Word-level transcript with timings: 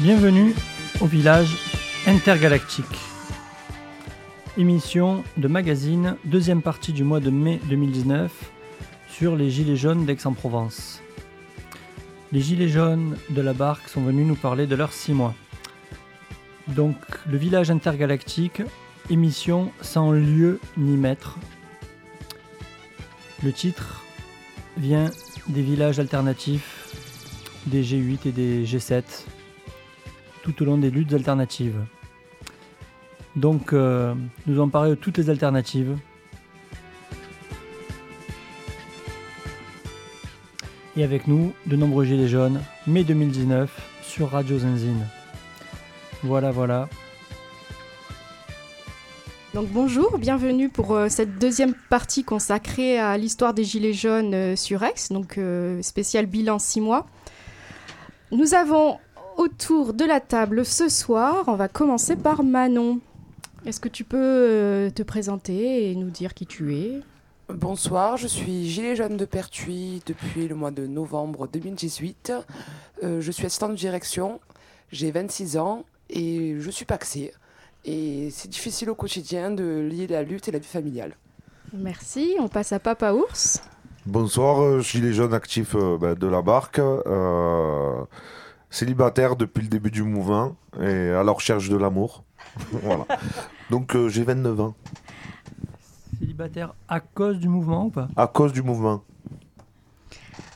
Bienvenue 0.00 0.54
au 1.00 1.06
village 1.06 1.56
intergalactique. 2.06 2.84
Émission 4.58 5.24
de 5.38 5.48
magazine, 5.48 6.18
deuxième 6.26 6.60
partie 6.60 6.92
du 6.92 7.02
mois 7.02 7.18
de 7.18 7.30
mai 7.30 7.62
2019 7.70 8.30
sur 9.08 9.36
les 9.36 9.48
Gilets 9.48 9.76
jaunes 9.76 10.04
d'Aix-en-Provence. 10.04 11.00
Les 12.30 12.42
Gilets 12.42 12.68
jaunes 12.68 13.16
de 13.30 13.40
la 13.40 13.54
barque 13.54 13.88
sont 13.88 14.02
venus 14.02 14.26
nous 14.26 14.34
parler 14.34 14.66
de 14.66 14.76
leurs 14.76 14.92
six 14.92 15.14
mois. 15.14 15.34
Donc, 16.68 16.96
le 17.26 17.38
village 17.38 17.70
intergalactique, 17.70 18.60
émission 19.08 19.72
sans 19.80 20.12
lieu 20.12 20.60
ni 20.76 20.98
maître. 20.98 21.38
Le 23.42 23.50
titre 23.50 24.02
vient 24.76 25.10
des 25.48 25.62
villages 25.62 25.98
alternatifs, 25.98 26.92
des 27.64 27.82
G8 27.82 28.28
et 28.28 28.32
des 28.32 28.66
G7, 28.66 29.02
tout 30.46 30.62
au 30.62 30.64
long 30.64 30.78
des 30.78 30.90
luttes 30.90 31.12
alternatives. 31.12 31.80
Donc, 33.34 33.72
euh, 33.72 34.14
nous 34.46 34.54
allons 34.54 34.68
parler 34.68 34.90
de 34.90 34.94
toutes 34.94 35.18
les 35.18 35.28
alternatives. 35.28 35.96
Et 40.96 41.02
avec 41.02 41.26
nous, 41.26 41.52
de 41.66 41.76
nombreux 41.76 42.04
Gilets 42.04 42.28
jaunes, 42.28 42.60
mai 42.86 43.02
2019, 43.02 43.70
sur 44.02 44.30
Radio 44.30 44.58
Zenzine. 44.58 45.06
Voilà, 46.22 46.52
voilà. 46.52 46.88
Donc 49.52 49.68
bonjour, 49.68 50.18
bienvenue 50.18 50.68
pour 50.68 50.94
euh, 50.94 51.08
cette 51.08 51.38
deuxième 51.38 51.74
partie 51.88 52.24
consacrée 52.24 52.98
à 52.98 53.16
l'histoire 53.18 53.52
des 53.52 53.64
Gilets 53.64 53.94
jaunes 53.94 54.34
euh, 54.34 54.56
sur 54.56 54.82
Aix, 54.82 54.94
donc 55.10 55.40
spécial 55.82 56.26
bilan 56.26 56.58
6 56.58 56.80
mois. 56.82 57.06
Nous 58.32 58.54
avons 58.54 58.98
autour 59.36 59.94
de 59.94 60.04
la 60.04 60.20
table 60.20 60.64
ce 60.64 60.88
soir, 60.88 61.44
on 61.46 61.54
va 61.54 61.68
commencer 61.68 62.16
par 62.16 62.42
Manon. 62.42 63.00
Est-ce 63.64 63.80
que 63.80 63.88
tu 63.88 64.04
peux 64.04 64.16
euh, 64.18 64.90
te 64.90 65.02
présenter 65.02 65.90
et 65.90 65.94
nous 65.94 66.10
dire 66.10 66.34
qui 66.34 66.46
tu 66.46 66.76
es? 66.76 67.00
Bonsoir, 67.48 68.16
je 68.16 68.26
suis 68.26 68.68
Gilet 68.68 68.96
jaune 68.96 69.16
de 69.16 69.24
Pertuis 69.24 70.02
depuis 70.06 70.48
le 70.48 70.54
mois 70.54 70.70
de 70.70 70.86
novembre 70.86 71.48
2018. 71.48 72.32
Euh, 73.02 73.20
je 73.20 73.30
suis 73.30 73.46
assistante 73.46 73.72
de 73.72 73.76
direction, 73.76 74.40
j'ai 74.90 75.10
26 75.10 75.56
ans 75.58 75.84
et 76.10 76.56
je 76.58 76.70
suis 76.70 76.84
paxée. 76.84 77.32
Et 77.84 78.30
c'est 78.30 78.48
difficile 78.48 78.90
au 78.90 78.94
quotidien 78.94 79.50
de 79.50 79.88
lier 79.90 80.06
la 80.08 80.22
lutte 80.22 80.48
et 80.48 80.52
la 80.52 80.58
vie 80.58 80.66
familiale. 80.66 81.16
Merci, 81.72 82.36
on 82.40 82.48
passe 82.48 82.72
à 82.72 82.78
Papa 82.78 83.12
Ours. 83.12 83.60
Bonsoir, 84.06 84.62
euh, 84.62 84.80
gilet 84.80 85.12
jaune 85.12 85.34
actif 85.34 85.74
euh, 85.74 85.98
bah, 85.98 86.14
de 86.14 86.28
la 86.28 86.40
barque, 86.40 86.78
euh, 86.78 88.04
célibataire 88.76 89.36
depuis 89.36 89.62
le 89.62 89.68
début 89.68 89.90
du 89.90 90.02
mouvement 90.02 90.54
et 90.80 91.10
à 91.10 91.22
la 91.22 91.32
recherche 91.32 91.68
de 91.68 91.76
l'amour. 91.76 92.24
voilà. 92.72 93.06
Donc 93.70 93.96
euh, 93.96 94.08
j'ai 94.08 94.22
29 94.22 94.60
ans, 94.60 94.74
Célibataire 96.18 96.74
à 96.88 97.00
cause 97.00 97.38
du 97.38 97.48
mouvement 97.48 97.86
ou 97.86 97.90
pas? 97.90 98.08
À 98.16 98.26
cause 98.26 98.52
du 98.52 98.62
mouvement. 98.62 99.02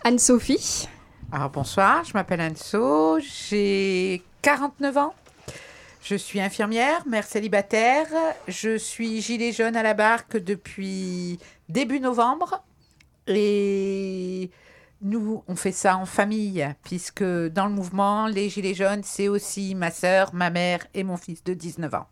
Anne-Sophie? 0.05 0.89
Alors 1.33 1.51
bonsoir, 1.51 2.05
je 2.05 2.13
m'appelle 2.15 2.41
Anso, 2.41 3.19
j'ai 3.21 4.23
49 4.43 4.97
ans. 4.97 5.15
Je 6.03 6.15
suis 6.15 6.41
infirmière, 6.41 7.07
mère 7.07 7.25
célibataire. 7.25 8.07
Je 8.48 8.77
suis 8.77 9.21
gilet 9.21 9.53
jaune 9.53 9.77
à 9.77 9.83
la 9.83 9.95
barque 9.95 10.37
depuis 10.37 11.39
début 11.69 12.01
novembre. 12.01 12.63
Et 13.27 14.51
nous, 15.03 15.43
on 15.48 15.56
fait 15.56 15.73
ça 15.73 15.97
en 15.97 16.05
famille, 16.05 16.67
puisque 16.83 17.23
dans 17.23 17.67
le 17.67 17.73
mouvement, 17.73 18.27
les 18.27 18.48
gilets 18.48 18.75
jaunes, 18.75 19.01
c'est 19.03 19.29
aussi 19.29 19.75
ma 19.75 19.91
sœur, 19.91 20.34
ma 20.34 20.51
mère 20.51 20.81
et 20.95 21.05
mon 21.05 21.17
fils 21.17 21.42
de 21.42 21.55
19 21.55 21.95
ans. 21.95 22.07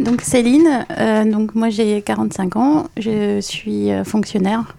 Donc 0.00 0.22
Céline, 0.22 0.86
euh, 0.98 1.24
donc 1.24 1.54
moi 1.54 1.70
j'ai 1.70 2.02
45 2.02 2.56
ans, 2.56 2.86
je 2.96 3.40
suis 3.40 3.90
euh, 3.90 4.04
fonctionnaire. 4.04 4.76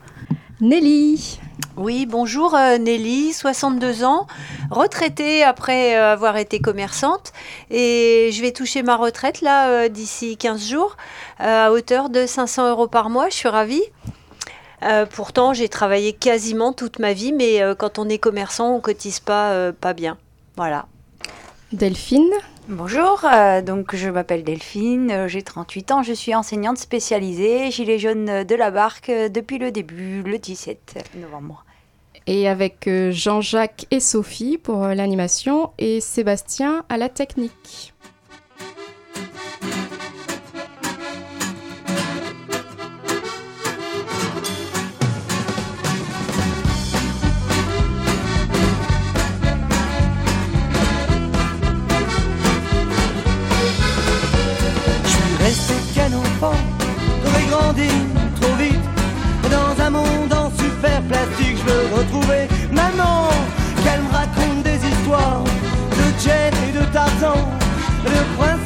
Nelly. 0.62 1.40
Oui, 1.78 2.06
bonjour 2.06 2.56
euh, 2.56 2.78
Nelly, 2.78 3.32
62 3.32 4.04
ans, 4.04 4.28
retraitée 4.70 5.44
après 5.44 5.96
avoir 5.96 6.36
été 6.38 6.60
commerçante 6.60 7.32
et 7.70 8.30
je 8.34 8.42
vais 8.42 8.52
toucher 8.52 8.84
ma 8.84 8.98
retraite 8.98 9.42
là 9.42 9.88
d'ici 9.88 10.36
15 10.36 10.70
jours 10.70 10.98
à 11.38 11.72
hauteur 11.72 12.10
de 12.10 12.26
500 12.26 12.70
euros 12.70 12.88
par 12.88 13.10
mois, 13.10 13.30
je 13.30 13.36
suis 13.36 13.50
ravie. 13.50 13.84
Euh, 14.84 15.06
pourtant, 15.06 15.54
j'ai 15.54 15.70
travaillé 15.70 16.14
quasiment 16.14 16.74
toute 16.74 17.00
ma 17.00 17.14
vie, 17.14 17.34
mais 17.34 17.62
euh, 17.62 17.76
quand 17.76 18.00
on 18.00 18.08
est 18.08 18.18
commerçant, 18.18 18.76
on 18.76 18.80
cotise 18.80 19.20
pas, 19.20 19.52
euh, 19.52 19.72
pas 19.72 19.94
bien. 19.94 20.18
Voilà. 20.56 20.88
Delphine. 21.72 22.32
Bonjour, 22.68 23.26
euh, 23.26 23.64
donc 23.64 23.96
je 23.96 24.10
m'appelle 24.10 24.44
Delphine, 24.44 25.10
euh, 25.10 25.28
j'ai 25.28 25.42
38 25.42 25.92
ans, 25.92 26.04
je 26.04 26.14
suis 26.14 26.36
enseignante 26.36 26.78
spécialisée 26.78 27.72
gilet 27.72 27.98
jaune 27.98 28.44
de 28.44 28.56
la 28.56 28.70
barque 28.70 29.10
euh, 29.10 29.28
depuis 29.28 29.58
le 29.58 29.72
début, 29.72 30.22
le 30.22 30.38
17 30.38 31.16
novembre. 31.16 31.66
Et 32.28 32.48
avec 32.48 32.88
euh, 32.88 33.10
Jean-Jacques 33.12 33.88
et 33.90 34.00
Sophie 34.00 34.60
pour 34.60 34.84
euh, 34.84 34.94
l'animation 34.94 35.72
et 35.80 36.00
Sébastien 36.00 36.86
à 36.90 36.98
la 36.98 37.10
technique. 37.10 37.96
Trop 58.40 58.56
vite. 58.56 58.80
Dans 59.50 59.84
un 59.84 59.90
monde 59.90 60.34
en 60.34 60.50
super 60.58 61.02
plastique, 61.04 61.58
je 61.58 61.72
veux 61.72 61.96
retrouver 61.98 62.48
maman, 62.72 63.30
qu'elle 63.84 64.02
me 64.02 64.12
raconte 64.12 64.64
des 64.64 64.80
histoires 64.88 65.44
de 65.44 66.24
Jet 66.24 66.52
et 66.68 66.72
de 66.78 66.86
Tarzan, 66.94 67.50
de 68.06 68.38
princesse 68.38 68.59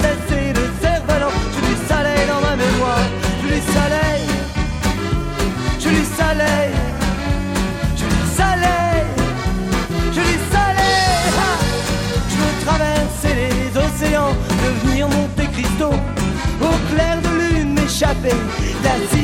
shopping. 18.03 18.37
That's 18.83 19.22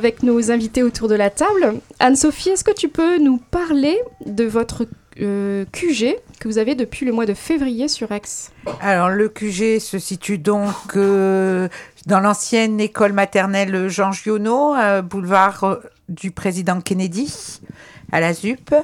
avec 0.00 0.22
nos 0.22 0.50
invités 0.50 0.82
autour 0.82 1.08
de 1.08 1.14
la 1.14 1.28
table. 1.28 1.74
Anne-Sophie, 1.98 2.48
est-ce 2.48 2.64
que 2.64 2.72
tu 2.72 2.88
peux 2.88 3.18
nous 3.18 3.36
parler 3.36 4.00
de 4.24 4.44
votre 4.44 4.86
euh, 5.20 5.66
QG 5.72 6.16
que 6.38 6.48
vous 6.48 6.56
avez 6.56 6.74
depuis 6.74 7.04
le 7.04 7.12
mois 7.12 7.26
de 7.26 7.34
février 7.34 7.86
sur 7.86 8.10
Aix? 8.10 8.22
Alors, 8.80 9.10
le 9.10 9.28
QG 9.28 9.78
se 9.78 9.98
situe 9.98 10.38
donc 10.38 10.74
euh, 10.96 11.68
dans 12.06 12.20
l'ancienne 12.20 12.80
école 12.80 13.12
maternelle 13.12 13.88
Jean 13.88 14.10
Giono, 14.10 14.74
euh, 14.74 15.02
boulevard 15.02 15.80
du 16.08 16.30
président 16.30 16.80
Kennedy, 16.80 17.60
à 18.10 18.20
la 18.20 18.32
ZUP. 18.32 18.74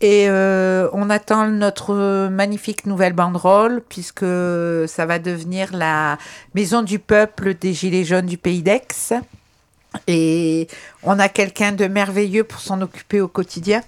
Et 0.00 0.28
on 0.28 1.08
attend 1.08 1.46
notre 1.46 2.28
magnifique 2.28 2.86
nouvelle 2.86 3.12
banderole, 3.14 3.82
puisque 3.88 4.26
ça 4.88 5.06
va 5.06 5.18
devenir 5.20 5.74
la 5.74 6.18
maison 6.54 6.82
du 6.82 6.98
peuple 6.98 7.54
des 7.54 7.72
Gilets 7.72 8.04
jaunes 8.04 8.26
du 8.26 8.36
pays 8.36 8.62
d'Aix. 8.62 9.14
Et 10.06 10.68
on 11.02 11.18
a 11.18 11.28
quelqu'un 11.28 11.72
de 11.72 11.86
merveilleux 11.86 12.44
pour 12.44 12.60
s'en 12.60 12.80
occuper 12.80 13.20
au 13.20 13.28
quotidien. 13.28 13.82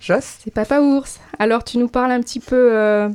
Joss 0.00 0.38
C'est 0.44 0.52
Papa 0.52 0.80
Ours. 0.80 1.20
Alors, 1.38 1.64
tu 1.64 1.78
nous 1.78 1.88
parles 1.88 2.12
un 2.12 2.20
petit 2.20 2.40
peu 2.40 2.70
euh, 2.72 3.08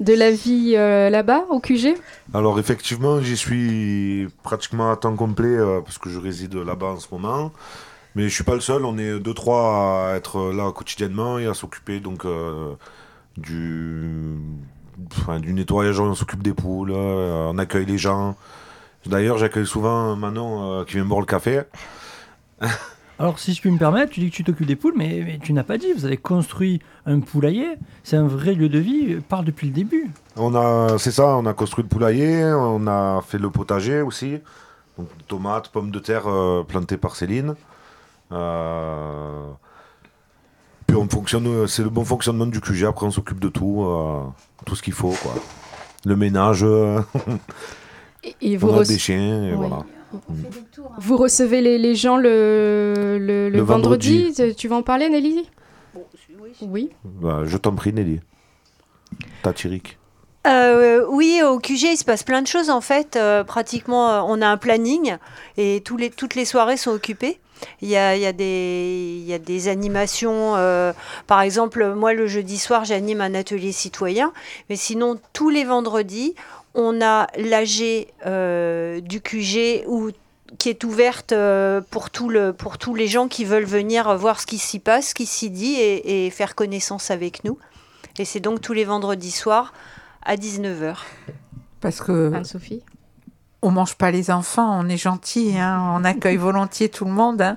de 0.00 0.14
la 0.14 0.30
vie 0.30 0.74
euh, 0.76 1.10
là-bas, 1.10 1.44
au 1.50 1.60
QG 1.60 1.94
Alors 2.32 2.58
effectivement, 2.58 3.20
j'y 3.20 3.36
suis 3.36 4.28
pratiquement 4.42 4.90
à 4.90 4.96
temps 4.96 5.14
complet 5.14 5.48
euh, 5.48 5.80
parce 5.80 5.98
que 5.98 6.10
je 6.10 6.18
réside 6.18 6.54
là-bas 6.54 6.88
en 6.88 7.00
ce 7.00 7.08
moment. 7.12 7.52
Mais 8.14 8.28
je 8.28 8.34
suis 8.34 8.44
pas 8.44 8.54
le 8.54 8.60
seul, 8.60 8.84
on 8.84 8.96
est 8.96 9.18
deux 9.18 9.34
trois 9.34 10.10
à 10.10 10.16
être 10.16 10.52
là 10.52 10.70
quotidiennement 10.72 11.38
et 11.38 11.46
à 11.46 11.54
s'occuper 11.54 11.98
donc 11.98 12.24
euh, 12.24 12.74
du 13.36 14.36
enfin, 15.18 15.40
du 15.40 15.52
nettoyage, 15.52 15.98
on 15.98 16.14
s'occupe 16.14 16.42
des 16.42 16.54
poules, 16.54 16.92
euh, 16.94 17.50
on 17.52 17.58
accueille 17.58 17.86
les 17.86 17.98
gens. 17.98 18.36
D'ailleurs, 19.06 19.38
j'accueille 19.38 19.66
souvent 19.66 20.16
Manon 20.16 20.80
euh, 20.80 20.84
qui 20.84 20.94
vient 20.94 21.04
boire 21.04 21.20
le 21.20 21.26
café. 21.26 21.62
Alors, 23.18 23.38
si 23.38 23.54
je 23.54 23.60
puis 23.60 23.70
me 23.70 23.78
permettre, 23.78 24.12
tu 24.12 24.20
dis 24.20 24.30
que 24.30 24.34
tu 24.34 24.42
t'occupes 24.42 24.66
des 24.66 24.74
poules, 24.74 24.94
mais, 24.96 25.22
mais 25.24 25.38
tu 25.40 25.52
n'as 25.52 25.62
pas 25.62 25.78
dit, 25.78 25.92
vous 25.92 26.04
avez 26.04 26.16
construit 26.16 26.80
un 27.06 27.20
poulailler, 27.20 27.76
c'est 28.02 28.16
un 28.16 28.26
vrai 28.26 28.54
lieu 28.54 28.68
de 28.68 28.78
vie, 28.80 29.16
parle 29.28 29.44
depuis 29.44 29.68
le 29.68 29.72
début. 29.72 30.10
On 30.36 30.54
a, 30.56 30.98
c'est 30.98 31.12
ça, 31.12 31.36
on 31.36 31.46
a 31.46 31.52
construit 31.54 31.84
le 31.84 31.88
poulailler, 31.88 32.44
on 32.44 32.86
a 32.88 33.22
fait 33.22 33.38
le 33.38 33.50
potager 33.50 34.00
aussi. 34.00 34.38
Donc 34.98 35.08
tomates, 35.28 35.68
pommes 35.68 35.92
de 35.92 35.98
terre 36.00 36.24
euh, 36.26 36.64
plantées 36.64 36.96
par 36.96 37.14
Céline. 37.14 37.54
Euh, 38.32 39.46
Puis 40.86 40.96
on 40.96 41.08
fonctionne, 41.08 41.66
c'est 41.68 41.82
le 41.82 41.90
bon 41.90 42.04
fonctionnement 42.04 42.46
du 42.46 42.60
QG. 42.60 42.84
Après, 42.84 43.06
on 43.06 43.10
s'occupe 43.10 43.38
de 43.38 43.48
tout, 43.48 43.84
euh, 43.84 44.22
tout 44.66 44.74
ce 44.74 44.82
qu'il 44.82 44.92
faut, 44.92 45.14
quoi. 45.22 45.34
Le 46.04 46.16
ménage, 46.16 46.64
euh, 46.64 47.00
Et, 48.40 48.56
vous, 48.56 48.68
on 48.68 48.74
a 48.76 48.80
rece- 48.82 48.88
des 48.88 48.98
chiens, 48.98 49.44
et 49.44 49.50
Oui. 49.54 49.56
voilà. 49.56 49.84
vous 50.98 51.16
recevez 51.16 51.60
les, 51.60 51.78
les 51.78 51.94
gens 51.94 52.16
le, 52.16 52.94
le, 53.20 53.48
le 53.48 53.50
Le 53.50 53.60
vendredi. 53.62 54.24
vendredi. 54.32 54.54
Tu 54.56 54.68
vas 54.68 54.76
en 54.76 54.82
parler, 54.82 55.08
Nelly? 55.08 55.48
Oui. 56.62 56.90
Bah, 57.04 57.42
je 57.44 57.56
t'en 57.56 57.74
prie, 57.74 57.92
Nelly. 57.92 58.20
Tatiric. 59.42 59.98
Euh, 60.46 61.06
oui, 61.08 61.40
au 61.42 61.58
QG, 61.58 61.82
il 61.92 61.96
se 61.96 62.04
passe 62.04 62.22
plein 62.22 62.42
de 62.42 62.46
choses 62.46 62.68
en 62.68 62.80
fait. 62.82 63.16
Euh, 63.16 63.44
pratiquement, 63.44 64.10
euh, 64.10 64.20
on 64.26 64.42
a 64.42 64.46
un 64.48 64.56
planning 64.58 65.16
et 65.56 65.80
tous 65.84 65.96
les, 65.96 66.10
toutes 66.10 66.34
les 66.34 66.44
soirées 66.44 66.76
sont 66.76 66.90
occupées. 66.90 67.38
Il 67.80 67.88
y 67.88 67.96
a, 67.96 68.14
il 68.14 68.20
y 68.20 68.26
a 68.26 68.32
des, 68.32 69.16
il 69.20 69.24
y 69.26 69.32
a 69.32 69.38
des 69.38 69.68
animations. 69.68 70.54
euh, 70.56 70.92
par 71.26 71.40
exemple, 71.40 71.94
moi, 71.94 72.12
le 72.12 72.26
jeudi 72.26 72.58
soir, 72.58 72.84
j'anime 72.84 73.22
un 73.22 73.34
atelier 73.34 73.72
citoyen. 73.72 74.32
Mais 74.68 74.76
sinon, 74.76 75.18
tous 75.32 75.48
les 75.48 75.64
vendredis, 75.64 76.34
on 76.74 77.00
a 77.00 77.26
l'AG 77.36 78.08
euh, 78.26 79.00
du 79.00 79.20
QG 79.20 79.84
où 79.86 80.10
qui 80.58 80.68
est 80.68 80.84
ouverte 80.84 81.32
euh, 81.32 81.80
pour, 81.90 82.10
tout 82.10 82.28
le, 82.28 82.52
pour 82.52 82.78
tous 82.78 82.94
les 82.94 83.08
gens 83.08 83.26
qui 83.26 83.44
veulent 83.44 83.64
venir 83.64 84.16
voir 84.16 84.40
ce 84.40 84.46
qui 84.46 84.58
s'y 84.58 84.78
passe, 84.78 85.08
ce 85.08 85.14
qui 85.14 85.26
s'y 85.26 85.50
dit 85.50 85.74
et, 85.74 86.26
et 86.26 86.30
faire 86.30 86.54
connaissance 86.54 87.10
avec 87.10 87.44
nous. 87.44 87.58
Et 88.18 88.24
c'est 88.24 88.40
donc 88.40 88.60
tous 88.60 88.72
les 88.72 88.84
vendredis 88.84 89.32
soirs 89.32 89.72
à 90.22 90.36
19h. 90.36 90.96
Parce 91.80 92.00
que 92.00 92.32
Anne-Sophie 92.32 92.82
on 93.62 93.70
mange 93.70 93.94
pas 93.94 94.10
les 94.10 94.30
enfants, 94.30 94.78
on 94.78 94.90
est 94.90 94.98
gentil, 94.98 95.56
hein, 95.56 95.94
on 95.96 96.04
accueille 96.04 96.36
volontiers 96.50 96.90
tout 96.90 97.06
le 97.06 97.10
monde. 97.10 97.40
hein. 97.40 97.56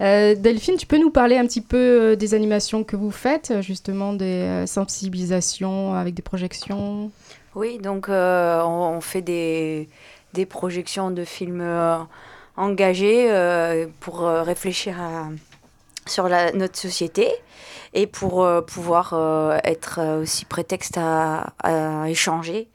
Euh, 0.00 0.34
Delphine, 0.34 0.76
tu 0.76 0.86
peux 0.86 0.98
nous 0.98 1.10
parler 1.10 1.38
un 1.38 1.46
petit 1.46 1.62
peu 1.62 2.14
des 2.14 2.34
animations 2.34 2.84
que 2.84 2.94
vous 2.94 3.10
faites, 3.10 3.54
justement 3.62 4.12
des 4.12 4.64
sensibilisations 4.66 5.94
avec 5.94 6.12
des 6.12 6.22
projections? 6.22 7.10
Oui, 7.54 7.78
donc 7.78 8.08
euh, 8.08 8.62
on, 8.62 8.96
on 8.96 9.00
fait 9.00 9.22
des, 9.22 9.88
des 10.32 10.46
projections 10.46 11.10
de 11.10 11.24
films 11.24 11.60
euh, 11.60 11.98
engagés 12.56 13.30
euh, 13.30 13.86
pour 14.00 14.26
euh, 14.26 14.42
réfléchir 14.42 15.00
à, 15.00 15.28
sur 16.06 16.28
la, 16.28 16.52
notre 16.52 16.78
société 16.78 17.28
et 17.94 18.06
pour 18.06 18.42
euh, 18.42 18.62
pouvoir 18.62 19.12
euh, 19.12 19.58
être 19.64 19.98
euh, 20.00 20.22
aussi 20.22 20.44
prétexte 20.46 20.96
à, 20.98 21.52
à 21.62 22.08
échanger. 22.08 22.68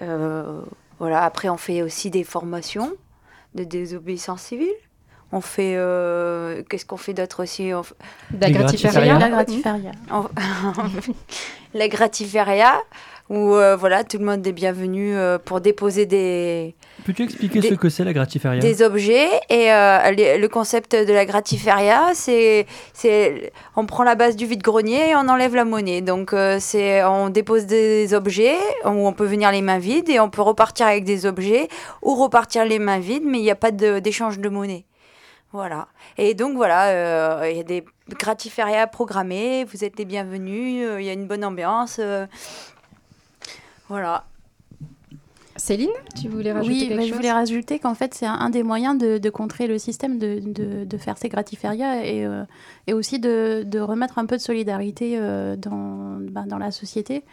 Euh, 0.00 0.60
voilà. 0.98 1.24
Après, 1.24 1.48
on 1.48 1.56
fait 1.56 1.82
aussi 1.82 2.10
des 2.10 2.24
formations 2.24 2.92
de 3.54 3.64
désobéissance 3.64 4.42
civile. 4.42 4.68
On 5.32 5.40
fait. 5.40 5.74
euh, 5.76 6.62
Qu'est-ce 6.68 6.84
qu'on 6.84 6.96
fait 6.96 7.14
d'autre 7.14 7.42
aussi? 7.44 7.72
On 7.72 7.82
f- 7.82 7.92
La. 8.50 9.38
la 11.74 11.88
gratiféria, 11.88 12.72
où 13.28 13.54
euh, 13.54 13.76
voilà, 13.76 14.02
tout 14.02 14.18
le 14.18 14.24
monde 14.24 14.44
est 14.44 14.52
bienvenu 14.52 15.14
euh, 15.16 15.38
pour 15.38 15.60
déposer 15.60 16.04
des, 16.04 16.74
Peux-tu 17.04 17.22
expliquer 17.22 17.60
Des- 17.60 17.68
ce 17.68 17.74
que 17.74 17.88
c'est 17.88 18.02
la 18.04 18.12
gratiféria 18.12 18.60
des 18.60 18.82
objets. 18.82 19.28
Et 19.48 19.72
euh, 19.72 20.10
les- 20.10 20.36
le 20.36 20.48
concept 20.48 20.96
de 20.96 21.12
la 21.12 21.24
gratiféria, 21.24 22.10
c'est, 22.14 22.66
on 23.76 23.86
prend 23.86 24.02
la 24.02 24.16
base 24.16 24.34
du 24.34 24.46
vide-grenier 24.46 25.10
et 25.10 25.14
on 25.16 25.28
enlève 25.28 25.54
la 25.54 25.64
monnaie. 25.64 26.00
Donc 26.00 26.34
c'est 26.58 27.04
on 27.04 27.28
dépose 27.30 27.66
des 27.66 28.14
objets 28.14 28.56
où 28.84 29.06
on 29.06 29.12
peut 29.12 29.24
venir 29.26 29.52
les 29.52 29.62
mains 29.62 29.78
vides 29.78 30.08
et 30.10 30.18
on 30.18 30.28
peut 30.28 30.42
repartir 30.42 30.86
avec 30.88 31.04
des 31.04 31.24
objets 31.24 31.68
ou 32.02 32.16
repartir 32.16 32.64
les 32.64 32.80
mains 32.80 32.98
vides, 32.98 33.24
mais 33.24 33.38
il 33.38 33.42
n'y 33.42 33.50
a 33.50 33.54
pas 33.56 33.70
de- 33.70 34.00
d'échange 34.00 34.40
de 34.40 34.48
monnaie. 34.48 34.84
Voilà. 35.52 35.88
Et 36.16 36.34
donc 36.34 36.54
voilà, 36.56 36.88
euh, 37.40 37.50
il 37.50 37.56
y 37.56 37.60
a 37.60 37.64
des 37.64 37.84
gratiférias 38.08 38.86
programmés, 38.86 39.64
vous 39.64 39.84
êtes 39.84 39.98
les 39.98 40.04
bienvenus, 40.04 40.86
euh, 40.86 41.00
il 41.00 41.06
y 41.06 41.10
a 41.10 41.12
une 41.12 41.26
bonne 41.26 41.44
ambiance. 41.44 41.96
euh, 41.98 42.26
voilà. 43.88 44.24
Céline, 45.56 45.90
tu 46.18 46.28
voulais 46.28 46.52
rajouter 46.52 46.72
Oui, 46.72 46.88
quelque 46.88 46.96
bah, 46.96 47.02
je 47.02 47.08
chose 47.08 47.16
voulais 47.16 47.32
rajouter 47.32 47.78
qu'en 47.80 47.94
fait, 47.94 48.14
c'est 48.14 48.24
un, 48.26 48.32
un 48.34 48.48
des 48.48 48.62
moyens 48.62 48.96
de, 48.96 49.18
de 49.18 49.30
contrer 49.30 49.66
le 49.66 49.78
système, 49.78 50.18
de, 50.18 50.40
de, 50.40 50.84
de 50.84 50.96
faire 50.96 51.18
ces 51.18 51.28
gratiférias 51.28 52.02
et, 52.04 52.24
euh, 52.24 52.44
et 52.86 52.94
aussi 52.94 53.18
de, 53.18 53.62
de 53.66 53.78
remettre 53.80 54.18
un 54.18 54.26
peu 54.26 54.36
de 54.36 54.42
solidarité 54.42 55.18
euh, 55.18 55.56
dans, 55.56 56.16
bah, 56.30 56.44
dans 56.46 56.56
la 56.58 56.70
société. 56.70 57.24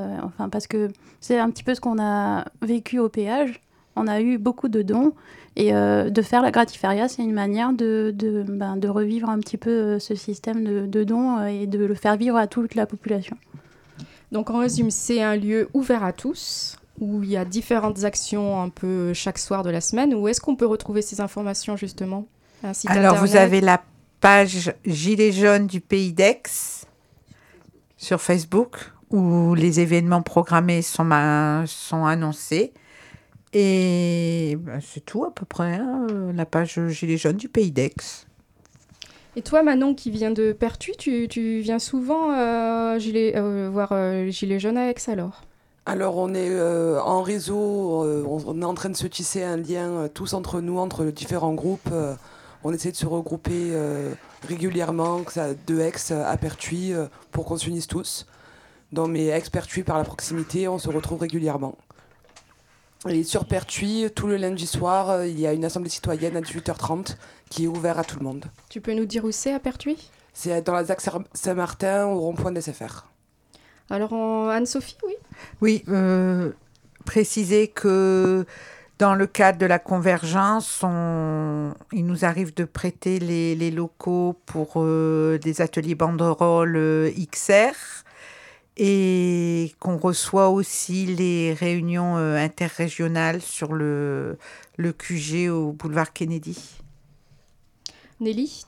Euh, 0.00 0.16
enfin, 0.24 0.48
parce 0.48 0.66
que 0.66 0.88
c'est 1.20 1.38
un 1.38 1.50
petit 1.50 1.62
peu 1.62 1.74
ce 1.74 1.80
qu'on 1.80 2.02
a 2.02 2.46
vécu 2.62 2.98
au 2.98 3.08
péage. 3.08 3.60
On 3.94 4.06
a 4.08 4.20
eu 4.20 4.38
beaucoup 4.38 4.68
de 4.68 4.82
dons 4.82 5.12
et 5.58 5.74
euh, 5.74 6.08
de 6.08 6.22
faire 6.22 6.40
la 6.40 6.52
gratiféria, 6.52 7.08
c'est 7.08 7.22
une 7.22 7.32
manière 7.32 7.72
de, 7.72 8.14
de, 8.16 8.44
ben, 8.48 8.76
de 8.76 8.88
revivre 8.88 9.28
un 9.28 9.40
petit 9.40 9.56
peu 9.56 9.70
euh, 9.70 9.98
ce 9.98 10.14
système 10.14 10.62
de, 10.62 10.86
de 10.86 11.02
dons 11.02 11.38
euh, 11.38 11.46
et 11.46 11.66
de 11.66 11.84
le 11.84 11.94
faire 11.96 12.16
vivre 12.16 12.36
à 12.36 12.46
toute 12.46 12.76
la 12.76 12.86
population. 12.86 13.36
Donc 14.30 14.50
en 14.50 14.60
résumé, 14.60 14.92
c'est 14.92 15.20
un 15.20 15.34
lieu 15.34 15.68
ouvert 15.74 16.04
à 16.04 16.12
tous 16.12 16.76
où 17.00 17.24
il 17.24 17.30
y 17.30 17.36
a 17.36 17.44
différentes 17.44 18.04
actions 18.04 18.62
un 18.62 18.68
peu 18.68 19.12
chaque 19.14 19.38
soir 19.38 19.64
de 19.64 19.70
la 19.70 19.80
semaine. 19.80 20.14
Où 20.14 20.28
est-ce 20.28 20.40
qu'on 20.40 20.54
peut 20.54 20.66
retrouver 20.66 21.02
ces 21.02 21.20
informations 21.20 21.76
justement? 21.76 22.26
Un 22.62 22.72
site 22.72 22.90
Alors, 22.90 23.16
vous 23.16 23.34
avez 23.34 23.60
la 23.60 23.82
page 24.20 24.72
Gilets 24.86 25.32
jaunes 25.32 25.66
du 25.66 25.80
pays 25.80 26.12
d'Aix 26.12 26.86
sur 27.96 28.20
Facebook 28.20 28.92
où 29.10 29.56
les 29.56 29.80
événements 29.80 30.22
programmés 30.22 30.82
sont 30.82 31.10
annoncés. 31.10 32.72
Et 33.52 34.56
ben, 34.60 34.80
c'est 34.80 35.04
tout 35.04 35.24
à 35.24 35.30
peu 35.30 35.46
près, 35.46 35.74
hein, 35.74 36.06
euh, 36.10 36.32
la 36.32 36.44
page 36.44 36.78
Gilets 36.88 37.16
jaunes 37.16 37.36
du 37.36 37.48
pays 37.48 37.70
d'Aix. 37.70 37.94
Et 39.36 39.42
toi, 39.42 39.62
Manon, 39.62 39.94
qui 39.94 40.10
vient 40.10 40.32
de 40.32 40.52
Pertuis, 40.52 40.96
tu, 40.98 41.28
tu 41.28 41.60
viens 41.60 41.78
souvent 41.78 42.32
euh, 42.32 42.98
gilet, 42.98 43.34
euh, 43.36 43.70
voir 43.72 43.90
euh, 43.92 44.28
Gilets 44.28 44.58
jaunes 44.58 44.76
à 44.76 44.90
Aix 44.90 44.96
alors? 45.08 45.42
Alors 45.86 46.18
on 46.18 46.34
est 46.34 46.50
euh, 46.50 47.00
en 47.00 47.22
réseau, 47.22 48.04
euh, 48.04 48.22
on, 48.28 48.38
on 48.46 48.60
est 48.60 48.64
en 48.64 48.74
train 48.74 48.90
de 48.90 48.96
se 48.96 49.06
tisser 49.06 49.42
un 49.42 49.56
lien 49.56 49.90
euh, 49.90 50.08
tous 50.12 50.34
entre 50.34 50.60
nous, 50.60 50.78
entre 50.78 51.04
les 51.04 51.12
différents 51.12 51.54
groupes. 51.54 51.88
euh, 51.92 52.14
on 52.64 52.72
essaie 52.72 52.90
de 52.90 52.96
se 52.96 53.06
regrouper 53.06 53.68
euh, 53.70 54.12
régulièrement, 54.46 55.22
que 55.22 55.32
ça, 55.32 55.54
de 55.54 55.78
Aix 55.78 56.12
à 56.12 56.36
Pertuis, 56.36 56.92
euh, 56.92 57.06
pour 57.30 57.44
qu'on 57.46 57.56
s'unisse 57.56 57.86
tous. 57.86 58.26
Dans 58.92 59.06
mes 59.06 59.28
Aix-Pertuis 59.28 59.84
par 59.84 59.96
la 59.96 60.04
proximité, 60.04 60.66
on 60.68 60.78
se 60.78 60.88
retrouve 60.88 61.20
régulièrement. 61.20 61.76
Et 63.08 63.22
sur 63.22 63.44
Pertuis, 63.44 64.06
tout 64.14 64.26
le 64.26 64.36
lundi 64.36 64.66
soir, 64.66 65.10
euh, 65.10 65.26
il 65.26 65.38
y 65.38 65.46
a 65.46 65.52
une 65.52 65.64
assemblée 65.64 65.88
citoyenne 65.90 66.36
à 66.36 66.40
18h30 66.40 67.16
qui 67.48 67.64
est 67.64 67.68
ouverte 67.68 67.98
à 67.98 68.04
tout 68.04 68.18
le 68.18 68.24
monde. 68.24 68.46
Tu 68.68 68.80
peux 68.80 68.92
nous 68.92 69.04
dire 69.06 69.24
où 69.24 69.30
c'est 69.30 69.52
à 69.52 69.60
Pertuis? 69.60 70.10
C'est 70.32 70.62
dans 70.62 70.74
la 70.74 70.84
ZAC 70.84 71.00
Saint-Martin, 71.32 72.06
au 72.06 72.18
rond-point 72.20 72.50
des 72.52 72.60
SFR. 72.60 73.06
Alors 73.90 74.12
en- 74.12 74.48
Anne-Sophie, 74.48 74.96
oui? 75.06 75.14
Oui, 75.60 75.84
euh, 75.88 76.50
préciser 77.04 77.68
que 77.68 78.44
dans 78.98 79.14
le 79.14 79.26
cadre 79.28 79.58
de 79.58 79.66
la 79.66 79.78
convergence, 79.78 80.80
on- 80.82 81.72
il 81.92 82.04
nous 82.04 82.24
arrive 82.24 82.52
de 82.54 82.64
prêter 82.64 83.20
les, 83.20 83.54
les 83.54 83.70
locaux 83.70 84.36
pour 84.44 84.72
euh, 84.76 85.38
des 85.38 85.60
ateliers 85.60 85.94
banderoles 85.94 86.76
euh, 86.76 87.10
XR 87.32 87.74
et 88.78 89.74
qu'on 89.80 89.96
reçoit 89.96 90.48
aussi 90.48 91.04
les 91.06 91.52
réunions 91.52 92.16
euh, 92.16 92.36
interrégionales 92.36 93.42
sur 93.42 93.72
le, 93.72 94.38
le 94.76 94.92
QG 94.92 95.50
au 95.50 95.72
boulevard 95.72 96.12
Kennedy. 96.12 96.56
Nelly? 98.20 98.64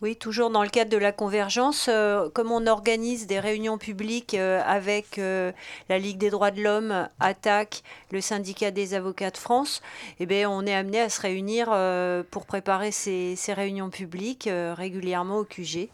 Oui, 0.00 0.14
toujours 0.14 0.50
dans 0.50 0.62
le 0.62 0.68
cadre 0.68 0.92
de 0.92 0.96
la 0.96 1.10
convergence, 1.10 1.88
euh, 1.88 2.30
comme 2.30 2.52
on 2.52 2.68
organise 2.68 3.26
des 3.26 3.40
réunions 3.40 3.78
publiques 3.78 4.34
euh, 4.34 4.60
avec 4.64 5.18
euh, 5.18 5.50
la 5.88 5.98
Ligue 5.98 6.18
des 6.18 6.30
droits 6.30 6.52
de 6.52 6.62
l'homme, 6.62 7.08
ATTAC, 7.18 7.82
le 8.12 8.20
syndicat 8.20 8.70
des 8.70 8.94
avocats 8.94 9.32
de 9.32 9.36
France, 9.36 9.82
eh 10.20 10.26
bien, 10.26 10.48
on 10.48 10.64
est 10.66 10.74
amené 10.74 11.00
à 11.00 11.08
se 11.08 11.20
réunir 11.20 11.70
euh, 11.72 12.22
pour 12.30 12.46
préparer 12.46 12.92
ces, 12.92 13.34
ces 13.34 13.52
réunions 13.52 13.90
publiques 13.90 14.46
euh, 14.46 14.72
régulièrement 14.72 15.38
au 15.38 15.44
QG. 15.44 15.88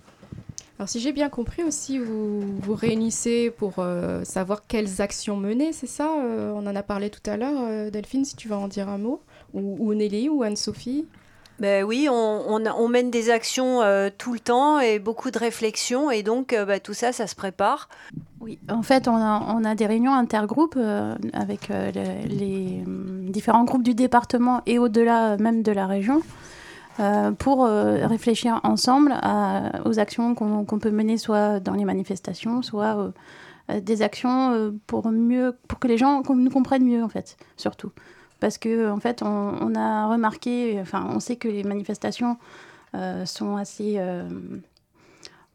Alors 0.79 0.89
si 0.89 0.99
j'ai 0.99 1.13
bien 1.13 1.29
compris 1.29 1.63
aussi, 1.63 1.99
vous 1.99 2.41
vous 2.57 2.75
réunissez 2.75 3.51
pour 3.51 3.75
euh, 3.79 4.25
savoir 4.25 4.67
quelles 4.67 5.01
actions 5.01 5.37
mener, 5.37 5.73
c'est 5.73 5.87
ça 5.87 6.11
Euh, 6.25 6.51
On 6.55 6.67
en 6.67 6.75
a 6.75 6.83
parlé 6.83 7.11
tout 7.11 7.23
à 7.31 7.37
l'heure. 7.37 7.61
Euh, 7.63 7.91
Delphine, 7.91 8.25
si 8.25 8.35
tu 8.35 8.49
vas 8.49 8.59
en 8.59 8.67
dire 8.67 8.89
un 8.89 8.99
mot. 8.99 9.21
Ou, 9.55 9.77
ou 9.79 9.95
Nelly 9.95 10.29
ou 10.29 10.43
Anne-Sophie? 10.43 11.07
Ben 11.61 11.85
oui, 11.85 12.09
on, 12.11 12.15
on, 12.49 12.67
a- 12.67 12.75
on 12.75 12.89
mène 12.89 13.13
des 13.13 13.31
actions 13.31 13.83
euh, 13.83 14.11
tout 14.17 14.33
le 14.33 14.41
temps 14.41 14.81
et 14.81 14.99
beaucoup 14.99 15.31
de 15.31 15.39
réflexions 15.39 16.11
et 16.11 16.25
donc 16.25 16.53
euh, 16.53 16.65
bah, 16.65 16.81
tout 16.81 16.95
ça, 16.95 17.13
ça 17.13 17.29
se 17.29 17.37
prépare. 17.37 17.89
Oui, 18.41 18.59
en 18.69 18.83
fait, 18.83 19.07
on 19.07 19.15
a, 19.15 19.55
on 19.57 19.65
a 19.65 19.77
des 19.77 19.87
réunions 19.87 20.13
intergroupes 20.13 20.75
euh, 20.77 21.15
avec 21.33 21.71
euh, 21.71 21.93
le- 21.95 22.27
les 22.29 22.83
hum, 22.85 23.31
différents 23.31 23.63
groupes 23.63 23.85
du 23.85 23.95
département 23.95 24.63
et 24.67 24.81
au-delà 24.81 25.37
même 25.37 25.63
de 25.63 25.71
la 25.71 25.87
région 25.87 26.21
euh, 27.01 27.33
pour 27.33 27.65
euh, 27.65 28.07
réfléchir 28.07 28.61
ensemble 28.63 29.15
aux 29.85 29.99
actions 29.99 30.35
qu'on 30.35 30.79
peut 30.79 30.91
mener 30.91 31.19
soit 31.19 31.59
dans 31.59 31.75
les 31.75 31.85
manifestations, 31.85 32.63
soit 32.63 33.13
euh, 33.71 33.81
des 33.81 34.03
actions 34.03 34.73
pour, 34.87 35.11
mieux, 35.11 35.57
pour 35.67 35.79
que 35.79 35.89
les 35.89 35.99
gens 35.99 36.23
nous 36.29 36.51
comprennent 36.51 36.85
mieux, 36.85 37.03
en 37.03 37.09
fait, 37.09 37.37
surtout. 37.57 37.91
Parce 38.39 38.59
que 38.59 38.91
en 38.91 39.01
fait, 39.01 39.23
on, 39.23 39.75
a 39.75 40.07
remarqué, 40.07 40.79
enfin, 40.81 41.09
on 41.11 41.19
sait 41.19 41.37
que 41.37 41.49
les 41.49 41.65
manifestations 41.65 42.37
sont 43.25 43.57
assez 43.57 43.99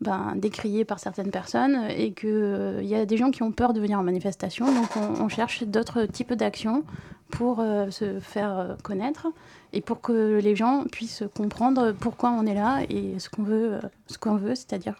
ben, 0.01 0.33
décriées 0.35 0.85
par 0.85 0.99
certaines 0.99 1.31
personnes 1.31 1.85
et 1.89 2.13
qu'il 2.13 2.79
y 2.81 2.95
a 2.95 3.05
des 3.05 3.17
gens 3.17 3.31
qui 3.31 3.43
ont 3.43 3.51
peur 3.51 3.73
de 3.73 3.79
venir 3.79 3.99
en 3.99 4.03
manifestation. 4.03 4.65
Donc, 4.65 4.89
on, 4.97 5.23
on 5.23 5.29
cherche 5.29 5.63
d'autres 5.63 6.05
types 6.05 6.33
d'actions 6.33 6.83
pour 7.31 7.59
euh, 7.59 7.91
se 7.91 8.19
faire 8.19 8.57
euh, 8.57 8.75
connaître 8.83 9.27
et 9.73 9.81
pour 9.81 10.01
que 10.01 10.39
les 10.41 10.55
gens 10.55 10.85
puissent 10.91 11.23
comprendre 11.35 11.91
pourquoi 11.91 12.31
on 12.31 12.45
est 12.45 12.53
là 12.53 12.81
et 12.89 13.19
ce 13.19 13.29
qu'on 13.29 13.43
veut, 13.43 13.73
euh, 13.73 13.81
ce 14.07 14.17
qu'on 14.17 14.35
veut, 14.35 14.55
c'est-à-dire 14.55 14.95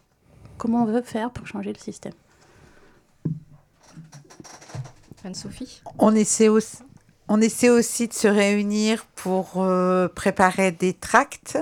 comment 0.57 0.83
on 0.83 0.85
veut 0.85 1.01
faire 1.01 1.31
pour 1.31 1.47
changer 1.47 1.73
le 1.73 1.79
système. 1.79 2.13
Anne-Sophie? 5.23 5.81
On 5.97 6.15
essaie 6.15 6.47
aussi, 6.47 6.77
on 7.27 7.41
essaie 7.41 7.69
aussi 7.69 8.07
de 8.07 8.13
se 8.13 8.27
réunir 8.27 9.05
pour 9.15 9.53
euh, 9.57 10.07
préparer 10.07 10.71
des 10.71 10.93
tracts, 10.93 11.57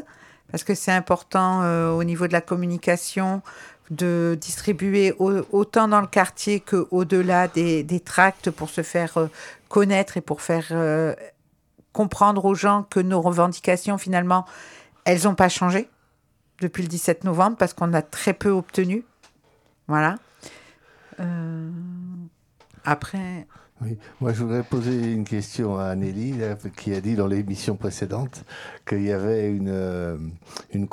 parce 0.51 0.63
que 0.63 0.75
c'est 0.75 0.91
important 0.91 1.63
euh, 1.63 1.91
au 1.91 2.03
niveau 2.03 2.27
de 2.27 2.33
la 2.33 2.41
communication 2.41 3.41
de 3.89 4.37
distribuer 4.39 5.13
au- 5.19 5.45
autant 5.51 5.87
dans 5.87 6.01
le 6.01 6.07
quartier 6.07 6.59
qu'au-delà 6.59 7.47
des, 7.47 7.83
des 7.83 7.99
tracts 7.99 8.49
pour 8.51 8.69
se 8.69 8.81
faire 8.83 9.17
euh, 9.17 9.27
connaître 9.69 10.17
et 10.17 10.21
pour 10.21 10.41
faire 10.41 10.65
euh, 10.71 11.13
comprendre 11.93 12.45
aux 12.45 12.55
gens 12.55 12.83
que 12.89 12.99
nos 12.99 13.21
revendications, 13.21 13.97
finalement, 13.97 14.45
elles 15.05 15.23
n'ont 15.23 15.35
pas 15.35 15.49
changé 15.49 15.89
depuis 16.59 16.83
le 16.83 16.89
17 16.89 17.23
novembre, 17.23 17.55
parce 17.57 17.73
qu'on 17.73 17.93
a 17.93 18.01
très 18.01 18.33
peu 18.33 18.49
obtenu. 18.49 19.03
Voilà. 19.87 20.15
Euh, 21.19 21.69
Après, 22.83 23.47
Oui. 23.81 23.97
Moi, 24.21 24.33
je 24.33 24.43
voudrais 24.43 24.63
poser 24.63 25.13
une 25.13 25.23
question 25.23 25.77
à 25.77 25.95
là, 26.33 26.55
qui 26.75 26.93
a 26.93 27.01
dit 27.01 27.15
dans 27.15 27.27
l'émission 27.27 27.75
précédente 27.75 28.43
qu'il 28.87 29.03
y 29.03 29.11
avait 29.11 29.49
une, 29.51 30.29
une, 30.73 30.87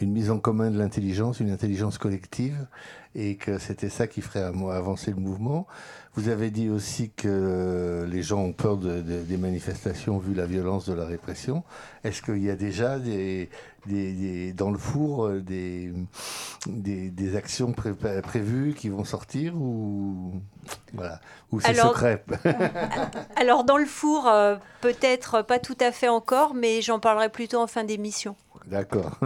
une 0.00 0.10
mise 0.12 0.30
en 0.30 0.38
commun 0.38 0.70
de 0.70 0.78
l'intelligence, 0.78 1.40
une 1.40 1.50
intelligence 1.50 1.98
collective, 1.98 2.66
et 3.14 3.36
que 3.36 3.58
c'était 3.58 3.88
ça 3.90 4.08
qui 4.08 4.20
ferait 4.22 4.42
avancer 4.42 5.10
le 5.12 5.18
mouvement. 5.18 5.66
Vous 6.14 6.28
avez 6.28 6.50
dit 6.50 6.68
aussi 6.68 7.10
que 7.10 8.04
les 8.10 8.22
gens 8.22 8.40
ont 8.40 8.52
peur 8.52 8.76
de- 8.76 9.00
de- 9.02 9.22
des 9.22 9.36
manifestations 9.36 10.18
vu 10.18 10.34
la 10.34 10.46
violence 10.46 10.86
de 10.88 10.94
la 10.94 11.04
répression. 11.04 11.62
Est-ce 12.02 12.22
qu'il 12.22 12.42
y 12.42 12.50
a 12.50 12.56
déjà 12.56 12.98
des, 12.98 13.48
des- 13.86 14.12
des- 14.12 14.52
dans 14.52 14.70
le 14.72 14.78
four 14.78 15.26
euh, 15.26 15.40
des, 15.40 15.92
actions 17.36 17.72
pré- 17.72 17.94
prévues 18.22 18.74
qui 18.76 18.88
vont 18.88 19.04
sortir 19.04 19.54
ou 19.56 20.32
voilà 20.92 21.20
ou 21.52 21.60
c'est 21.60 21.68
Alors- 21.68 21.88
secret 21.92 22.24
Alors 23.36 23.64
dans 23.64 23.76
le 23.76 23.86
four, 23.86 24.26
euh, 24.28 24.56
peut-être 24.80 25.42
pas 25.42 25.58
tout 25.60 25.76
à 25.80 25.92
fait 25.92 26.08
encore, 26.08 26.54
mais 26.54 26.80
j'en 26.82 26.98
parlerai 27.00 27.28
plutôt 27.28 27.58
en 27.60 27.66
fin 27.66 27.84
d'émission. 27.84 28.34
D'accord. 28.66 29.18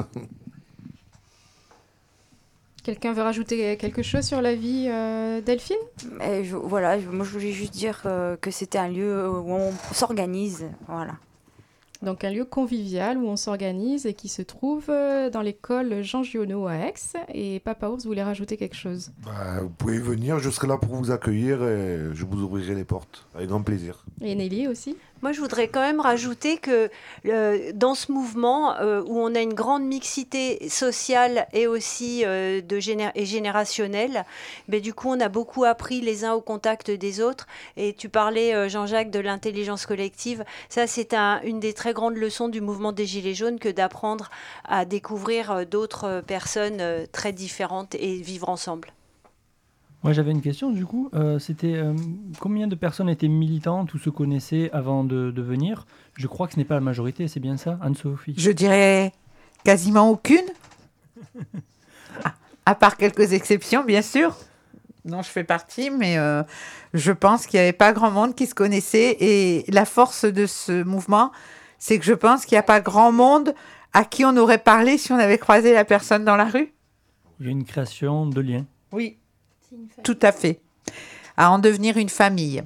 Quelqu'un 2.89 3.13
veut 3.13 3.21
rajouter 3.21 3.77
quelque 3.77 4.03
chose 4.03 4.25
sur 4.25 4.41
la 4.41 4.55
vie 4.55 4.87
euh, 4.89 5.43
Delphine? 5.43 5.77
Et 6.25 6.43
je- 6.45 6.57
voilà, 6.57 6.99
je- 6.99 7.07
moi 7.11 7.23
je 7.27 7.31
voulais 7.31 7.53
juste 7.53 7.75
dire 7.75 8.01
euh, 8.07 8.35
que 8.41 8.51
c'était 8.51 8.79
un 8.79 8.89
lieu 8.89 9.29
où 9.29 9.53
on 9.53 9.73
s'organise. 9.93 10.65
Voilà. 10.87 11.17
Donc 12.01 12.25
un 12.25 12.31
lieu 12.31 12.47
convivial 12.47 13.19
où 13.19 13.27
on 13.27 13.37
s'organise 13.37 14.07
et 14.07 14.15
qui 14.15 14.29
se 14.29 14.41
trouve 14.41 14.87
euh, 14.89 15.29
dans 15.29 15.43
l'école 15.43 16.01
Jean 16.03 16.23
Giono 16.23 16.67
à 16.67 16.77
Aix. 16.77 16.95
Et 17.35 17.61
Papa 17.61 17.89
Ours 17.91 18.07
voulait 18.07 18.23
rajouter 18.23 18.57
quelque 18.57 18.77
chose. 18.77 19.11
Bah, 19.23 19.61
vous 19.61 19.69
pouvez 19.69 19.99
venir, 19.99 20.39
je 20.39 20.49
serai 20.49 20.67
là 20.69 20.79
pour 20.79 20.95
vous 20.95 21.11
accueillir 21.11 21.63
et 21.65 21.99
je 22.15 22.25
vous 22.25 22.41
ouvrirai 22.41 22.75
les 22.75 22.85
portes 22.85 23.27
avec 23.35 23.49
grand 23.49 23.63
plaisir. 23.63 24.07
Et 24.23 24.35
Nelly 24.35 24.67
aussi? 24.67 24.97
Moi, 25.21 25.33
je 25.33 25.41
voudrais 25.41 25.67
quand 25.67 25.81
même 25.81 25.99
rajouter 26.01 26.59
que 26.59 26.91
euh, 27.27 27.73
dans 27.75 27.95
ce 27.97 28.13
mouvement 28.13 28.77
euh, 28.77 29.03
où 29.05 29.19
on 29.19 29.35
a 29.35 29.41
une 29.41 29.53
grande 29.53 29.83
mixité 29.83 30.69
sociale 30.69 31.49
et 31.53 31.67
aussi 31.67 32.23
euh, 32.25 32.61
de 32.61 32.79
générationnelle, 32.79 34.25
ben, 34.69 34.81
du 34.81 34.95
coup, 34.95 35.09
on 35.11 35.19
a 35.19 35.29
beaucoup 35.29 35.65
appris 35.65 36.01
les 36.01 36.25
uns 36.25 36.35
au 36.35 36.41
contact 36.41 36.93
des 36.93 37.21
autres. 37.21 37.49
Et 37.77 37.95
tu 37.95 38.09
parlais, 38.09 38.69
Jean-Jacques, 38.69 39.11
de 39.11 39.19
l'intelligence 39.19 39.87
collective. 39.87 40.45
Ça, 40.69 40.87
c'est 40.87 41.15
un- 41.15 41.41
une 41.43 41.59
des 41.59 41.73
très 41.73 41.93
grandes 41.95 42.17
leçons 42.17 42.49
du 42.49 42.61
mouvement 42.61 42.93
des 42.93 43.07
Gilets 43.07 43.35
jaunes 43.35 43.59
que 43.59 43.69
d'apprendre 43.69 44.31
à 44.65 44.85
découvrir 44.85 45.67
d'autres 45.67 46.23
personnes 46.27 46.81
très 47.11 47.33
différentes 47.33 47.97
et 47.97 48.17
vivre 48.19 48.49
ensemble. 48.49 48.93
Moi, 50.05 50.13
j'avais 50.13 50.31
une 50.31 50.43
question, 50.43 50.71
du 50.71 50.87
coup. 50.87 51.11
Euh, 51.15 51.39
C'était 51.41 51.75
euh, 51.75 51.93
combien 52.39 52.69
de 52.69 52.75
personnes 52.77 53.09
étaient 53.09 53.27
militantes 53.29 53.93
ou 53.95 53.99
se 53.99 54.11
connaissaient 54.11 54.71
avant 54.73 55.03
de, 55.05 55.31
de 55.33 55.43
venir? 55.43 55.87
Je 56.15 56.27
crois 56.29 56.47
que 56.47 56.53
ce 56.55 56.59
n'est 56.59 56.65
pas 56.65 56.75
la 56.75 56.81
majorité, 56.81 57.27
c'est 57.29 57.41
bien 57.41 57.57
ça, 57.57 57.79
Anne-Sophie? 57.83 58.35
Je 58.37 58.51
dirais 58.53 59.13
quasiment 59.65 60.09
aucune. 60.11 60.45
à, 62.25 62.35
à 62.67 62.75
part 62.75 62.97
quelques 62.97 63.33
exceptions, 63.33 63.85
bien 63.85 64.03
sûr. 64.03 64.37
dont 65.05 65.23
je 65.23 65.29
fais 65.31 65.45
partie, 65.45 65.91
mais 65.91 66.17
euh, 66.19 66.43
je 66.95 67.11
pense 67.13 67.47
qu'il 67.47 67.59
n'y 67.59 67.65
avait 67.65 67.73
pas 67.73 67.93
grand 67.93 68.11
monde 68.13 68.35
qui 68.37 68.47
se 68.47 68.55
connaissait. 68.55 69.17
Et 69.21 69.65
la 69.69 69.85
force 69.85 70.25
de 70.25 70.47
ce 70.47 70.85
mouvement, 70.85 71.33
c'est 71.79 71.99
que 71.99 72.05
je 72.05 72.15
pense 72.15 72.45
qu'il 72.47 72.55
n'y 72.55 72.61
a 72.61 72.65
pas 72.65 72.81
grand 72.81 73.11
monde 73.13 73.53
à 73.93 74.05
qui 74.05 74.25
on 74.25 74.37
aurait 74.37 74.59
parlé 74.59 74.97
si 74.99 75.13
on 75.13 75.19
avait 75.19 75.39
croisé 75.39 75.73
la 75.73 75.85
personne 75.85 76.25
dans 76.25 76.37
la 76.37 76.45
rue. 76.45 76.73
Il 77.41 77.47
y 77.47 77.49
a 77.49 77.53
une 77.53 77.65
création 77.65 78.27
de 78.27 78.41
liens. 78.41 78.67
Oui, 78.93 79.19
tout 80.03 80.19
à 80.23 80.33
fait. 80.33 80.61
À 81.37 81.51
en 81.51 81.59
devenir 81.59 81.97
une 81.97 82.09
famille. 82.09 82.63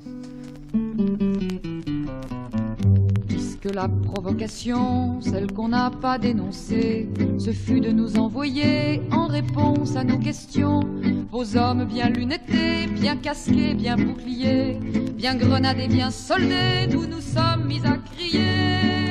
Puisque 3.29 3.65
la 3.65 3.89
provocation, 3.89 5.21
celle 5.21 5.53
qu'on 5.53 5.69
n'a 5.69 5.91
pas 5.91 6.19
dénoncée, 6.19 7.09
ce 7.39 7.53
fut 7.53 7.81
de 7.81 7.91
nous 7.91 8.17
envoyer 8.19 9.03
en 9.11 9.27
réponse 9.27 9.97
à 9.97 10.05
nos 10.05 10.19
questions 10.19 10.81
vos 11.33 11.57
hommes 11.57 11.87
bien 11.87 12.11
lunettés, 12.11 12.87
bien 12.89 13.17
casqués, 13.17 13.73
bien 13.73 13.97
boucliers, 13.97 14.79
bien 15.15 15.35
grenadés, 15.35 15.89
bien 15.89 16.11
soldés, 16.11 16.87
d'où 16.91 17.07
nous 17.07 17.23
sommes 17.23 17.65
mis 17.67 17.81
à 17.87 17.97
crier. 17.97 19.02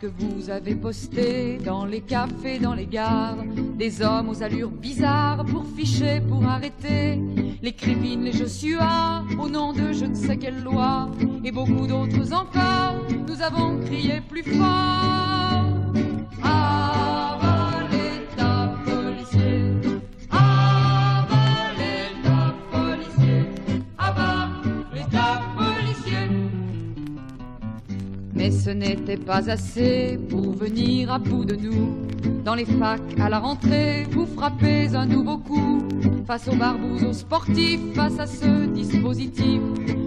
Que 0.00 0.08
vous 0.08 0.50
avez 0.50 0.74
posté 0.74 1.58
dans 1.64 1.86
les 1.86 2.02
cafés, 2.02 2.58
dans 2.58 2.74
les 2.74 2.86
gares, 2.86 3.38
des 3.78 4.02
hommes 4.02 4.28
aux 4.28 4.42
allures 4.42 4.70
bizarres 4.70 5.44
pour 5.46 5.64
ficher, 5.64 6.20
pour 6.28 6.44
arrêter 6.44 7.18
les 7.62 7.72
criminels, 7.72 8.32
les 8.32 8.38
Joshua, 8.38 9.22
au 9.38 9.48
nom 9.48 9.72
de 9.72 9.92
je 9.92 10.04
ne 10.04 10.14
sais 10.14 10.36
quelle 10.36 10.62
loi, 10.62 11.08
et 11.44 11.50
beaucoup 11.50 11.86
d'autres 11.86 12.34
encore, 12.34 12.96
nous 13.26 13.40
avons 13.40 13.78
crié 13.86 14.20
plus 14.20 14.42
fort. 14.42 15.64
À 16.42 16.95
Mais 28.46 28.52
ce 28.52 28.70
n'était 28.70 29.16
pas 29.16 29.50
assez 29.50 30.20
pour 30.30 30.52
venir 30.52 31.12
à 31.12 31.18
bout 31.18 31.44
de 31.44 31.56
nous. 31.56 31.96
Dans 32.44 32.54
les 32.54 32.64
facs 32.64 33.00
à 33.18 33.28
la 33.28 33.40
rentrée, 33.40 34.06
vous 34.12 34.24
frappez 34.24 34.94
un 34.94 35.04
nouveau 35.04 35.38
coup. 35.38 35.82
Face 36.28 36.46
aux 36.46 36.54
barbouzes, 36.54 37.02
aux 37.02 37.12
sportifs, 37.12 37.80
face 37.96 38.20
à 38.20 38.26
ce 38.28 38.66
dispositif, 38.66 39.60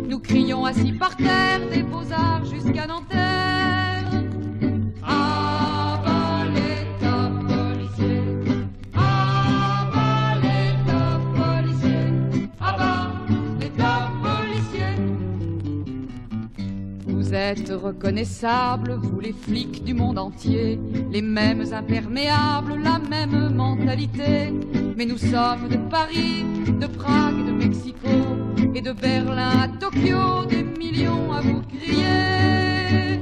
nous 0.08 0.20
crions 0.20 0.64
assis 0.64 0.94
par 0.94 1.18
terre 1.18 1.60
des 1.70 1.84
beaux-arts 1.84 2.46
jusqu'à 2.46 2.88
Nanterre. 2.88 3.59
Êtes 17.50 17.72
reconnaissables, 17.72 18.94
vous 19.02 19.20
les 19.20 19.34
flics 19.34 19.84
du 19.84 19.96
monde 19.96 20.20
entier, 20.20 20.80
les 21.10 21.24
mêmes 21.24 21.66
imperméables, 21.74 22.76
la 22.84 23.00
même 23.00 23.56
mentalité. 23.56 24.54
Mais 24.96 25.06
nous 25.06 25.18
sommes 25.18 25.68
de 25.68 25.78
Paris, 25.90 26.44
de 26.80 26.86
Prague, 26.86 27.48
de 27.48 27.52
Mexico 27.52 28.08
et 28.76 28.82
de 28.82 28.92
Berlin 28.92 29.62
à 29.64 29.68
Tokyo, 29.68 30.46
des 30.48 30.62
millions 30.64 31.34
à 31.34 31.42
vous 31.42 31.62
crier. 31.62 33.20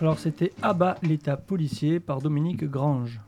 Alors 0.00 0.18
c'était 0.18 0.54
Abat 0.62 0.96
l'État 1.02 1.36
policier 1.36 2.00
par 2.00 2.22
Dominique 2.22 2.64
Grange. 2.64 3.20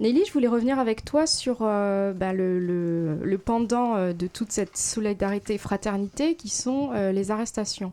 Nelly, 0.00 0.24
je 0.24 0.32
voulais 0.32 0.48
revenir 0.48 0.78
avec 0.78 1.04
toi 1.04 1.26
sur 1.26 1.58
euh, 1.60 2.14
bah, 2.14 2.32
le, 2.32 3.36
pendant 3.44 3.96
euh, 3.96 4.14
de 4.14 4.26
toute 4.26 4.50
cette 4.50 4.78
solidarité 4.78 5.54
et 5.54 5.58
fraternité 5.58 6.36
qui 6.36 6.48
sont 6.48 6.92
euh, 6.94 7.12
les 7.12 7.30
arrestations, 7.30 7.92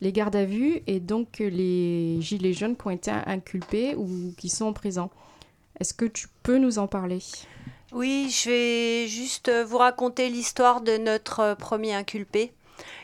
les 0.00 0.12
gardes 0.12 0.36
à 0.36 0.44
vue 0.44 0.82
et 0.86 1.00
donc 1.00 1.40
les 1.40 2.18
gilets 2.20 2.52
jaunes 2.52 2.76
qui 2.76 2.86
ont 2.86 2.90
été 2.90 3.10
inculpés 3.10 3.96
ou 3.96 4.32
qui 4.38 4.48
sont 4.48 4.66
en 4.66 4.72
prison. 4.72 5.10
Est-ce 5.80 5.94
que 5.94 6.04
tu 6.04 6.28
peux 6.44 6.58
nous 6.58 6.78
en 6.78 6.86
parler? 6.86 7.18
Oui, 7.90 8.30
je 8.30 8.50
vais 8.50 9.08
juste 9.08 9.50
vous 9.66 9.78
raconter 9.78 10.28
l'histoire 10.28 10.80
de 10.80 10.96
notre 10.96 11.56
premier 11.58 11.92
inculpé 11.92 12.52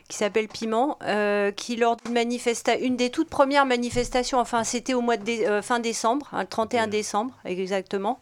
qui 0.08 0.18
s'appelle 0.18 0.49
Piment, 0.49 0.99
euh, 1.02 1.50
qui 1.50 1.76
lors 1.76 1.96
d'une 1.96 2.12
manifestation, 2.14 2.84
une 2.84 2.96
des 2.96 3.11
toutes 3.11 3.30
premières 3.30 3.64
manifestations, 3.66 4.38
enfin 4.38 4.62
c'était 4.64 4.94
au 4.94 5.00
mois 5.00 5.16
de 5.16 5.25
dé- 5.25 5.46
euh, 5.46 5.62
fin 5.62 5.78
décembre, 5.80 6.28
hein, 6.32 6.42
le 6.42 6.46
31 6.46 6.87
décembre 6.88 7.32
exactement, 7.46 8.18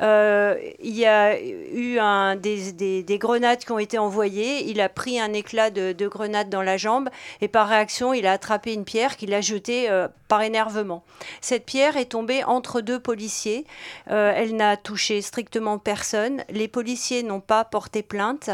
euh, 0.00 0.56
il 0.80 0.96
y 0.96 1.06
a 1.06 1.40
eu 1.40 1.98
des, 2.40 2.72
des- 2.72 3.02
des 3.02 3.18
grenades 3.18 3.58
qui 3.58 3.72
ont 3.72 3.78
été 3.78 3.98
envoyées, 3.98 4.64
il 4.70 4.80
a 4.80 4.88
pris 4.88 5.18
un 5.20 5.32
éclat 5.32 5.70
de, 5.70 5.92
de 5.92 6.08
grenade 6.08 6.48
dans 6.48 6.62
la 6.62 6.76
jambe 6.76 7.08
et 7.40 7.48
par 7.48 7.68
réaction 7.68 8.12
il 8.14 8.26
a 8.26 8.32
attrapé 8.32 8.72
une 8.72 8.84
pierre 8.84 9.16
qu'il 9.16 9.34
a 9.34 9.40
jetée 9.40 9.90
euh, 9.90 10.08
par 10.28 10.42
énervement. 10.42 11.02
Cette 11.40 11.66
pierre 11.66 11.96
est 11.96 12.06
tombée 12.12 12.44
entre 12.44 12.80
deux 12.80 13.00
policiers, 13.00 13.64
euh, 14.10 14.32
elle 14.34 14.54
n'a 14.54 14.76
touché 14.76 15.22
strictement 15.22 15.78
personne. 15.78 16.44
Les 16.50 16.68
policiers 16.68 17.22
n'ont 17.24 17.40
pas 17.40 17.64
porté 17.64 18.02
plainte. 18.02 18.50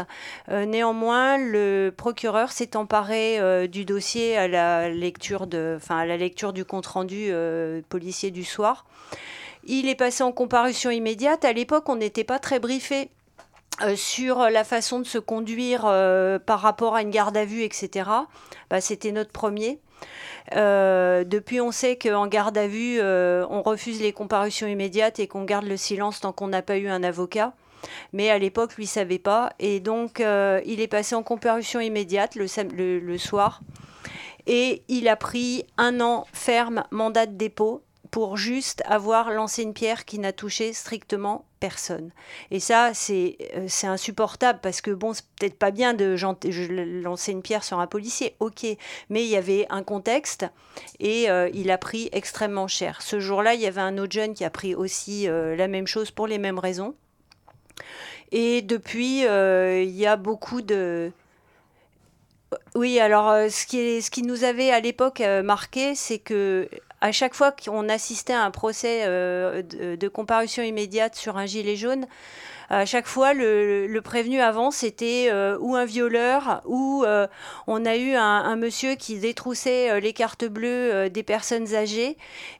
Néanmoins, 0.49 1.37
le 1.37 1.93
procureur 1.95 2.51
s'est 2.51 2.75
emparé 2.75 3.67
du 3.67 3.85
dossier 3.85 4.37
à 4.37 4.47
la 4.47 4.89
lecture 4.89 5.45
à 5.89 6.05
la 6.05 6.17
lecture 6.17 6.53
du 6.53 6.65
compte 6.65 6.87
rendu 6.87 7.31
policier 7.89 8.31
du 8.31 8.43
soir. 8.43 8.85
Il 9.69 9.89
est 9.89 9.95
passé 9.95 10.23
en 10.23 10.31
comparution 10.31 10.89
immédiate. 10.89 11.43
À 11.43 11.51
l'époque, 11.51 11.89
on 11.89 11.97
n'était 11.97 12.23
pas 12.23 12.39
très 12.39 12.59
briefé. 12.59 13.11
euh, 13.83 13.95
sur 13.95 14.49
la 14.49 14.63
façon 14.63 14.99
de 14.99 15.05
se 15.05 15.19
conduire 15.19 15.83
euh, 15.85 16.39
par 16.39 16.61
rapport 16.61 16.95
à 16.95 17.03
une 17.03 17.11
garde 17.11 17.37
à 17.37 17.45
vue, 17.45 17.61
etc. 17.61 18.09
Bah, 18.71 18.81
C'était 18.81 19.11
notre 19.11 19.31
premier. 19.31 19.79
Euh, 20.55 21.23
depuis, 21.23 21.61
on 21.61 21.71
sait 21.71 21.95
qu'en 21.97 22.25
garde 22.27 22.57
à 22.57 22.67
vue, 22.67 22.99
on 23.01 23.61
refuse 23.61 24.01
les 24.01 24.13
comparutions 24.13 24.67
immédiates 24.67 25.19
et 25.19 25.27
qu'on 25.27 25.43
garde 25.43 25.65
le 25.65 25.77
silence 25.77 26.21
tant 26.21 26.31
qu'on 26.31 26.47
n'a 26.47 26.61
pas 26.61 26.77
eu 26.77 26.87
un 26.87 27.03
avocat. 27.03 27.53
Mais 28.13 28.29
à 28.29 28.39
l'époque, 28.39 28.75
lui 28.77 28.87
savait 28.87 29.19
pas. 29.19 29.51
Et 29.59 29.79
donc, 29.79 30.19
il 30.19 30.81
est 30.81 30.87
passé 30.87 31.13
en 31.13 31.23
comparution 31.23 31.79
immédiate 31.79 32.35
le 32.35 33.17
soir. 33.17 33.61
Et 34.47 34.83
il 34.87 35.09
a 35.09 35.17
pris 35.17 35.65
un 35.77 35.99
an 35.99 36.25
ferme, 36.31 36.85
mandat 36.89 37.25
de 37.25 37.35
dépôt, 37.35 37.83
pour 38.11 38.37
juste 38.37 38.83
avoir 38.85 39.31
lancé 39.31 39.63
une 39.63 39.73
pierre 39.73 40.05
qui 40.05 40.19
n'a 40.19 40.33
touché 40.33 40.73
strictement 40.73 41.45
personne. 41.59 42.11
Et 42.51 42.59
ça, 42.59 42.91
c'est 42.93 43.37
euh, 43.55 43.67
insupportable 43.83 44.59
parce 44.61 44.81
que, 44.81 44.91
bon, 44.91 45.13
c'est 45.13 45.25
peut-être 45.39 45.57
pas 45.57 45.71
bien 45.71 45.93
de 45.93 46.15
lancer 47.03 47.31
une 47.31 47.41
pierre 47.41 47.63
sur 47.63 47.79
un 47.79 47.87
policier, 47.87 48.35
ok, 48.39 48.65
mais 49.09 49.23
il 49.23 49.29
y 49.29 49.35
avait 49.35 49.65
un 49.69 49.83
contexte 49.83 50.45
et 50.99 51.29
euh, 51.29 51.49
il 51.53 51.71
a 51.71 51.77
pris 51.77 52.09
extrêmement 52.11 52.67
cher. 52.67 53.01
Ce 53.01 53.19
jour-là, 53.19 53.55
il 53.55 53.61
y 53.61 53.67
avait 53.67 53.81
un 53.81 53.97
autre 53.97 54.13
jeune 54.13 54.33
qui 54.33 54.45
a 54.45 54.49
pris 54.49 54.75
aussi 54.75 55.27
euh, 55.27 55.55
la 55.55 55.67
même 55.67 55.87
chose 55.87 56.11
pour 56.11 56.27
les 56.27 56.37
mêmes 56.37 56.59
raisons. 56.59 56.95
Et 58.31 58.61
depuis, 58.61 59.21
il 59.21 59.95
y 59.95 60.05
a 60.05 60.17
beaucoup 60.17 60.61
de... 60.61 61.11
Oui, 62.75 62.99
alors 62.99 63.49
ce 63.49 63.65
qui, 63.65 64.21
nous 64.23 64.43
avait 64.43 64.69
à 64.69 64.81
l'époque 64.81 65.21
marqué, 65.43 65.95
c'est 65.95 66.19
que 66.19 66.67
à 67.01 67.11
chaque 67.11 67.33
fois 67.33 67.51
qu'on 67.51 67.89
assistait 67.89 68.33
à 68.33 68.43
un 68.43 68.51
procès 68.51 69.03
euh, 69.05 69.61
de, 69.61 69.95
de 69.95 70.07
comparution 70.07 70.63
immédiate 70.63 71.15
sur 71.15 71.37
un 71.37 71.45
gilet 71.45 71.75
jaune, 71.75 72.07
à 72.69 72.85
chaque 72.85 73.07
fois, 73.07 73.33
le, 73.33 73.87
le 73.87 74.01
prévenu 74.01 74.41
avant, 74.41 74.71
c'était 74.71 75.27
euh, 75.31 75.57
ou 75.59 75.75
un 75.75 75.85
violeur, 75.85 76.61
ou 76.65 77.03
euh, 77.05 77.27
on 77.65 77.85
a 77.85 77.95
eu 77.95 78.13
un, 78.13 78.21
un 78.21 78.55
monsieur 78.55 78.95
qui 78.95 79.19
détroussait 79.19 79.89
euh, 79.89 79.99
les 79.99 80.13
cartes 80.13 80.45
bleues 80.45 80.93
euh, 80.93 81.09
des 81.09 81.23
personnes 81.23 81.73
âgées, 81.73 82.17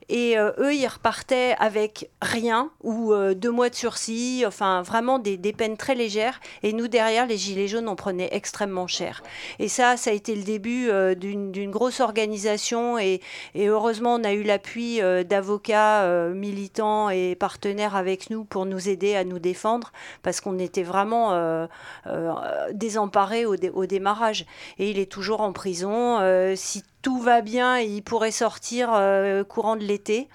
et 0.08 0.38
euh, 0.38 0.52
eux, 0.58 0.74
ils 0.74 0.86
repartaient 0.86 1.54
avec 1.58 2.10
rien, 2.22 2.70
ou 2.82 3.12
euh, 3.12 3.34
deux 3.34 3.50
mois 3.50 3.68
de 3.68 3.74
sursis, 3.74 4.44
enfin 4.46 4.80
vraiment 4.82 5.18
des, 5.18 5.36
des 5.36 5.52
peines 5.52 5.76
très 5.76 5.94
légères, 5.94 6.40
et 6.62 6.72
nous, 6.72 6.88
derrière, 6.88 7.26
les 7.26 7.36
Gilets 7.36 7.68
jaunes, 7.68 7.88
on 7.88 7.96
prenait 7.96 8.30
extrêmement 8.32 8.86
cher. 8.86 9.22
Et 9.58 9.68
ça, 9.68 9.96
ça 9.96 10.10
a 10.10 10.14
été 10.14 10.34
le 10.34 10.42
début 10.42 10.88
d'une 11.16 11.70
grosse 11.70 12.00
organisation, 12.00 12.98
et, 12.98 13.20
et 13.54 13.66
heureusement, 13.66 14.14
on 14.14 14.24
a 14.24 14.32
eu 14.32 14.42
l'appui 14.42 15.00
d'avocats 15.26 16.28
militants 16.30 17.10
et 17.10 17.34
partenaires 17.34 17.96
avec 17.96 18.30
nous 18.30 18.44
pour 18.44 18.64
nous 18.64 18.88
aider 18.88 19.14
à 19.14 19.24
nous 19.24 19.38
défendre, 19.38 19.92
parce 20.22 20.40
qu'on 20.40 20.58
était 20.58 20.82
vraiment 20.82 21.32
euh, 21.32 21.66
euh, 22.06 22.32
désemparés 22.72 23.46
au, 23.46 23.56
dé- 23.56 23.70
au 23.70 23.86
démarrage. 23.86 24.46
Et 24.78 24.90
il 24.90 24.98
est 24.98 25.10
toujours 25.10 25.40
en 25.40 25.52
prison. 25.52 26.18
Euh, 26.20 26.54
si 26.56 26.84
tout 27.02 27.20
va 27.20 27.40
bien, 27.40 27.78
il 27.78 28.02
pourrait 28.02 28.30
sortir 28.30 28.90
euh, 28.92 29.44
courant 29.44 29.76
de 29.76 29.84
l'été. 29.84 30.28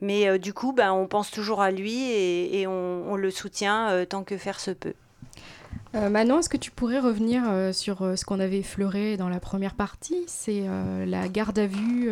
Mais 0.00 0.38
du 0.38 0.52
coup, 0.52 0.72
ben, 0.72 0.92
on 0.92 1.06
pense 1.06 1.30
toujours 1.30 1.60
à 1.60 1.70
lui 1.70 2.10
et, 2.10 2.66
on, 2.66 3.16
le 3.16 3.30
soutient 3.30 4.04
tant 4.08 4.22
que 4.22 4.36
faire 4.36 4.60
se 4.60 4.70
peut. 4.70 4.94
Manon, 5.92 6.38
est-ce 6.38 6.48
que 6.48 6.56
tu 6.56 6.70
pourrais 6.70 7.00
revenir 7.00 7.42
sur 7.72 8.16
ce 8.16 8.24
qu'on 8.24 8.38
avait 8.38 8.58
effleuré 8.58 9.16
dans 9.16 9.28
la 9.28 9.40
première 9.40 9.74
partie? 9.74 10.22
C'est 10.26 10.64
la 11.06 11.26
garde 11.28 11.58
à 11.58 11.66
vue 11.66 12.10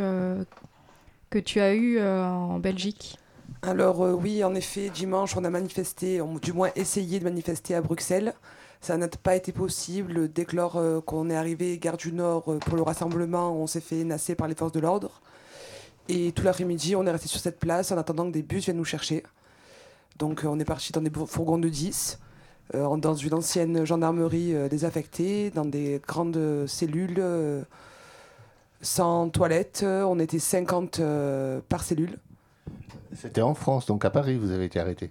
que 1.31 1.39
tu 1.39 1.61
as 1.61 1.75
eue 1.75 2.01
en 2.03 2.59
Belgique. 2.59 3.20
Alors 3.63 4.03
euh, 4.03 4.13
oui, 4.13 4.43
en 4.43 4.55
effet, 4.55 4.89
dimanche, 4.91 5.37
on 5.37 5.45
a 5.45 5.51
manifesté, 5.51 6.21
du 6.43 6.53
moins 6.53 6.71
essayé 6.77 7.19
de 7.19 7.25
manifester 7.25 7.75
à 7.75 7.83
Bruxelles. 7.83 8.35
Ça 8.81 8.97
n'a 8.97 9.09
pas 9.09 9.37
été 9.37 9.53
possible. 9.53 10.33
Dès 10.33 10.47
que 10.47 10.57
lors 10.57 10.77
euh, 10.77 11.01
qu'on 11.03 11.29
est 11.29 11.37
arrivé 11.37 11.77
gare 11.79 11.99
du 11.99 12.13
Nord 12.13 12.45
euh, 12.51 12.59
pour 12.59 12.77
le 12.77 12.83
rassemblement, 12.83 13.53
on 13.55 13.67
s'est 13.67 13.83
fait 13.83 14.05
nasser 14.05 14.35
par 14.35 14.49
les 14.49 14.55
forces 14.55 14.73
de 14.73 14.81
l'ordre. 14.81 15.21
Et 16.09 16.33
tout 16.33 16.43
l'après-midi, 16.43 16.97
on 16.97 17.07
est 17.07 17.11
resté 17.11 17.29
sur 17.29 17.41
cette 17.41 17.59
place 17.61 17.93
en 17.93 17.99
attendant 17.99 18.27
que 18.27 18.33
des 18.33 18.43
bus 18.43 18.65
viennent 18.65 18.79
nous 18.79 18.85
chercher. 18.85 19.23
Donc 20.19 20.43
on 20.45 20.59
est 20.59 20.65
parti 20.65 20.93
dans 20.93 21.03
des 21.03 21.11
fourgons 21.27 21.59
de 21.59 21.69
10, 21.69 22.19
euh, 22.75 22.85
en- 22.85 22.99
dans 22.99 23.15
une 23.15 23.35
ancienne 23.35 23.85
gendarmerie 23.85 24.55
désaffectée, 24.71 25.51
dans 25.51 25.65
des 25.67 26.01
grandes 26.07 26.67
cellules 26.67 27.23
sans 28.83 29.29
toilettes. 29.29 29.85
On 29.87 30.19
était 30.19 30.39
50 30.39 31.01
euh, 31.01 31.61
par 31.69 31.83
cellule. 31.85 32.19
C'était 33.15 33.43
en 33.43 33.55
France, 33.55 33.87
donc 33.87 34.05
à 34.05 34.11
Paris, 34.11 34.37
vous 34.37 34.51
avez 34.51 34.65
été 34.67 34.79
arrêté. 34.81 35.11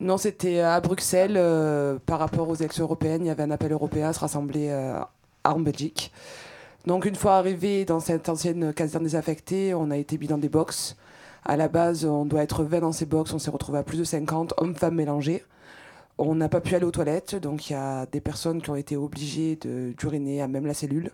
Non, 0.00 0.16
c'était 0.16 0.60
à 0.60 0.80
Bruxelles. 0.80 1.34
euh, 1.36 1.98
par 2.04 2.18
rapport 2.18 2.48
aux 2.48 2.54
élections 2.54 2.84
européennes, 2.84 3.22
il 3.24 3.28
y 3.28 3.30
avait 3.30 3.42
un 3.42 3.50
appel 3.50 3.72
européen 3.72 4.08
à 4.08 4.12
se 4.12 4.20
rassembler 4.20 4.68
euh, 4.70 4.98
en 5.44 5.60
Belgique. 5.60 6.12
Donc, 6.86 7.06
une 7.06 7.14
fois 7.14 7.36
arrivé 7.36 7.84
dans 7.84 8.00
cette 8.00 8.28
ancienne 8.28 8.72
caserne 8.74 9.04
désaffectée, 9.04 9.72
on 9.74 9.90
a 9.90 9.96
été 9.96 10.18
mis 10.18 10.26
dans 10.26 10.38
des 10.38 10.48
box. 10.50 10.96
À 11.44 11.56
la 11.56 11.68
base, 11.68 12.04
on 12.04 12.26
doit 12.26 12.42
être 12.42 12.62
20 12.64 12.80
dans 12.80 12.92
ces 12.92 13.06
box. 13.06 13.32
On 13.32 13.38
s'est 13.38 13.50
retrouvé 13.50 13.78
à 13.78 13.82
plus 13.82 13.98
de 13.98 14.04
50, 14.04 14.54
hommes-femmes 14.58 14.94
mélangés. 14.94 15.44
On 16.18 16.34
n'a 16.34 16.48
pas 16.48 16.60
pu 16.60 16.74
aller 16.74 16.84
aux 16.84 16.90
toilettes, 16.92 17.34
donc 17.34 17.68
il 17.68 17.72
y 17.72 17.76
a 17.76 18.06
des 18.06 18.20
personnes 18.20 18.62
qui 18.62 18.70
ont 18.70 18.76
été 18.76 18.96
obligées 18.96 19.56
de- 19.56 19.94
d'uriner 19.98 20.42
à 20.42 20.48
même 20.48 20.66
la 20.66 20.74
cellule. 20.74 21.10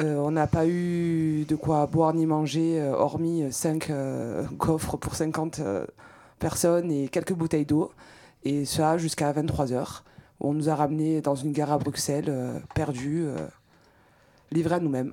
Euh, 0.00 0.16
on 0.16 0.30
n'a 0.30 0.46
pas 0.46 0.66
eu 0.66 1.44
de 1.46 1.54
quoi 1.54 1.86
boire 1.86 2.14
ni 2.14 2.24
manger, 2.26 2.80
euh, 2.80 2.92
hormis 2.94 3.44
5 3.52 3.90
gaufres 4.56 4.96
pour 4.98 5.14
50 5.14 5.60
euh, 5.60 5.86
personnes 6.38 6.90
et 6.90 7.08
quelques 7.08 7.34
bouteilles 7.34 7.66
d'eau. 7.66 7.92
Et 8.44 8.64
ça 8.64 8.96
jusqu'à 8.98 9.32
23h. 9.32 10.00
On 10.40 10.54
nous 10.54 10.68
a 10.68 10.74
ramenés 10.74 11.20
dans 11.20 11.36
une 11.36 11.52
gare 11.52 11.70
à 11.70 11.78
Bruxelles, 11.78 12.24
euh, 12.28 12.58
perdus, 12.74 13.24
euh, 13.26 13.36
livrés 14.50 14.76
à 14.76 14.80
nous-mêmes. 14.80 15.12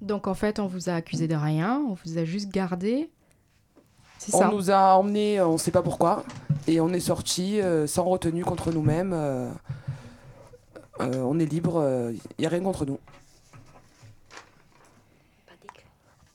Donc 0.00 0.28
en 0.28 0.34
fait, 0.34 0.60
on 0.60 0.66
vous 0.68 0.88
a 0.88 0.92
accusé 0.92 1.26
de 1.26 1.34
rien, 1.34 1.82
on 1.88 1.94
vous 2.04 2.18
a 2.18 2.24
juste 2.24 2.50
gardé. 2.52 3.10
C'est 4.18 4.34
On 4.34 4.38
ça. 4.38 4.50
nous 4.52 4.70
a 4.70 4.94
emmenés, 4.96 5.40
euh, 5.40 5.48
on 5.48 5.54
ne 5.54 5.58
sait 5.58 5.72
pas 5.72 5.82
pourquoi, 5.82 6.22
et 6.68 6.80
on 6.80 6.90
est 6.90 7.00
sortis 7.00 7.60
euh, 7.60 7.86
sans 7.88 8.04
retenue 8.04 8.44
contre 8.44 8.70
nous-mêmes. 8.70 9.12
euh, 9.14 9.50
euh, 11.00 11.22
on 11.22 11.38
est 11.40 11.46
libre, 11.46 12.10
il 12.12 12.20
n'y 12.38 12.46
a 12.46 12.48
rien 12.48 12.60
contre 12.60 12.84
nous. 12.84 12.98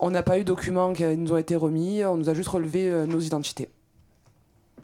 On 0.06 0.12
n'a 0.12 0.22
pas 0.22 0.38
eu 0.38 0.42
de 0.42 0.48
documents 0.48 0.92
qui 0.92 1.06
nous 1.06 1.32
ont 1.32 1.38
été 1.38 1.56
remis, 1.56 2.04
on 2.04 2.18
nous 2.18 2.30
a 2.30 2.34
juste 2.34 2.50
relevé 2.50 2.89
euh, 2.89 3.06
nos 3.06 3.22
identités, 3.22 3.70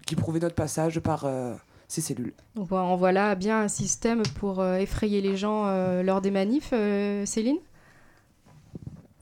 qui 0.05 0.15
prouvaient 0.15 0.39
notre 0.39 0.55
passage 0.55 1.01
par 1.01 1.25
euh, 1.25 1.53
ces 1.89 1.99
cellules. 1.99 2.31
Donc 2.55 2.69
voilà, 2.69 2.85
on 2.85 2.95
voit 2.95 3.11
là 3.11 3.35
bien 3.35 3.63
un 3.63 3.67
système 3.67 4.23
pour 4.39 4.61
euh, 4.61 4.77
effrayer 4.77 5.19
les 5.19 5.35
gens 5.35 5.65
euh, 5.67 6.03
lors 6.03 6.21
des 6.21 6.31
manifs, 6.31 6.69
euh, 6.71 7.25
Céline? 7.25 7.57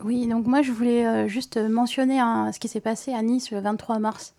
Oui, 0.03 0.27
donc 0.27 0.45
moi 0.45 0.61
je 0.61 0.71
voulais 0.71 1.03
euh, 1.07 1.27
juste 1.27 1.57
mentionner 1.57 2.19
ce 2.53 2.59
qui 2.59 2.67
s'est 2.67 2.79
passé 2.79 3.11
à 3.13 3.23
Nice 3.23 3.49
le 3.49 3.59
23 3.59 3.97
mars. 3.97 4.35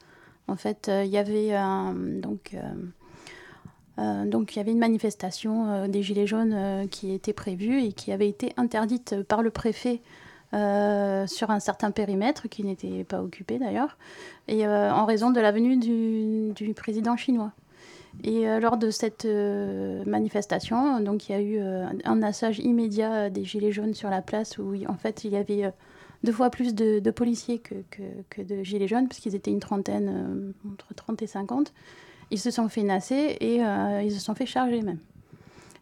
En 0.47 0.55
fait, 0.55 0.89
euh, 0.89 1.03
il 1.05 1.11
y 1.11 1.19
avait 1.19 1.53
un- 1.57 1.93
donc 1.93 2.55
euh, 2.55 2.61
euh, 3.99 4.25
donc 4.27 4.55
il 4.55 4.59
y 4.59 4.61
avait 4.61 4.71
une 4.71 4.79
manifestation 4.79 5.69
euh, 5.73 5.89
des 5.89 6.05
Gilets 6.05 6.29
jaunes 6.29 6.55
euh, 6.55 6.87
qui 6.87 7.13
était 7.13 7.33
prévue 7.33 7.83
et 7.83 7.93
qui 7.93 8.13
avait 8.13 8.29
été 8.29 8.53
interdite 8.57 9.23
par 9.25 9.43
le 9.43 9.51
préfet 9.51 10.01
euh, 10.55 11.27
sur 11.27 11.51
un 11.51 11.61
certain 11.61 11.91
périmètre 11.91 12.49
qui 12.49 12.65
n'était 12.65 13.05
pas 13.05 13.23
occupé 13.23 13.59
d'ailleurs, 13.59 13.99
et 14.47 14.67
euh, 14.67 14.91
en 14.91 15.05
raison 15.05 15.31
de 15.31 15.41
la 15.41 15.53
venue 15.53 15.77
du, 15.77 16.75
président 16.75 17.19
chinois. 17.19 17.53
Et 18.25 18.49
euh, 18.49 18.59
lors 18.59 18.79
de 18.79 18.91
cette 18.91 19.27
manifestation, 20.07 21.01
donc 21.01 21.29
il 21.29 21.33
y 21.33 21.35
a 21.35 21.43
eu 21.43 21.61
un 22.05 22.23
assage 22.23 22.61
immédiat 22.61 23.29
des 23.29 23.45
gilets 23.45 23.73
jaunes 23.73 23.93
sur 23.93 24.09
la 24.09 24.23
place 24.23 24.57
où 24.57 24.75
en 24.87 24.97
fait 24.97 25.25
il 25.25 25.33
y 25.33 25.37
avait 25.37 25.71
deux 26.25 26.33
fois 26.33 26.49
plus 26.49 26.75
de, 26.75 27.11
policiers 27.11 27.59
que, 27.59 28.43
de 28.43 28.63
gilets 28.63 28.89
jaunes, 28.89 29.07
parce 29.07 29.21
qu'ils 29.21 29.35
étaient 29.35 29.51
une 29.51 29.61
trentaine, 29.61 30.55
entre 30.73 30.95
30 30.95 31.21
et 31.21 31.27
50. 31.27 31.75
Ils 32.31 32.41
se 32.41 32.51
sont 32.51 32.71
fait 32.71 32.85
nasser 32.85 33.37
et 33.41 33.57
ils 34.03 34.13
se 34.13 34.21
sont 34.21 34.35
fait 34.35 34.47
charger 34.47 34.81
même. 34.81 34.99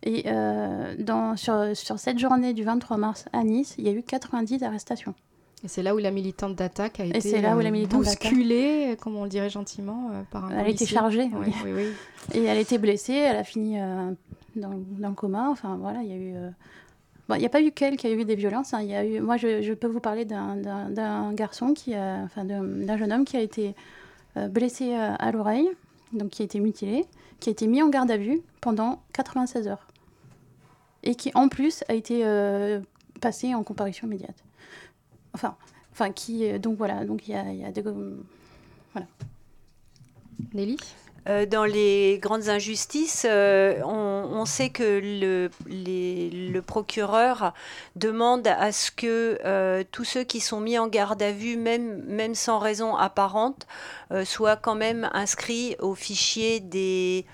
Et 0.02 0.24
euh, 0.26 0.94
dans, 0.98 1.37
sur, 1.37 1.76
sur 1.76 1.98
cette 1.98 2.18
journée 2.18 2.52
du 2.52 2.62
23 2.64 2.96
mars 2.96 3.24
à 3.32 3.42
Nice, 3.44 3.74
il 3.78 3.85
y 3.85 3.88
a 3.88 3.92
eu 3.92 4.02
90 4.02 4.62
arrestations. 4.62 5.14
Et 5.64 5.68
c'est 5.68 5.82
là 5.82 5.94
où 5.94 5.98
la 5.98 6.11
militante 6.11 6.54
d'attaque 6.54 7.00
a 7.00 7.06
été 7.06 7.40
là 7.40 7.56
où 7.56 7.61
la 7.61 7.70
euh, 7.70 7.87
bousculée, 7.87 8.96
comme 9.00 9.16
on 9.16 9.24
le 9.24 9.30
dirait 9.30 9.48
gentiment, 9.50 10.11
euh, 10.12 10.22
par 10.30 10.44
un 10.44 10.50
Elle 10.50 10.66
a 10.66 10.68
été 10.68 10.87
chargée, 10.87 11.28
Oui, 11.32 11.52
oui. 11.64 11.72
oui. 11.74 11.85
Et 12.35 12.44
elle 12.44 12.59
a 12.59 12.61
été 12.61 12.78
blessée, 12.78 13.14
elle 13.14 13.37
a 13.37 13.42
fini 13.44 13.80
euh, 13.80 14.12
dans, 14.54 14.72
dans 14.98 15.09
le 15.09 15.14
coma. 15.14 15.48
Enfin 15.50 15.76
voilà, 15.80 16.02
il 16.02 16.09
y 16.09 16.12
a 16.12 16.16
eu. 16.16 16.35
bon, 17.28 17.35
il 17.37 17.40
n'y 17.40 17.46
a 17.46 17.50
pas 17.50 17.62
eu 17.62 17.72
qu'elle 17.72 17.96
qui 17.96 18.06
a 18.06 18.11
eu 18.11 18.24
des 18.24 18.37
violences. 18.37 18.74
hein. 18.74 18.80
Il 18.82 18.88
y 18.88 18.94
a 18.94 19.04
eu, 19.04 19.20
moi, 19.20 19.38
je, 19.38 19.62
je 19.62 19.72
peux 19.72 19.88
vous 19.88 19.98
parler 20.00 20.24
d'un- 20.26 21.32
garçon 21.32 21.72
qui, 21.72 21.94
a, 21.94 22.18
enfin, 22.24 22.44
d'un 22.44 22.96
jeune 22.98 23.12
homme 23.12 23.24
qui 23.24 23.37
a 23.38 23.40
été 23.40 23.74
blessé 24.50 24.92
à 24.94 25.32
l'oreille, 25.32 25.68
donc 26.12 26.28
qui 26.28 26.42
a 26.42 26.44
été 26.44 26.61
mutilé, 26.61 27.06
qui 27.40 27.49
a 27.51 27.53
été 27.53 27.66
mis 27.66 27.83
en 27.83 27.88
garde 27.88 28.11
à 28.11 28.16
vue 28.16 28.40
pendant 28.61 29.03
96 29.12 29.68
heures, 29.68 29.87
et 31.03 31.14
qui 31.14 31.31
en 31.35 31.49
plus 31.49 31.85
a 31.88 31.94
été 31.94 32.25
euh, 32.25 32.81
passé 33.20 33.55
en 33.55 33.62
comparution 33.62 34.07
immédiate. 34.07 34.42
Enfin, 35.35 35.57
enfin, 35.92 36.11
qui, 36.12 36.51
euh, 36.51 36.59
donc 36.59 36.77
voilà, 36.79 37.05
donc 37.05 37.29
il 37.29 37.33
y 37.33 37.35
a, 37.35 37.53
y 37.53 37.64
a 37.64 37.70
des, 37.70 37.83
voilà. 37.83 39.07
Nelly? 40.53 40.79
Dans 41.27 41.65
les 41.65 42.19
grandes 42.23 42.49
injustices, 42.49 43.27
euh, 43.29 43.81
on, 43.85 44.45
sait 44.45 44.71
que 44.71 45.01
le, 45.03 46.61
procureur 46.61 47.53
demande 47.97 48.47
à 48.47 48.71
ce 48.71 48.91
que 48.91 49.39
euh, 49.45 49.83
tous 49.91 50.05
ceux 50.05 50.23
qui 50.23 50.41
sont 50.41 50.61
mis 50.61 50.79
en 50.79 50.87
garde 50.87 51.21
à 51.23 51.33
vue, 51.33 51.57
même, 51.57 52.35
sans 52.35 52.59
raison 52.59 52.97
apparente, 52.97 53.67
euh, 54.12 54.25
soient 54.25 54.57
quand 54.57 54.77
même 54.77 55.11
inscrits 55.12 55.77
au 55.81 55.95
fichier 55.95 56.61
des, 56.61 57.27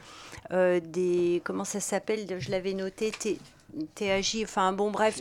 euh, 0.52 0.80
des 0.80 1.42
comment 1.44 1.64
ça 1.64 1.80
s'appelle 1.80 2.26
Je 2.38 2.50
l'avais 2.50 2.74
noté, 2.74 3.12
enfin 4.42 4.72
bon 4.72 4.90
bref. 4.90 5.20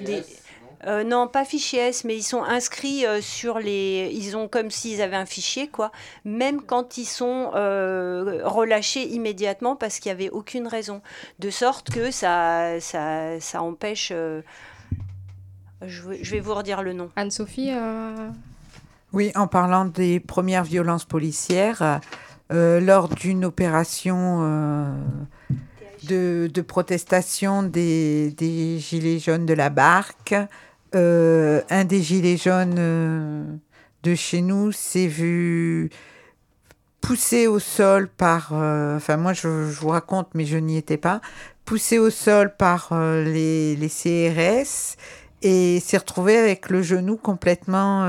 Euh, 0.88 1.04
non, 1.04 1.28
pas 1.28 1.46
fichier 1.46 1.80
S, 1.90 2.04
mais 2.06 2.16
ils 2.16 2.24
sont 2.24 2.44
inscrits 2.44 3.06
euh, 3.06 3.22
sur 3.22 3.60
les. 3.60 4.10
Ils 4.14 4.36
ont 4.36 4.48
comme 4.48 4.72
s'ils 4.72 5.02
avaient 5.02 5.16
un 5.16 5.28
fichier, 5.28 5.68
quoi. 5.68 5.92
Même 6.26 6.62
quand 6.62 6.98
ils 6.98 7.06
sont 7.06 7.52
euh, 7.56 8.42
relâchés 8.44 9.08
immédiatement 9.10 9.76
parce 9.76 10.00
qu'il 10.00 10.12
n'y 10.12 10.20
avait 10.20 10.30
aucune 10.32 10.68
raison. 10.68 11.02
De 11.40 11.50
sorte 11.52 11.92
que 11.92 12.10
ça, 12.10 12.80
ça, 12.80 13.40
ça 13.40 13.62
empêche. 13.62 14.10
euh, 14.12 14.42
je, 15.86 16.02
vais- 16.10 16.24
je 16.24 16.32
vais 16.32 16.40
vous 16.40 16.54
redire 16.56 16.82
le 16.84 16.94
nom. 16.94 17.10
Anne-Sophie 17.16 17.70
euh, 17.72 18.30
Oui, 19.14 19.32
en 19.36 19.48
parlant 19.48 19.86
des 19.86 20.20
premières 20.20 20.64
violences 20.64 21.06
policières, 21.06 22.00
euh, 22.52 22.80
lors 22.80 23.08
d'une 23.10 23.46
opération 23.46 24.40
euh, 24.42 24.86
de, 26.04 26.50
de 26.54 26.62
protestation 26.62 27.64
des, 27.64 28.32
des 28.32 28.80
Gilets 28.80 29.20
jaunes 29.20 29.46
de 29.46 29.54
la 29.54 29.70
barque, 29.70 30.36
euh, 30.96 31.62
un 31.70 31.86
des 31.86 32.02
Gilets 32.02 32.38
jaunes 32.38 32.76
euh, 32.78 33.44
de 34.04 34.16
chez 34.16 34.42
nous 34.42 34.72
s'est 34.72 35.08
vu 35.08 35.90
poussé 37.00 37.48
au 37.48 37.60
sol 37.60 38.10
par, 38.10 38.52
euh, 38.54 38.98
enfin 38.98 39.18
moi 39.18 39.34
je, 39.34 39.48
vous 39.48 39.90
raconte 39.90 40.30
mais 40.34 40.46
je 40.46 40.58
n'y 40.58 40.78
étais 40.78 40.98
pas, 40.98 41.22
poussé 41.66 41.98
au 41.98 42.10
sol 42.10 42.54
par 42.58 42.90
euh, 42.92 43.24
les, 43.24 43.78
CRS 43.90 44.98
et 45.42 45.80
s'est 45.80 45.98
retrouvé 45.98 46.38
avec 46.38 46.70
le 46.70 46.82
genou 46.82 47.18
complètement 47.18 48.06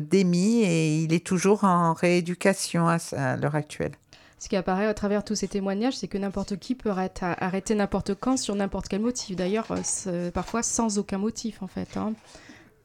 démis 0.00 0.62
et 0.62 0.96
il 1.02 1.12
est 1.12 1.24
toujours 1.24 1.64
en 1.64 1.92
rééducation 1.92 2.88
à 2.88 3.36
l'heure 3.36 3.54
actuelle. 3.54 3.92
Ce 4.40 4.48
qui 4.48 4.56
apparaît 4.56 4.86
à 4.86 4.94
travers 4.94 5.22
tous 5.22 5.34
ces 5.34 5.48
témoignages, 5.48 5.98
c'est 5.98 6.08
que 6.08 6.16
n'importe 6.18 6.56
qui 6.58 6.74
peut 6.74 6.90
arrêter, 6.90 7.74
n'importe 7.74 8.14
quand 8.14 8.38
sur 8.38 8.54
n'importe 8.54 8.88
quel 8.88 9.00
motif. 9.02 9.36
D'ailleurs, 9.36 9.66
euh, 10.06 10.30
parfois 10.30 10.62
sans 10.62 10.98
aucun 10.98 11.18
motif, 11.18 11.62
en 11.62 11.66
fait. 11.66 11.96
hein. 11.98 12.14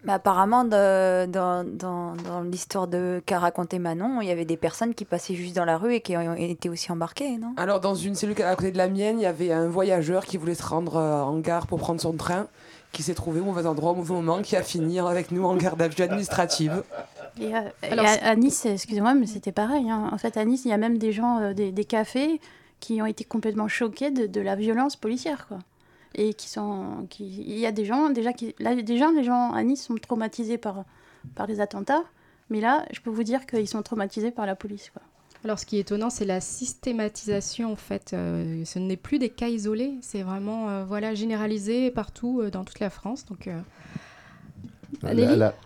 Mais 0.04 0.12
apparemment, 0.13 0.65
de- 0.65 1.26
dans, 1.28 1.63
dans, 1.65 2.15
dans 2.15 2.41
l'histoire 2.41 2.88
de 2.88 3.24
qu'a 3.26 3.39
raconté 3.39 3.80
Manon, 3.80 4.20
il 4.22 4.28
y 4.28 4.32
avait 4.32 4.46
des 4.46 4.58
personnes 4.58 4.94
qui 4.94 5.06
passaient 5.06 5.34
juste 5.34 5.56
dans 5.56 5.65
la 5.65 5.78
rue 5.78 5.96
et 5.96 6.02
qui 6.02 6.15
ont 6.15 6.36
été 6.36 6.70
aussi 6.70 6.91
embarquées, 6.91 7.38
non? 7.38 7.54
Alors, 7.58 7.80
dans 7.80 7.96
une 7.96 8.13
cellule 8.15 8.39
à 8.44 8.56
côté 8.56 8.72
de 8.72 8.78
la 8.78 8.88
mienne, 8.89 9.18
il 9.20 9.24
y 9.24 9.26
avait 9.26 9.52
un 9.52 9.68
voyageur 9.68 10.26
qui 10.26 10.38
voulait 10.38 10.54
se 10.56 10.62
rendre 10.63 10.98
euh, 10.98 11.22
en 11.24 11.39
gare 11.39 11.65
pour 11.65 11.80
prendre 11.80 12.00
son 12.02 12.13
train, 12.13 12.48
qui 12.95 13.03
s'est 13.03 13.13
trouvé 13.13 13.41
au 13.41 13.43
mauvais 13.43 13.65
endroit 13.67 13.91
au 13.91 13.95
mauvais 13.95 14.13
moment, 14.13 14.41
qui 14.41 14.55
a 14.55 14.63
fini 14.63 14.99
avec 14.99 15.31
nous 15.31 15.43
en 15.43 15.55
garde 15.55 15.81
à 15.81 15.88
vue 15.89 16.01
administrative. 16.01 16.84
Et, 17.39 17.53
euh, 17.53 17.60
et 17.84 17.99
à, 17.99 18.36
Nice, 18.38 18.65
excusez-moi, 18.65 19.13
mais 19.13 19.27
c'était 19.27 19.51
pareil. 19.51 19.89
hein. 19.89 20.10
En 20.13 20.17
fait, 20.17 20.38
à 20.38 20.45
Nice, 20.45 20.63
il 20.63 20.69
y 20.69 20.73
a 20.73 20.77
même 20.77 20.97
des 20.97 21.12
gens, 21.12 21.39
euh, 21.39 21.53
des, 21.53 21.71
des 21.73 21.84
cafés, 21.84 22.39
qui 22.79 23.01
ont 23.01 23.05
été 23.05 23.23
complètement 23.25 23.67
choqués 23.67 24.12
de, 24.12 24.27
de 24.27 24.41
la 24.41 24.55
violence 24.55 24.95
policière, 24.95 25.47
quoi. 25.47 25.60
Et 26.13 26.34
qui 26.34 26.47
sont, 26.47 27.05
qui, 27.10 27.25
il 27.25 27.60
y 27.60 27.65
a 27.65 27.73
des 27.73 27.84
gens 27.84 28.10
déjà 28.10 28.31
qui, 28.31 28.55
là, 28.60 28.73
déjà 28.75 29.12
les 29.12 29.23
gens 29.25 29.51
à 29.51 29.62
Nice 29.63 29.84
sont 29.84 29.95
traumatisés 29.95 30.58
par 30.58 30.86
par 31.36 31.47
les 31.47 31.60
attentats, 31.60 32.03
mais 32.49 32.62
là, 32.62 32.86
je 32.93 33.01
peux 33.01 33.10
vous 33.10 33.23
dire 33.23 33.45
qu'ils 33.45 33.67
sont 33.67 33.81
traumatisés 33.81 34.31
par 34.31 34.45
la 34.45 34.55
police, 34.55 34.89
quoi. 34.91 35.01
Alors, 35.45 35.60
ce 35.60 35.65
qui 35.67 35.77
est 35.77 35.81
étonnant, 35.81 36.10
c'est 36.10 36.25
la 36.25 36.41
systématisation, 36.41 37.71
en 37.71 37.75
fait. 37.75 38.13
Euh, 38.13 38.63
ce 38.65 38.79
n'est 38.79 38.97
plus 38.97 39.19
des 39.19 39.29
cas 39.29 39.47
isolés, 39.47 39.93
c'est 40.01 40.23
vraiment 40.23 40.69
euh, 40.69 40.84
voilà, 40.86 41.13
généralisé 41.13 41.91
partout 41.91 42.41
euh, 42.41 42.49
dans 42.49 42.63
toute 42.65 42.79
la 42.79 42.89
France. 42.89 43.25
Donc, 43.27 43.47
euh, 43.47 43.60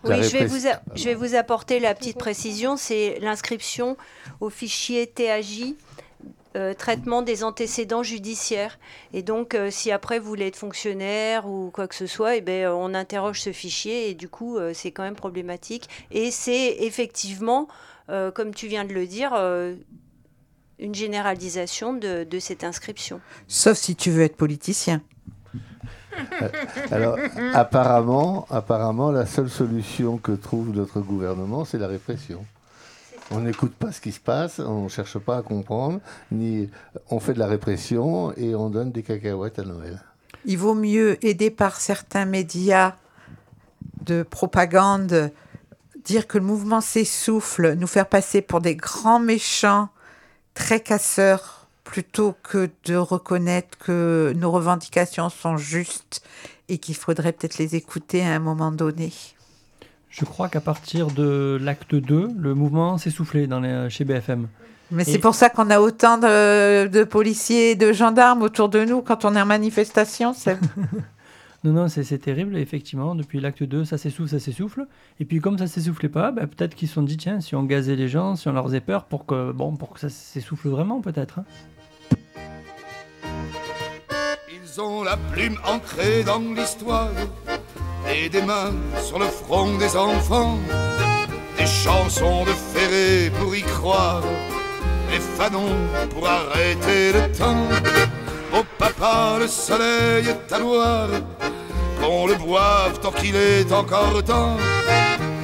Oui, 0.04 0.22
je 0.22 0.32
vais, 0.38 0.46
vous 0.46 0.68
a- 0.68 0.82
je 0.96 1.06
vais 1.06 1.14
vous 1.14 1.34
apporter 1.34 1.80
la 1.80 1.96
petite 1.96 2.18
précision, 2.18 2.76
c'est 2.76 3.20
l'inscription 3.22 3.96
au 4.42 4.50
fichier 4.50 5.08
TAJ, 5.08 5.76
euh, 6.58 6.74
traitement 6.74 7.22
des 7.22 7.46
antécédents 7.46 8.04
judiciaires. 8.04 8.80
Et 9.14 9.22
donc, 9.24 9.56
euh, 9.56 9.72
si 9.72 9.92
après 9.94 10.20
vous 10.20 10.28
voulez 10.28 10.48
être 10.48 10.58
fonctionnaire 10.58 11.48
ou 11.48 11.70
quoi 11.72 11.88
que 11.88 11.96
ce 11.96 12.06
soit, 12.06 12.36
eh 12.36 12.42
ben, 12.42 12.68
on 12.68 12.94
interroge 12.94 13.40
ce 13.40 13.54
fichier 13.54 14.10
et 14.10 14.14
du 14.14 14.28
coup, 14.28 14.58
euh, 14.58 14.72
c'est 14.74 14.92
quand 14.92 15.04
même 15.04 15.16
problématique. 15.16 15.88
Et 16.12 16.32
c'est 16.32 16.76
effectivement, 16.82 17.70
euh, 18.10 18.32
comme 18.32 18.54
tu 18.54 18.68
viens 18.68 18.86
de 18.86 18.94
le 18.94 19.06
dire, 19.06 19.32
euh, 19.34 19.76
une 20.80 20.96
généralisation 20.96 21.94
de, 21.94 22.24
de 22.24 22.40
cette 22.40 22.64
inscription. 22.64 23.22
Sauf 23.48 23.78
si 23.78 23.96
tu 23.96 24.12
veux 24.12 24.24
être 24.24 24.38
politicien. 24.38 25.02
Alors, 26.92 27.18
apparemment, 27.54 28.46
apparemment, 28.50 29.12
la 29.12 29.26
seule 29.26 29.50
solution 29.50 30.18
que 30.18 30.32
trouve 30.32 30.70
notre 30.70 31.00
gouvernement, 31.02 31.66
c'est 31.66 31.78
la 31.78 31.88
répression. 31.88 32.46
On 33.32 33.42
n'écoute 33.42 33.74
pas 33.74 33.92
ce 33.92 34.02
qui 34.02 34.12
se 34.12 34.20
passe, 34.20 34.60
on 34.60 34.86
ne 34.86 34.90
cherche 34.90 35.20
pas 35.20 35.38
à 35.38 35.42
comprendre, 35.44 36.00
ni 36.32 36.70
on 37.12 37.20
fait 37.20 37.34
de 37.34 37.40
la 37.40 37.48
répression 37.48 38.34
et 38.36 38.56
on 38.56 38.70
donne 38.70 38.92
des 38.92 39.04
cacahuètes 39.04 39.60
à 39.60 39.64
Noël. 39.64 40.02
Il 40.46 40.58
vaut 40.58 40.74
mieux 40.74 41.24
aider 41.24 41.52
par 41.52 41.76
certains 41.76 42.26
médias 42.26 42.96
de 44.04 44.24
propagande, 44.24 45.32
dire 46.06 46.28
que 46.28 46.38
le 46.38 46.44
mouvement 46.44 46.82
s'essouffle, 46.82 47.74
nous 47.76 47.88
faire 47.88 48.08
passer 48.08 48.42
pour 48.42 48.62
des 48.62 48.76
grands 48.76 49.20
méchants 49.20 49.90
très 50.54 50.80
casseurs 50.80 51.68
plutôt 51.84 52.36
que 52.44 52.70
de 52.86 52.96
reconnaître 52.96 53.78
que 53.78 54.34
nos 54.36 54.52
revendications 54.52 55.30
sont 55.30 55.58
justes 55.58 56.22
et 56.68 56.78
qu'il 56.78 56.96
faudrait 56.96 57.32
peut-être 57.32 57.58
les 57.58 57.76
écouter 57.76 58.22
à 58.24 58.30
un 58.34 58.40
moment 58.40 58.72
donné. 58.72 59.12
Je 60.10 60.26
crois 60.26 60.50
qu'à 60.50 60.62
partir 60.62 61.08
de 61.08 61.58
l'acte 61.62 61.96
2, 61.96 62.30
le 62.38 62.54
mouvement 62.56 62.98
s'est 62.98 63.10
soufflé 63.12 63.48
dans 63.48 63.60
les- 63.60 63.90
chez 63.90 64.06
BFM. 64.06 64.48
Mais 64.92 65.04
c'est 65.04 65.20
pour 65.20 65.36
ça 65.36 65.50
qu'on 65.52 65.70
a 65.70 65.80
autant 65.80 66.18
de, 66.18 66.88
de 66.88 67.04
policiers 67.04 67.72
et 67.72 67.76
de 67.76 67.94
gendarmes 67.94 68.42
autour 68.42 68.70
de 68.70 68.84
nous 68.86 69.02
quand 69.04 69.24
on 69.24 69.36
est 69.36 69.42
en 69.42 69.46
manifestation. 69.46 70.34
Non, 71.66 71.74
non, 71.74 71.88
c'est 71.90 72.18
terrible. 72.20 72.58
Effectivement, 72.58 73.16
depuis 73.16 73.42
l'acte 73.42 73.64
2, 73.64 73.84
ça 73.84 73.98
s'essouffle, 73.98 74.30
ça 74.30 74.40
s'essouffle. 74.40 74.88
Et 75.20 75.26
puis, 75.26 75.42
comme 75.42 75.58
ça 75.58 75.68
s'essoufflait 75.68 76.08
pas, 76.10 76.32
bah, 76.32 76.48
peut-être 76.48 76.74
qu'ils 76.74 76.88
se 76.88 76.94
sont 76.94 77.04
dit, 77.04 77.18
tiens, 77.18 77.42
si 77.42 77.54
on 77.56 77.64
gazait 77.64 77.98
les 77.98 78.08
gens, 78.08 78.36
si 78.38 78.48
on 78.48 78.54
leur 78.54 78.64
faisait 78.66 78.80
peur, 78.80 79.04
pour 79.06 79.26
que, 79.26 79.52
bon, 79.52 79.76
pour 79.76 79.90
que 79.94 80.00
ça 80.00 80.10
s'essouffle 80.10 80.70
vraiment, 80.70 81.02
peut-être. 81.02 81.40
hein. 81.40 81.46
Ils 84.50 84.80
ont 84.82 85.04
la 85.04 85.18
plume 85.18 85.58
ancrée 85.68 86.24
dans 86.24 86.40
l'histoire 86.40 87.10
et 88.10 88.30
des 88.30 88.42
mains 88.42 88.72
sur 89.02 89.20
le 89.20 89.26
front 89.26 89.78
des 89.78 89.98
enfants. 89.98 90.58
Des 91.58 91.66
chansons 91.66 92.46
de 92.46 92.52
Ferré 92.52 93.30
pour 93.38 93.54
y 93.54 93.62
croire, 93.64 94.22
des 95.12 95.20
fanons 95.20 95.76
pour 96.12 96.26
arrêter 96.26 97.12
le 97.12 97.30
temps. 97.38 97.68
Oh 98.52 98.64
papa, 98.78 99.38
le 99.40 99.48
soleil 99.48 100.28
est 100.28 100.54
à 100.54 100.60
boire, 100.60 101.10
qu'on 102.02 102.26
le 102.28 102.36
boive 102.36 103.00
tant 103.00 103.12
qu'il 103.12 103.36
est 103.36 103.72
encore 103.72 104.24
temps. 104.24 104.58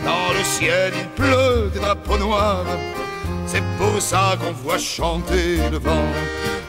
Dans 0.03 0.33
le 0.33 0.43
ciel 0.43 0.93
il 0.97 1.07
pleut 1.09 1.69
des 1.73 1.79
drapeaux 1.79 2.17
noirs, 2.17 2.65
c'est 3.45 3.63
pour 3.77 4.01
ça 4.01 4.35
qu'on 4.39 4.53
voit 4.53 4.79
chanter 4.79 5.57
le 5.71 5.77
vent. 5.77 6.09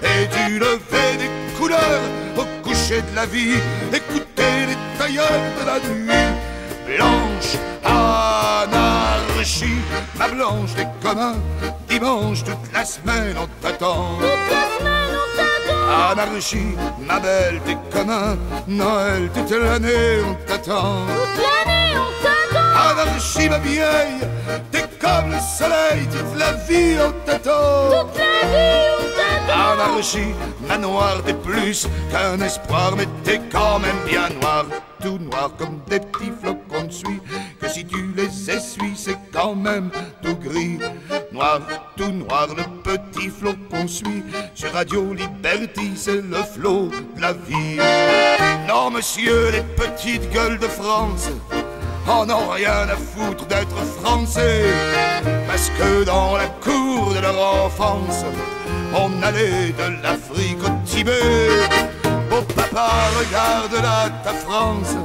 Et 0.03 0.27
du 0.27 0.59
lever 0.59 1.17
des 1.19 1.31
couleurs 1.59 2.03
au 2.37 2.45
coucher 2.63 3.01
de 3.01 3.17
la 3.17 3.27
vie, 3.27 3.59
écoutez 3.93 4.67
les 4.69 4.77
tailleurs 4.99 5.43
de 5.59 5.67
la 5.67 5.81
nuit. 5.89 6.35
Blanche 6.87 7.57
anarchie, 7.83 9.81
ma 10.19 10.29
blanche 10.29 10.75
des 10.75 10.87
communs, 11.03 11.37
dimanche 11.89 12.45
toute 12.45 12.73
la 12.75 12.85
semaine 12.85 13.37
on 13.41 13.49
t'attend. 13.63 14.19
Anarchie, 15.89 16.75
ma 17.01 17.21
belle, 17.21 17.61
t'es 17.65 17.77
commun, 17.91 18.37
Noël 18.67 19.31
toute 19.33 19.51
l'année 19.51 20.21
on 20.29 20.35
t'attend. 20.47 21.07
Anarchie, 22.77 23.49
ma 23.49 23.59
vieille, 23.59 24.21
t'es 24.71 24.85
comme 25.01 25.31
le 25.31 25.39
soleil, 25.39 26.07
toute 26.11 26.39
la 26.39 26.53
vie 26.53 26.97
on 27.01 27.13
t'attend. 27.25 27.91
Toute 27.91 28.19
la 28.19 28.49
vie 28.49 28.89
on 28.99 29.47
t'attend. 29.47 29.73
Anarchie, 29.73 30.35
ma 30.69 30.77
noire, 30.79 31.23
t'es 31.25 31.35
plus 31.35 31.89
qu'un 32.11 32.41
espoir, 32.41 32.95
mais 32.97 33.07
t'es 33.25 33.41
quand 33.51 33.79
même 33.79 33.99
bien 34.07 34.29
noir. 34.41 34.67
Tout 35.01 35.19
noir 35.19 35.51
comme 35.57 35.79
des 35.89 36.01
petits 36.01 36.33
flocons 36.43 36.87
de 36.87 36.93
suie, 36.93 37.21
si 37.77 37.85
tu 37.85 38.15
les 38.17 38.51
essuies, 38.51 38.97
c'est 38.97 39.19
quand 39.31 39.55
même 39.55 39.91
tout 40.23 40.37
gris. 40.37 40.79
Noir, 41.31 41.61
tout 41.95 42.11
noir, 42.11 42.49
le 42.57 42.65
petit 42.83 43.29
flocon 43.29 43.87
suit. 43.87 44.25
Sur 44.55 44.73
Radio 44.73 45.13
Liberty, 45.13 45.93
c'est 45.95 46.23
le 46.23 46.43
flot 46.55 46.91
de 47.17 47.21
la 47.21 47.35
vie. 47.35 47.77
Non, 48.67 48.91
monsieur, 48.91 49.51
les 49.51 49.61
petites 49.61 50.31
gueules 50.31 50.59
de 50.59 50.69
France 50.69 51.29
en 52.09 52.31
ont 52.31 52.49
rien 52.49 52.89
à 52.89 52.97
foutre 52.97 53.45
d'être 53.47 53.77
français. 54.01 54.65
Parce 55.47 55.69
que 55.79 56.05
dans 56.05 56.39
la 56.39 56.47
cour 56.47 57.13
de 57.13 57.21
leur 57.21 57.67
enfance, 57.67 58.25
on 58.95 59.23
allait 59.23 59.75
de 59.81 60.03
l'Afrique 60.03 60.63
au 60.65 60.71
Tibet. 60.87 61.51
Oh 62.33 62.43
papa, 62.55 62.89
regarde 63.19 63.75
là 63.83 64.09
ta 64.25 64.33
France, 64.33 64.97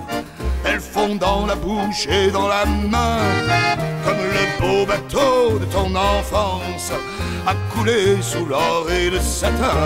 elle 0.65 0.79
fond 0.79 1.15
dans 1.15 1.45
la 1.45 1.55
bouche 1.55 2.07
et 2.07 2.31
dans 2.31 2.47
la 2.47 2.65
main. 2.65 3.19
Comme 4.05 4.17
le 4.17 4.59
beau 4.59 4.85
bateau 4.85 5.59
de 5.59 5.65
ton 5.65 5.95
enfance 5.95 6.91
a 7.47 7.53
coulé 7.73 8.21
sous 8.21 8.45
l'or 8.45 8.87
et 8.91 9.09
le 9.09 9.19
satin. 9.19 9.77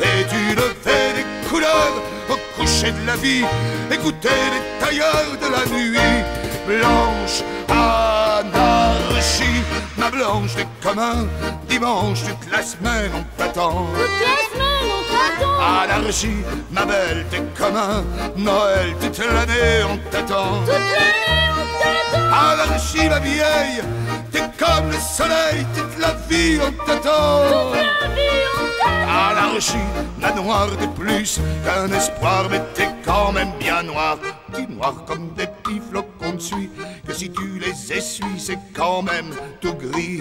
Et 0.00 0.24
tu 0.28 0.56
le 0.56 0.74
fais 0.82 1.14
des 1.14 1.48
couleurs 1.48 2.02
au 2.30 2.36
coucher 2.58 2.92
de 2.92 3.06
la 3.06 3.16
vie. 3.16 3.44
Écoutez 3.90 4.28
les 4.28 4.84
tailleurs 4.84 5.36
de 5.40 5.46
la 5.46 5.64
nuit. 5.76 6.24
Blanche 6.66 7.42
anarchie, 7.68 9.62
ma 9.96 10.10
blanche 10.10 10.54
des 10.56 10.66
communs. 10.82 11.26
Dimanche. 11.68 12.22
Toute 12.24 12.50
la 12.50 12.62
semaine 12.62 13.10
on 13.14 13.24
t'attend. 13.38 13.86
Anarchie, 15.66 16.44
ma 16.70 16.84
belle, 16.84 17.26
t'es 17.30 17.42
commun. 17.58 18.04
Noël 18.36 18.94
toute 19.00 19.18
l'année 19.18 19.82
on 19.90 19.96
t'attend. 20.10 20.60
Toute 20.60 20.68
l'année 20.68 21.48
on 21.52 21.64
t'attend. 21.82 22.26
Anarchie, 22.50 23.08
ma 23.08 23.18
vieille, 23.18 23.82
t'es 24.30 24.44
comme 24.58 24.88
le 24.90 24.98
soleil. 24.98 25.66
Toute 25.74 25.98
la 25.98 26.12
vie 26.28 26.58
on 26.60 26.70
t'attend. 26.84 27.42
Toute 27.48 27.74
la 27.74 28.08
vie 28.14 28.44
on 28.54 28.66
t'attend. 28.84 29.30
Anarchie, 29.30 29.88
la 30.20 30.32
noire 30.32 30.70
des 30.78 30.88
plus 30.88 31.40
qu'un 31.64 31.90
espoir, 31.92 32.46
mais 32.50 32.62
t'es 32.74 32.88
quand 33.04 33.32
même 33.32 33.52
bien 33.58 33.82
noir. 33.82 34.18
Dis 34.54 34.66
noir 34.68 34.94
comme 35.06 35.30
des 35.34 35.46
petits 35.46 35.80
flocons 35.90 36.34
de 36.34 36.40
suie, 36.40 36.70
si 37.16 37.30
tu 37.30 37.58
les 37.58 37.92
essuies, 37.92 38.38
c'est 38.38 38.58
quand 38.74 39.02
même 39.02 39.30
tout 39.60 39.74
gris. 39.74 40.20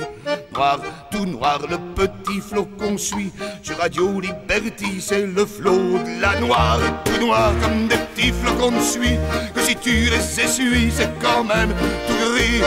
Noir, 0.54 0.80
tout 1.12 1.26
noir, 1.26 1.60
le 1.70 1.78
petit 1.94 2.40
flocon 2.40 2.98
suit. 2.98 3.32
Sur 3.62 3.78
Radio 3.78 4.22
Liberty, 4.22 5.02
c'est 5.02 5.28
le 5.28 5.46
flot 5.46 6.00
de 6.00 6.22
la 6.22 6.40
noire. 6.40 6.80
Tout 7.04 7.26
noir 7.26 7.52
comme 7.62 7.88
des 7.88 7.98
petits 7.98 8.32
flocons 8.32 8.72
de 8.72 8.80
suie, 8.82 9.18
que 9.54 9.60
si 9.60 9.76
tu 9.76 9.92
les 9.92 10.40
essuies, 10.40 10.90
c'est 10.90 11.12
quand 11.22 11.44
même 11.44 11.74
tout 12.08 12.32
gris. 12.32 12.62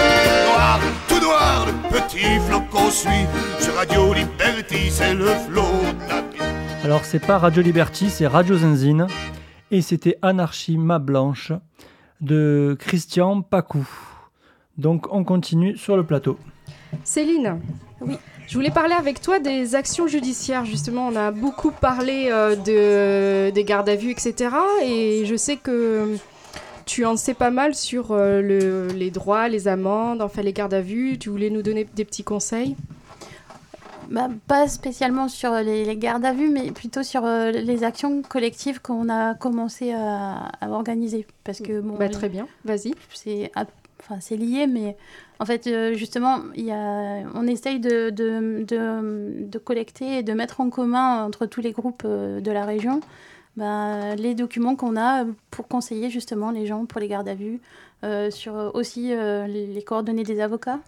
Noir, 0.53 0.81
tout 1.09 1.21
noir, 1.21 1.67
le 1.67 1.99
petit 1.99 2.39
flocon 2.47 2.91
suit. 2.91 3.27
Sur 3.61 3.75
Radio 3.77 4.13
Liberty, 4.13 4.91
c'est 4.91 5.15
le 5.15 5.29
flot 5.49 5.63
de 5.63 6.09
la. 6.09 6.19
Alors, 6.85 7.05
c'est 7.05 7.19
pas 7.19 7.39
Radio 7.39 7.63
Liberty, 7.63 8.11
c'est 8.11 8.27
Radio 8.27 8.57
Zinzine. 8.57 9.07
Et 9.71 9.83
c'était 9.83 10.17
Anarchie 10.23 10.79
Ma 10.79 10.99
Blanche 10.99 11.53
de 12.21 12.77
Christian 12.79 13.43
Pacou. 13.43 13.87
Donc, 14.79 15.07
on 15.13 15.25
continue 15.25 15.77
sur 15.77 15.97
le 15.97 16.05
plateau. 16.05 16.39
Céline, 17.05 17.59
oui. 18.01 18.17
Je 18.47 18.55
voulais 18.55 18.71
parler 18.71 18.95
avec 18.95 19.21
toi 19.21 19.41
des 19.41 19.75
actions 19.75 20.07
judiciaires. 20.07 20.65
Justement, 20.65 21.07
on 21.09 21.17
a 21.17 21.31
beaucoup 21.33 21.71
parlé 21.71 22.29
euh, 22.31 22.57
de, 22.57 23.51
des 23.51 23.65
gardes 23.65 23.89
à 23.91 23.97
vue, 23.97 24.11
etc. 24.13 24.49
Et 24.83 25.25
je 25.27 25.37
sais 25.37 25.57
que 25.57 26.17
tu 26.87 27.05
en 27.05 27.17
sais 27.19 27.35
pas 27.35 27.51
mal 27.51 27.75
sur 27.75 28.13
euh, 28.13 28.41
le- 28.41 28.87
les 28.95 29.11
droits, 29.11 29.49
les 29.49 29.69
amendes, 29.69 30.23
enfin 30.23 30.41
les 30.41 30.55
gardes 30.55 30.73
à 30.73 30.81
vue. 30.81 31.19
Tu 31.19 31.29
voulais 31.29 31.51
nous 31.51 31.61
donner 31.61 31.87
des 31.95 32.07
petits 32.07 32.25
conseils? 32.25 32.75
Bah, 34.11 34.29
pas 34.47 34.67
spécialement 34.69 35.29
sur 35.29 35.53
les, 35.57 35.85
les 35.85 35.97
gardes 35.99 36.25
à 36.25 36.33
vue, 36.33 36.49
mais 36.49 36.71
plutôt 36.71 37.03
sur 37.03 37.27
euh, 37.27 37.51
les 37.51 37.85
actions 37.85 38.23
collectives 38.23 38.81
qu'on 38.81 39.11
a 39.11 39.35
commencé 39.35 39.93
à, 39.93 40.49
à 40.63 40.71
organiser. 40.71 41.27
Parce 41.45 41.61
que, 41.61 41.81
bon, 41.81 41.97
Bah, 41.99 42.09
très 42.09 42.31
bien, 42.31 42.47
vas-y. 42.65 42.95
C'est 43.13 43.51
à- 43.55 43.67
enfin, 44.01 44.19
c'est 44.21 44.37
lié, 44.37 44.67
mais 44.67 44.97
en 45.41 45.45
fait, 45.45 45.67
euh, 45.67 45.95
justement, 45.95 46.41
y 46.57 46.71
a, 46.71 47.23
on 47.35 47.47
essaye 47.47 47.81
de, 47.81 49.59
collecter 49.65 50.19
et 50.19 50.23
de 50.23 50.33
mettre 50.33 50.61
en 50.61 50.71
commun 50.71 51.25
entre 51.25 51.47
tous 51.47 51.61
les 51.61 51.73
groupes 51.73 52.03
euh, 52.05 52.41
de 52.41 52.51
la 52.51 52.65
région 52.65 53.01
bah, 53.57 54.15
les 54.15 54.35
documents 54.35 54.77
qu'on 54.77 54.97
a 54.97 55.25
pour 55.51 55.67
conseiller 55.67 56.11
justement 56.11 56.53
les 56.53 56.65
gens 56.67 56.87
pour 56.87 57.01
les 57.01 57.09
gardes 57.09 57.29
à 57.29 57.35
vue, 57.35 57.61
euh, 58.05 58.31
sur 58.31 58.71
aussi 58.75 59.09
les, 59.09 59.83
coordonnées 59.85 60.23
des 60.23 60.41
avocats. 60.41 60.79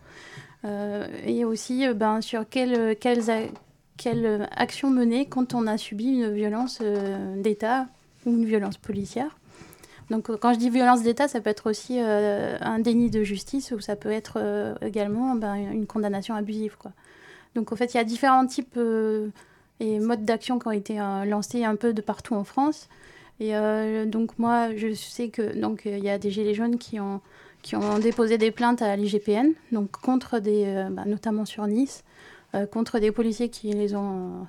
Et 1.26 1.44
aussi 1.44 1.88
ben, 1.94 2.20
sur 2.20 2.48
quelles, 2.48 2.96
quelles, 2.96 4.48
actions 4.54 4.90
mener 4.90 5.26
quand 5.26 5.54
on 5.54 5.66
a 5.66 5.78
subi 5.78 6.06
une 6.06 6.32
violence 6.32 6.80
d'État 7.38 7.88
ou 8.24 8.30
une 8.30 8.44
violence 8.44 8.76
policière. 8.76 9.39
Donc 10.10 10.36
quand 10.38 10.52
je 10.52 10.58
dis 10.58 10.70
violence 10.70 11.02
d'État, 11.02 11.28
ça 11.28 11.40
peut 11.40 11.50
être 11.50 11.70
aussi 11.70 11.98
euh, 12.00 12.56
un 12.60 12.80
déni 12.80 13.10
de 13.10 13.22
justice 13.22 13.70
ou 13.70 13.80
ça 13.80 13.94
peut 13.94 14.10
être 14.10 14.34
euh, 14.36 14.74
également 14.82 15.36
ben, 15.36 15.54
une 15.54 15.86
condamnation 15.86 16.34
abusive. 16.34 16.76
Donc 17.54 17.72
en 17.72 17.76
fait, 17.76 17.94
il 17.94 17.96
y 17.96 18.00
a 18.00 18.04
différents 18.04 18.44
types 18.46 18.74
euh, 18.76 19.28
et 19.78 20.00
modes 20.00 20.24
d'action 20.24 20.58
qui 20.58 20.66
ont 20.66 20.72
été 20.72 20.96
lancés 21.26 21.64
un 21.64 21.76
peu 21.76 21.92
de 21.92 22.00
partout 22.02 22.34
en 22.34 22.44
France. 22.44 22.88
Et 23.38 23.54
donc 24.04 24.38
moi, 24.38 24.76
je 24.76 24.92
sais 24.92 25.30
que 25.30 25.58
donc 25.58 25.82
il 25.86 26.04
y 26.04 26.10
a 26.10 26.18
des 26.18 26.30
gilets 26.30 26.52
jaunes 26.52 26.76
qui 26.76 27.00
ont 27.00 27.22
qui 27.62 27.74
ont 27.74 27.98
déposé 27.98 28.36
des 28.36 28.50
plaintes 28.50 28.82
à 28.82 28.94
l'IGPN, 28.96 29.52
donc 29.72 29.90
contre 29.92 30.38
des, 30.40 30.86
bah, 30.90 31.04
notamment 31.06 31.46
sur 31.46 31.66
Nice, 31.66 32.04
contre 32.70 32.98
des 32.98 33.10
policiers 33.12 33.48
qui 33.48 33.72
les 33.72 33.94
ont 33.94 34.46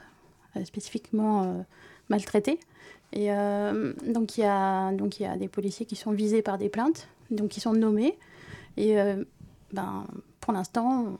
spécifiquement 0.65 1.63
maltraités. 2.09 2.59
Et 3.13 3.31
euh, 3.31 3.93
donc 4.07 4.37
il 4.37 4.41
y 4.41 4.45
a 4.45 4.91
donc 4.93 5.19
il 5.19 5.23
y 5.23 5.25
a 5.25 5.35
des 5.37 5.47
policiers 5.49 5.85
qui 5.85 5.95
sont 5.95 6.11
visés 6.11 6.41
par 6.41 6.57
des 6.57 6.69
plaintes, 6.69 7.07
donc 7.29 7.49
qui 7.49 7.59
sont 7.59 7.73
nommés. 7.73 8.17
Et 8.77 8.99
euh, 8.99 9.23
ben 9.73 10.05
pour 10.39 10.53
l'instant, 10.53 11.17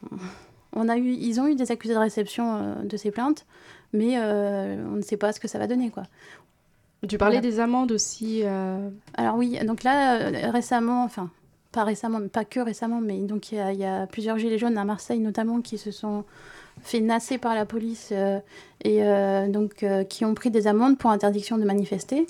On 0.74 0.88
a 0.88 0.98
eu, 0.98 1.10
ils 1.12 1.40
ont 1.42 1.48
eu 1.48 1.56
des 1.56 1.70
accusés 1.72 1.94
de 1.94 2.00
réception 2.00 2.56
euh, 2.56 2.76
de 2.84 2.96
ces 2.96 3.12
plaintes, 3.12 3.46
mais 3.92 4.18
on 4.18 4.96
ne 4.96 5.02
sait 5.02 5.18
pas 5.18 5.34
ce 5.34 5.40
que 5.42 5.50
ça 5.50 5.60
va 5.60 5.68
donner. 5.68 5.90
Quoi. 5.90 6.04
Tu 7.10 7.18
parlais 7.18 7.38
Voilà. 7.40 7.50
des 7.50 7.60
amendes 7.60 7.92
aussi. 7.92 8.42
euh, 8.46 8.90
Alors 9.16 9.36
oui, 9.36 9.60
donc 9.66 9.84
là, 9.84 10.30
récemment, 10.50 11.04
enfin, 11.04 11.30
pas 11.74 11.84
récemment, 11.84 12.20
mais 12.20 12.30
pas 12.30 12.46
que 12.46 12.60
récemment, 12.62 13.02
mais 13.02 13.18
donc 13.24 13.52
il 13.52 13.56
y, 13.58 13.60
a- 13.60 13.74
il 13.74 13.80
y 13.80 13.86
a 13.86 14.08
plusieurs 14.08 14.38
gilets 14.38 14.58
jaunes 14.58 14.78
à 14.78 14.86
Marseille 14.86 15.20
notamment 15.20 15.60
qui 15.62 15.78
se 15.78 15.92
sont 15.92 16.24
fait 16.82 17.00
nasser 17.00 17.38
par 17.38 17.56
la 17.56 17.66
police 17.66 18.10
euh, 18.12 18.40
et 18.84 19.04
euh, 19.04 19.48
donc 19.48 19.84
euh, 19.84 20.04
qui 20.04 20.26
ont 20.26 20.34
pris 20.34 20.52
des 20.52 20.68
amendes 20.68 20.98
pour 20.98 21.10
interdiction 21.12 21.58
de 21.58 21.66
manifester. 21.66 22.28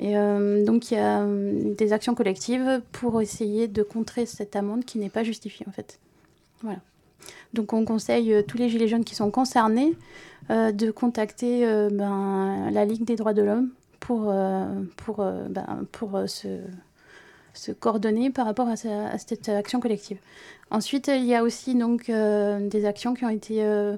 Et 0.00 0.14
donc 0.14 0.92
il 0.92 0.94
y 0.94 0.96
a 0.96 1.26
des 1.26 1.92
actions 1.92 2.14
collectives 2.14 2.80
pour 2.92 3.20
essayer 3.20 3.66
de 3.66 3.82
contrer 3.82 4.26
cette 4.26 4.54
amende 4.54 4.84
qui 4.84 4.96
n'est 5.00 5.08
pas 5.08 5.24
justifiée 5.24 5.66
en 5.68 5.72
fait. 5.72 5.98
Voilà. 6.62 6.78
Donc 7.52 7.72
on 7.72 7.84
conseille 7.84 8.44
tous 8.46 8.58
les 8.58 8.68
gilets 8.68 8.86
jaunes 8.86 9.02
qui 9.02 9.16
sont 9.16 9.32
concernés 9.32 9.96
de 10.50 10.90
contacter 10.92 11.66
ben, 11.90 12.70
la 12.70 12.84
Ligue 12.84 13.06
des 13.06 13.16
droits 13.16 13.32
de 13.32 13.42
l'homme 13.42 13.70
pour, 13.98 14.32
pour, 14.98 15.16
ben, 15.16 15.84
pour 15.90 16.16
se, 16.28 16.46
se 17.54 17.72
coordonner 17.72 18.30
par 18.30 18.46
rapport 18.46 18.68
à, 18.68 18.76
cette 18.76 19.48
action 19.48 19.80
collective. 19.80 20.18
Ensuite, 20.70 21.08
il 21.08 21.24
y 21.24 21.34
a 21.34 21.42
aussi 21.42 21.74
donc, 21.74 22.10
euh, 22.10 22.68
des 22.68 22.84
actions 22.84 23.14
qui 23.14 23.24
ont 23.24 23.30
été 23.30 23.64
euh, 23.64 23.96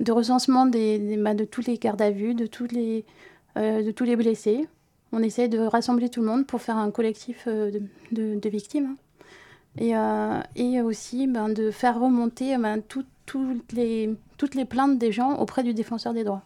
de 0.00 0.12
recensement 0.12 0.66
des, 0.66 0.98
des- 0.98 1.16
bah, 1.16 1.34
de 1.34 1.44
tous 1.44 1.66
les 1.66 1.78
gardes 1.78 2.02
à 2.02 2.10
vue, 2.10 2.34
de 2.34 2.46
tous 2.46 2.66
les, 2.70 3.04
euh, 3.56 3.82
de 3.82 3.90
tous 3.90 4.04
les 4.04 4.16
blessés. 4.16 4.68
On 5.12 5.22
essaie 5.22 5.48
de 5.48 5.58
rassembler 5.58 6.08
tout 6.08 6.20
le 6.20 6.26
monde 6.26 6.46
pour 6.46 6.60
faire 6.62 6.76
un 6.76 6.90
collectif 6.90 7.48
de, 7.48 8.48
victimes. 8.48 8.96
hein. 8.96 8.96
Et, 9.78 9.92
et 10.60 10.82
aussi 10.82 11.26
ben, 11.26 11.48
de 11.48 11.70
faire 11.70 12.00
remonter 12.00 12.56
ben, 12.58 12.80
tout- 12.80 13.04
toutes 13.26 13.72
les, 13.72 14.10
toutes 14.36 14.54
les 14.56 14.64
plaintes 14.64 14.98
des 14.98 15.12
gens 15.12 15.36
auprès 15.36 15.62
du 15.62 15.74
défenseur 15.74 16.12
des 16.12 16.24
droits. 16.24 16.42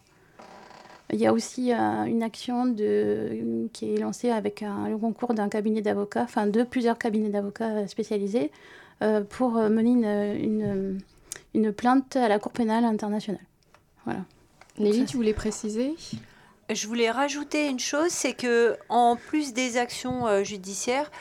Il 1.15 1.21
y 1.21 1.27
a 1.27 1.31
aussi 1.31 1.71
euh, 1.71 2.03
une 2.03 2.23
action 2.23 2.65
de, 2.65 3.69
qui 3.71 3.93
est 3.93 3.97
lancée 3.97 4.31
avec 4.31 4.63
un, 4.63 4.89
le 4.89 4.97
concours 4.97 5.33
d'un 5.33 5.47
cabinet 5.47 5.81
d'avocats, 5.81 6.23
enfin 6.23 6.45
de 6.45 6.63
plusieurs 6.63 6.97
cabinets 6.97 7.29
d'avocats 7.29 7.71
euh, 7.71 7.87
spécialisés, 7.87 8.51
euh, 9.01 9.21
pour 9.21 9.51
mener 9.53 9.91
une, 9.91 10.43
une, 10.43 10.99
une 11.53 11.71
plainte 11.71 12.17
à 12.17 12.27
la 12.27 12.37
Cour 12.37 12.51
pénale 12.51 12.83
internationale. 12.83 13.45
Voilà. 14.03 14.25
Nelly, 14.77 15.05
tu 15.05 15.15
voulais 15.15 15.33
préciser? 15.33 15.95
Je 16.69 16.87
voulais 16.87 17.11
rajouter 17.11 17.69
une 17.69 17.79
chose, 17.79 18.09
c'est 18.09 18.33
que 18.33 18.75
en 18.89 19.15
plus 19.15 19.53
des 19.53 19.77
actions 19.77 20.27
euh, 20.27 20.43
judiciaires, 20.43 21.11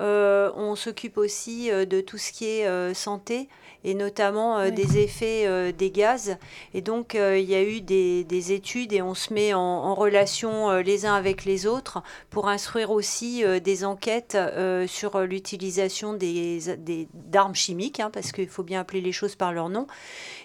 on 0.00 0.74
s'occupe 0.76 1.18
aussi 1.18 1.70
euh, 1.70 1.84
de 1.84 2.00
tout 2.00 2.18
ce 2.18 2.32
qui 2.32 2.46
est 2.46 2.66
euh, 2.66 2.94
santé 2.94 3.48
et 3.84 3.94
notamment 3.94 4.58
euh, 4.58 4.70
des 4.70 4.98
effets 4.98 5.44
euh, 5.46 5.72
des 5.72 5.90
gaz. 5.90 6.36
Et 6.72 6.80
donc 6.82 7.14
euh, 7.14 7.36
il 7.38 7.48
y 7.50 7.54
a 7.54 7.62
eu 7.62 7.80
des, 7.80 8.22
des 8.24 8.52
études 8.52 8.92
et 8.92 9.02
on 9.02 9.14
se 9.14 9.32
met 9.34 9.54
en, 9.54 9.60
en 9.60 9.94
relation 9.94 10.70
euh, 10.70 10.82
les 10.82 11.04
uns 11.04 11.14
avec 11.14 11.44
les 11.44 11.66
autres 11.66 12.02
pour 12.30 12.48
instruire 12.48 12.90
aussi 12.90 13.44
euh, 13.44 13.58
des 13.60 13.84
enquêtes 13.84 14.36
euh, 14.36 14.86
sur 14.86 15.16
euh, 15.16 15.26
l'utilisation 15.26 16.12
des, 16.14 16.60
des- 16.78 17.08
d'armes 17.14 17.54
chimiques, 17.56 18.00
hein, 18.00 18.10
parce 18.12 18.30
qu'il 18.32 18.48
faut 18.48 18.62
bien 18.62 18.80
appeler 18.80 19.00
les 19.00 19.12
choses 19.12 19.34
par 19.34 19.52
leur 19.52 19.68
nom 19.68 19.86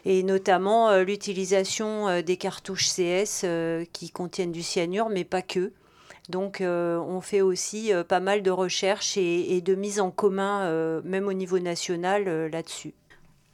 et 0.05 0.23
notamment 0.23 0.89
euh, 0.89 1.03
l'utilisation 1.03 2.07
euh, 2.07 2.21
des 2.21 2.37
cartouches 2.37 2.87
CS 2.89 3.41
euh, 3.43 3.85
qui 3.93 4.09
contiennent 4.09 4.51
du 4.51 4.63
cyanure, 4.63 5.09
mais 5.09 5.23
pas 5.23 5.41
que. 5.41 5.71
Donc 6.29 6.59
euh, 6.59 6.97
on 6.99 7.21
fait 7.21 7.41
aussi 7.41 7.93
euh, 7.93 8.03
pas 8.03 8.19
mal 8.19 8.43
de 8.43 8.51
recherches 8.51 9.17
et, 9.17 9.61
de 9.61 9.75
mise 9.75 9.99
en 9.99 10.11
commun, 10.11 10.63
euh, 10.63 11.01
même 11.03 11.27
au 11.27 11.33
niveau 11.33 11.59
national, 11.59 12.25
là-dessus. 12.51 12.93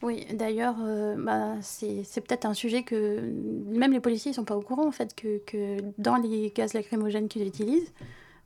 Oui, 0.01 0.25
d'ailleurs, 0.33 0.75
bah, 1.17 1.53
c'est 1.61 2.03
peut-être 2.15 2.45
un 2.45 2.53
sujet 2.53 2.83
que 2.83 3.21
même 3.67 3.93
les 3.93 4.01
policiers 4.01 4.31
ne 4.31 4.35
sont 4.35 4.43
pas 4.43 4.57
au 4.57 4.61
courant, 4.61 4.85
en 4.85 4.91
fait, 4.91 5.15
que, 5.15 5.37
que 5.45 5.77
dans 5.97 6.17
les 6.17 6.51
gaz 6.53 6.73
lacrymogènes 6.73 7.29
qu'ils 7.29 7.47
utilisent, 7.47 7.93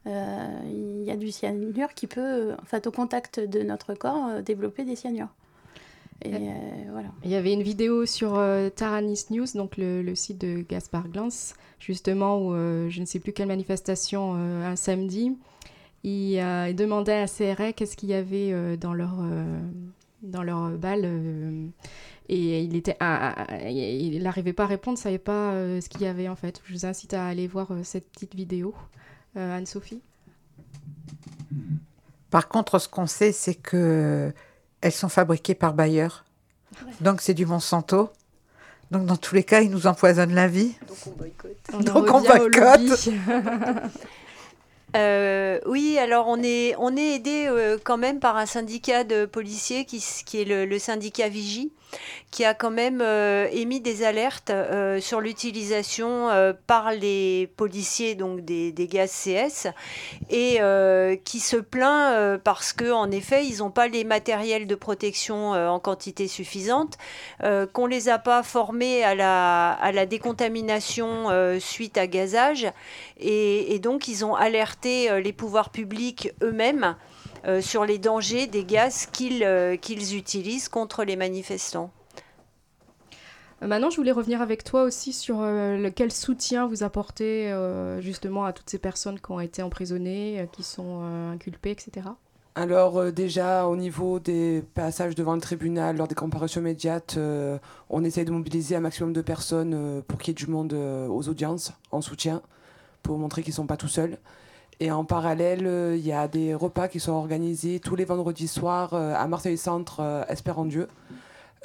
il 0.06 1.04
y 1.04 1.10
a 1.10 1.16
du 1.16 1.32
cyanure 1.32 1.96
qui 1.96 2.06
peut, 2.06 2.54
en 2.62 2.66
fait, 2.66 2.86
au 2.86 2.92
contact 2.92 3.40
de 3.40 3.64
notre 3.64 3.96
corps, 3.96 4.44
développer 4.44 4.84
des 4.84 4.96
cyanures. 4.96 5.30
Et 6.24 6.34
euh, 6.34 6.40
voilà. 6.92 7.10
Il 7.24 7.30
y 7.30 7.36
avait 7.36 7.54
une 7.54 7.62
vidéo 7.64 8.06
sur 8.06 8.36
euh, 8.38 8.70
Taranis 8.70 9.26
News, 9.30 9.46
donc 9.54 9.78
le, 9.78 10.02
le 10.02 10.16
site 10.16 10.40
de 10.40 10.64
Gaspard 10.68 11.08
Glance, 11.10 11.54
justement, 11.80 12.40
où 12.40 12.54
euh, 12.54 12.90
je 12.90 13.00
ne 13.02 13.06
sais 13.06 13.20
plus 13.20 13.34
quelle 13.34 13.48
manifestation, 13.48 14.34
euh, 14.36 14.66
un 14.66 14.76
samedi, 14.76 15.38
il, 16.04 16.40
euh, 16.40 16.70
il 16.70 16.76
demandait 16.76 17.22
à 17.22 17.28
CRA 17.28 17.72
qu'est-ce 17.74 17.96
qu'il 17.96 18.10
y 18.10 18.14
avait 18.16 18.52
euh, 18.52 18.78
dans 18.78 18.94
leur, 18.94 19.16
euh, 19.22 19.60
dans 20.24 20.44
leur 20.44 20.72
balle. 20.72 21.02
euh, 21.04 21.68
et 22.30 22.62
il 22.64 22.76
était, 22.76 22.98
ah, 23.00 23.34
ah, 23.38 23.46
ah, 23.50 23.70
il 23.70 24.22
n'arrivait 24.22 24.52
pas 24.54 24.64
à 24.64 24.68
répondre, 24.68 24.98
ne 24.98 25.02
savait 25.02 25.18
pas 25.18 25.52
euh, 25.54 25.80
ce 25.80 25.88
qu'il 25.88 26.02
y 26.02 26.08
avait 26.08 26.28
en 26.28 26.36
fait. 26.36 26.62
Je 26.66 26.74
vous 26.74 26.86
incite 26.86 27.14
à 27.14 27.26
aller 27.26 27.48
voir 27.48 27.72
euh, 27.72 27.84
cette 27.84 28.10
petite 28.12 28.36
vidéo. 28.36 28.74
Euh, 29.38 29.58
Anne-Sophie 29.58 30.02
Par 32.30 32.50
contre, 32.50 32.80
ce 32.80 32.90
qu'on 32.90 33.08
sait, 33.08 33.32
c'est 33.32 33.56
que 33.56 34.34
elles 34.82 34.92
sont 34.92 35.10
fabriquées 35.10 35.56
par 35.56 35.74
Bayer. 35.74 36.08
Donc 37.02 37.22
c'est 37.22 37.34
du 37.34 37.46
Monsanto. 37.46 38.10
Donc 38.92 39.06
dans 39.06 39.18
tous 39.18 39.36
les 39.36 39.44
cas, 39.44 39.62
ils 39.62 39.70
nous 39.70 39.88
empoisonnent 39.88 40.34
la 40.34 40.48
vie. 40.48 40.76
Donc 40.88 40.98
on 41.08 41.12
boycotte. 41.12 41.58
On 41.74 41.80
Donc 41.80 42.14
on 42.14 42.22
boycotte. 42.22 43.10
Euh, 44.96 45.60
oui, 45.66 45.98
alors 46.00 46.28
on 46.30 46.42
est, 46.42 46.74
on 46.80 46.96
est 46.96 47.16
aidé 47.16 47.46
euh, 47.50 47.78
quand 47.84 47.98
même 47.98 48.20
par 48.22 48.38
un 48.38 48.46
syndicat 48.46 49.04
de 49.04 49.26
policiers 49.26 49.84
qui, 49.84 50.04
qui 50.26 50.42
est 50.42 50.46
le, 50.46 50.66
le 50.66 50.80
syndicat 50.80 51.28
Vigie, 51.28 51.74
qui 52.32 52.44
a 52.44 52.54
quand 52.54 52.72
même 52.72 53.02
euh, 53.02 53.48
émis 53.52 53.80
des 53.80 54.04
alertes 54.04 54.50
euh, 54.50 55.00
sur 55.00 55.22
l'utilisation 55.22 56.30
euh, 56.30 56.54
par 56.68 56.92
les 56.92 57.50
policiers 57.56 58.16
donc 58.16 58.42
des, 58.42 58.74
gaz 58.74 59.12
CS 59.12 59.68
et 60.30 60.60
qui 61.24 61.40
se 61.40 61.58
plaint 61.58 62.40
parce 62.44 62.74
que 62.74 62.92
en 62.92 63.12
effet 63.12 63.46
ils 63.46 63.60
n'ont 63.60 63.72
pas 63.72 63.88
les 63.88 64.04
matériels 64.04 64.68
de 64.68 64.76
protection 64.76 65.52
en 65.52 65.80
quantité 65.80 66.28
suffisante, 66.28 66.98
qu'on 67.74 67.86
les 67.86 68.10
a 68.10 68.18
pas 68.18 68.44
formés 68.44 69.04
à 69.04 69.16
la, 69.16 70.06
décontamination 70.06 71.28
suite 71.60 71.98
à 71.98 72.08
gazage 72.08 72.68
et, 73.20 73.80
donc, 73.80 74.08
ils 74.08 74.26
ont 74.26 74.36
alerté 74.36 75.22
les 75.22 75.34
pouvoirs 75.34 75.70
publics 75.70 76.32
eux-mêmes 76.42 76.96
euh, 77.46 77.62
sur 77.62 77.86
les 77.86 77.98
dangers 77.98 78.48
des 78.48 78.64
gaz 78.64 79.08
qu'ils 79.12 79.44
euh, 79.44 79.76
qu'ils 79.78 80.16
utilisent 80.16 80.70
contre 80.70 81.04
les 81.04 81.16
manifestants. 81.16 81.92
Euh, 83.64 83.68
Maintenant, 83.68 83.90
je 83.90 83.98
voulais 83.98 84.12
revenir 84.12 84.42
avec 84.42 84.64
toi 84.64 84.84
aussi 84.84 85.14
sur 85.14 85.42
euh, 85.42 85.78
le- 85.78 85.90
quel 85.90 86.12
soutien 86.12 86.68
vous 86.68 86.84
apportez 86.84 87.52
euh, 87.52 88.02
justement 88.02 88.46
à 88.46 88.54
toutes 88.54 88.70
ces 88.70 88.78
personnes 88.80 89.20
qui 89.20 89.32
ont 89.32 89.40
été 89.40 89.62
emprisonnées, 89.64 90.42
euh, 90.42 90.46
qui 90.46 90.64
sont 90.64 91.02
euh, 91.04 91.32
inculpées, 91.34 91.72
etc. 91.72 92.08
Alors 92.56 92.98
euh, 92.98 93.12
déjà 93.12 93.68
au 93.68 93.76
niveau 93.76 94.20
des 94.20 94.64
passages 94.74 95.14
devant 95.16 95.36
le 95.36 95.42
tribunal, 95.42 95.96
lors 95.98 96.08
des 96.08 96.16
comparutions 96.16 96.62
immédiates, 96.62 97.16
euh, 97.18 97.58
on 97.90 98.04
essaye 98.04 98.26
de 98.26 98.32
mobiliser 98.32 98.76
un 98.76 98.80
maximum 98.80 99.14
de 99.14 99.22
personnes 99.22 99.74
euh, 99.76 100.02
pour 100.08 100.18
qu'il 100.20 100.30
y 100.30 100.32
ait 100.32 100.46
du 100.46 100.48
monde 100.48 100.74
euh, 100.74 101.08
aux 101.08 101.30
audiences 101.30 101.72
en 101.92 102.02
soutien, 102.02 102.42
pour 103.04 103.18
montrer 103.20 103.44
qu'ils 103.44 103.52
ne 103.52 103.58
sont 103.58 103.68
pas 103.68 103.78
tout 103.78 103.88
seuls. 103.88 104.18
Et 104.80 104.92
en 104.92 105.06
parallèle, 105.06 105.66
euh, 105.66 105.96
il 105.98 106.06
y 106.06 106.12
a 106.12 106.28
des 106.28 106.54
repas 106.54 106.88
qui 106.88 107.00
sont 107.00 107.14
organisés 107.14 107.80
tous 107.80 107.96
les 107.96 108.06
vendredis 108.06 108.48
soirs 108.48 108.94
euh, 108.94 109.16
à 109.16 109.28
Marseille 109.28 109.58
Centre 109.58 110.02
euh, 110.02 110.24
Espérandieu, 110.28 110.88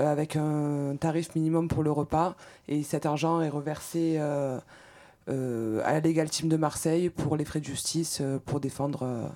euh, 0.01 0.11
avec 0.11 0.37
un 0.37 0.97
tarif 0.99 1.35
minimum 1.35 1.69
pour 1.69 1.83
le 1.83 1.93
repas. 1.93 2.35
Et 2.69 2.83
cet 2.83 3.05
argent 3.05 3.43
est 3.43 3.51
reversé 3.51 4.19
à 4.19 4.63
la 5.29 6.01
Legal 6.01 6.31
Team 6.31 6.49
de 6.49 6.57
Marseille 6.57 7.11
pour 7.11 7.37
les 7.37 7.45
frais 7.45 7.61
de 7.61 7.67
justice, 7.67 8.23
pour 8.47 8.61
défendre 8.61 9.31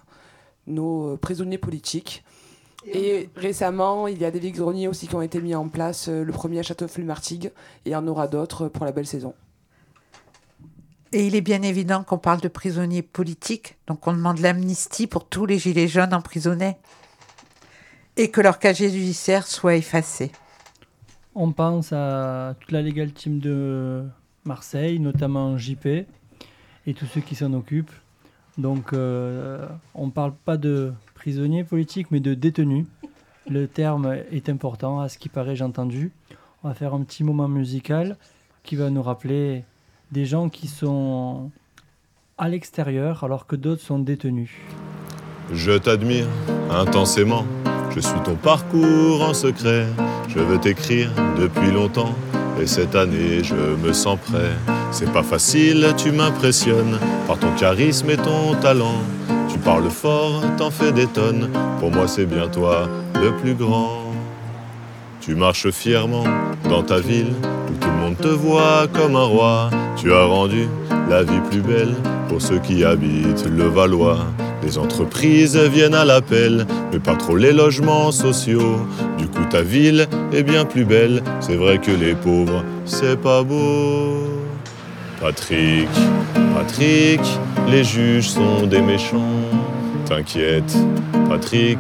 nos 0.67 1.17
prisonniers 1.19 1.59
politiques. 1.59 2.25
Et 2.87 3.29
récemment, 3.37 4.07
il 4.07 4.19
y 4.19 4.25
a 4.25 4.31
des 4.31 4.39
vides-greniers 4.39 4.89
aussi 4.89 5.07
qui 5.07 5.15
ont 5.17 5.23
été 5.23 5.41
mis 5.41 5.55
en 5.55 5.69
place, 5.69 6.09
le 6.09 6.33
premier 6.33 6.61
à 6.61 6.63
Châteauneuf-le-Martigues, 6.63 7.47
et 7.85 7.91
il 7.91 7.93
y 7.93 7.97
en 7.97 8.07
aura 8.07 8.27
d'autres 8.27 8.69
pour 8.69 8.85
la 8.85 8.93
belle 8.93 9.07
saison. 9.07 9.35
Et 11.17 11.27
il 11.27 11.35
est 11.35 11.41
bien 11.41 11.63
évident 11.63 12.05
qu'on 12.05 12.19
parle 12.19 12.43
de 12.43 12.49
prisonniers 12.49 13.01
politiques, 13.01 13.79
donc 13.87 14.07
on 14.07 14.13
demande 14.13 14.39
l'amnistie 14.39 15.07
pour 15.07 15.27
tous 15.27 15.47
les 15.47 15.59
gilets 15.59 15.89
jaunes 15.89 16.13
emprisonnés 16.13 16.77
et 18.19 18.31
que 18.31 18.43
leur 18.43 18.59
casier 18.59 18.91
judiciaire 18.91 19.47
soit 19.47 19.77
effacé. 19.77 20.31
On 21.35 21.53
pense 21.53 21.95
à 21.95 22.55
toute 22.61 22.71
la 22.71 22.83
Legal 22.83 23.13
Team 23.13 23.39
de 23.39 24.05
Marseille, 24.45 25.01
notamment 25.01 25.57
JP, 25.57 25.87
et 25.87 26.93
tous 26.95 27.07
ceux 27.07 27.23
qui 27.23 27.35
s'en 27.35 27.55
occupent. 27.55 27.97
Donc, 28.59 28.93
euh, 28.93 29.67
on 29.95 30.09
ne 30.09 30.13
parle 30.13 30.35
pas 30.35 30.59
de 30.59 30.93
prisonniers 31.15 31.65
politiques, 31.65 32.11
mais 32.11 32.21
de 32.21 32.35
détenus. 32.35 32.85
Le 33.49 33.69
terme 33.69 34.19
est 34.31 34.51
important, 34.51 35.01
à 35.01 35.09
ce 35.09 35.17
qui 35.17 35.31
paraît, 35.31 35.57
j'ai 35.57 35.65
entendu. 35.65 36.13
On 36.63 36.69
va 36.69 36.75
faire 36.75 36.93
un 36.93 37.03
petit 37.05 37.25
moment 37.25 37.49
musical 37.49 38.19
qui 38.65 38.77
va 38.77 38.91
nous 38.91 39.03
rappeler 39.03 39.65
des 40.17 40.25
gens 40.25 40.49
qui 40.49 40.67
sont 40.67 41.51
à 42.39 42.49
l'extérieur 42.49 43.23
alors 43.23 43.47
que 43.47 43.55
d'autres 43.55 43.83
sont 43.83 43.99
détenus. 43.99 44.49
Je 45.53 45.73
t'admire 45.73 46.27
intensément. 46.71 47.45
Je 47.95 48.01
suis 48.01 48.21
ton 48.25 48.35
parcours 48.35 49.21
en 49.21 49.35
secret. 49.35 49.85
Je 50.29 50.39
veux 50.39 50.59
t'écrire 50.59 51.11
depuis 51.39 51.71
longtemps. 51.71 52.15
Et 52.59 52.67
cette 52.67 52.95
année, 52.95 53.45
je 53.45 53.77
me 53.85 53.93
sens 53.93 54.19
prêt. 54.19 54.53
C'est 54.91 55.13
pas 55.13 55.23
facile, 55.23 55.87
tu 55.99 56.13
m'impressionnes 56.13 56.99
par 57.27 57.39
ton 57.39 57.55
charisme 57.55 58.09
et 58.09 58.17
ton 58.17 58.55
talent. 58.63 59.03
Tu 59.51 59.59
parles 59.59 59.91
fort, 59.91 60.41
t'en 60.57 60.71
fais 60.71 60.93
des 60.93 61.09
tonnes. 61.09 61.51
Pour 61.79 61.91
moi, 61.91 62.09
c'est 62.09 62.25
bien 62.25 62.49
toi 62.49 62.89
le 63.23 63.33
plus 63.37 63.55
grand. 63.55 64.06
Tu 65.27 65.35
marches 65.35 65.71
fièrement 65.71 66.23
dans 66.71 66.85
ta 66.85 67.01
ville 67.01 67.35
tout 67.81 67.89
le 67.89 67.97
monde 67.97 68.17
te 68.17 68.29
voit 68.29 68.87
comme 68.93 69.17
un 69.17 69.25
roi. 69.25 69.71
Tu 69.97 70.13
as 70.13 70.25
rendu 70.25 70.69
la 71.11 71.25
vie 71.25 71.41
plus 71.51 71.61
belle 71.61 71.95
pour 72.29 72.41
ceux 72.41 72.59
qui 72.59 72.85
habitent 72.85 73.45
le 73.45 73.65
Valois. 73.65 74.21
Les 74.63 74.79
entreprises 74.79 75.57
viennent 75.57 75.95
à 75.95 76.05
l'appel, 76.05 76.65
mais 76.93 77.01
pas 77.01 77.17
trop 77.17 77.37
les 77.37 77.53
logements 77.53 78.13
sociaux. 78.13 78.87
Du 79.19 79.27
coup, 79.27 79.45
ta 79.51 79.63
ville 79.63 80.07
est 80.33 80.45
bien 80.45 80.65
plus 80.65 80.85
belle. 80.85 81.23
C'est 81.41 81.57
vrai 81.57 81.79
que 81.79 81.91
les 81.91 82.15
pauvres, 82.15 82.65
c'est 82.85 83.21
pas 83.21 83.43
beau. 83.43 84.29
Patrick, 85.21 85.89
Patrick, 86.55 87.21
les 87.69 87.83
juges 87.83 88.29
sont 88.29 88.67
des 88.67 88.81
méchants. 88.81 89.43
T'inquiète, 90.07 90.77
Patrick, 91.29 91.79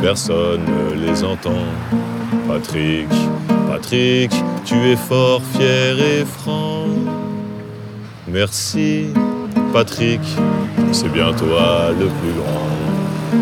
personne 0.00 0.62
ne 0.64 1.06
les 1.06 1.22
entend. 1.24 1.66
Patrick, 2.52 3.06
Patrick, 3.68 4.32
tu 4.64 4.74
es 4.74 4.96
fort, 4.96 5.40
fier 5.52 5.96
et 6.00 6.24
franc. 6.24 6.86
Merci, 8.26 9.06
Patrick, 9.72 10.20
c'est 10.90 11.12
bien 11.12 11.32
toi 11.32 11.90
le 11.90 12.06
plus 12.06 12.32
grand. 12.32 13.40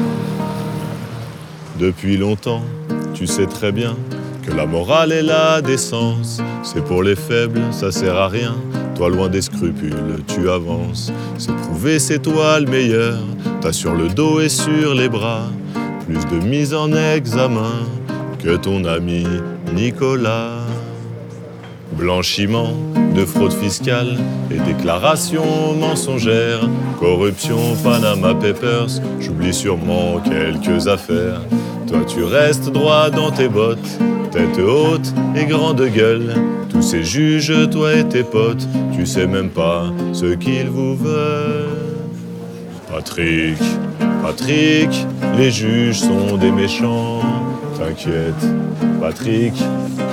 Depuis 1.78 2.18
longtemps, 2.18 2.62
tu 3.14 3.26
sais 3.26 3.46
très 3.46 3.72
bien 3.72 3.96
que 4.46 4.52
la 4.52 4.66
morale 4.66 5.12
et 5.12 5.22
la 5.22 5.62
décence, 5.62 6.42
c'est 6.62 6.84
pour 6.84 7.02
les 7.02 7.16
faibles, 7.16 7.62
ça 7.70 7.90
sert 7.90 8.14
à 8.14 8.28
rien. 8.28 8.56
Toi, 8.94 9.09
loin 9.09 9.30
des 9.30 9.40
scrupules, 9.40 10.22
tu 10.26 10.50
avances. 10.50 11.11
C'est 11.38 11.56
prouvé, 11.56 11.98
c'est 11.98 12.18
toi 12.18 12.61
le 12.61 12.66
meilleur. 12.66 13.20
T'as 13.62 13.72
sur 13.72 13.94
le 13.94 14.09
dos 14.09 14.40
et 14.40 14.50
sur 14.50 14.94
les 14.94 15.09
bras 15.09 15.46
plus 16.09 16.26
de 16.26 16.44
mise 16.46 16.72
en 16.72 16.92
examen 16.94 17.72
que 18.39 18.57
ton 18.57 18.84
ami 18.84 19.24
Nicolas. 19.74 20.59
Blanchiment 21.93 22.74
de 23.14 23.24
fraude 23.24 23.53
fiscale 23.53 24.16
et 24.51 24.59
déclarations 24.59 25.74
mensongères, 25.74 26.68
corruption, 27.01 27.59
Panama 27.82 28.34
Papers, 28.34 29.01
j'oublie 29.18 29.55
sûrement 29.55 30.20
quelques 30.20 30.86
affaires. 30.86 31.41
Toi 31.89 32.01
tu 32.07 32.22
restes 32.22 32.70
droit 32.70 33.11
dans 33.11 33.30
tes 33.30 33.49
bottes, 33.49 33.99
tête 34.30 34.59
haute 34.59 35.12
et 35.34 35.47
grande 35.47 35.82
gueule. 35.82 36.34
Tous 36.68 36.82
ces 36.82 37.03
juges, 37.03 37.53
toi 37.70 37.95
et 37.95 38.05
tes 38.05 38.22
potes, 38.22 38.68
tu 38.95 39.07
sais 39.07 39.26
même 39.26 39.51
pas 39.51 39.86
ce 40.12 40.34
qu'ils 40.34 40.68
vous 40.68 40.95
veulent. 40.95 41.66
Patrick, 42.93 43.59
Patrick, 44.22 44.91
les 45.36 45.51
juges 45.51 46.01
sont 46.01 46.36
des 46.36 46.53
méchants. 46.53 47.22
T'inquiète, 47.78 48.34
Patrick, 49.00 49.54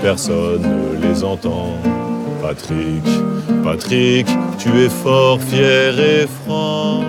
personne 0.03 0.61
ne 0.61 1.07
les 1.07 1.23
entend. 1.23 1.73
Patrick, 2.39 3.03
Patrick, 3.63 4.27
tu 4.59 4.69
es 4.81 4.89
fort, 4.89 5.41
fier 5.41 5.99
et 5.99 6.27
franc. 6.27 7.03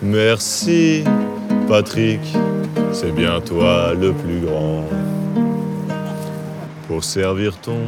Merci, 0.00 1.02
Patrick, 1.66 2.20
c'est 2.92 3.12
bien 3.12 3.40
toi 3.40 3.94
le 3.94 4.12
plus 4.12 4.40
grand. 4.40 4.84
Pour 6.86 7.02
servir 7.02 7.56
ton 7.56 7.80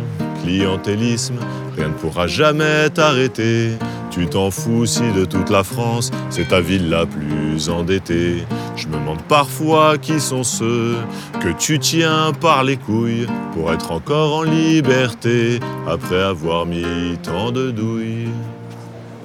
clientélisme, 0.42 1.36
rien 1.76 1.88
ne 1.88 1.94
pourra 1.94 2.26
jamais 2.26 2.90
t'arrêter. 2.90 3.78
Tu 4.16 4.26
t'en 4.26 4.50
fous 4.50 4.86
si 4.86 5.02
de 5.14 5.26
toute 5.26 5.50
la 5.50 5.62
France, 5.62 6.10
c'est 6.30 6.48
ta 6.48 6.62
ville 6.62 6.88
la 6.88 7.04
plus 7.04 7.68
endettée. 7.68 8.46
Je 8.74 8.88
me 8.88 8.94
demande 8.94 9.20
parfois 9.28 9.98
qui 9.98 10.20
sont 10.20 10.42
ceux 10.42 10.94
que 11.38 11.50
tu 11.50 11.78
tiens 11.78 12.32
par 12.40 12.64
les 12.64 12.78
couilles 12.78 13.26
pour 13.52 13.70
être 13.70 13.92
encore 13.92 14.36
en 14.36 14.42
liberté 14.42 15.60
après 15.86 16.22
avoir 16.22 16.64
mis 16.64 17.18
tant 17.22 17.52
de 17.52 17.70
douilles. 17.70 18.30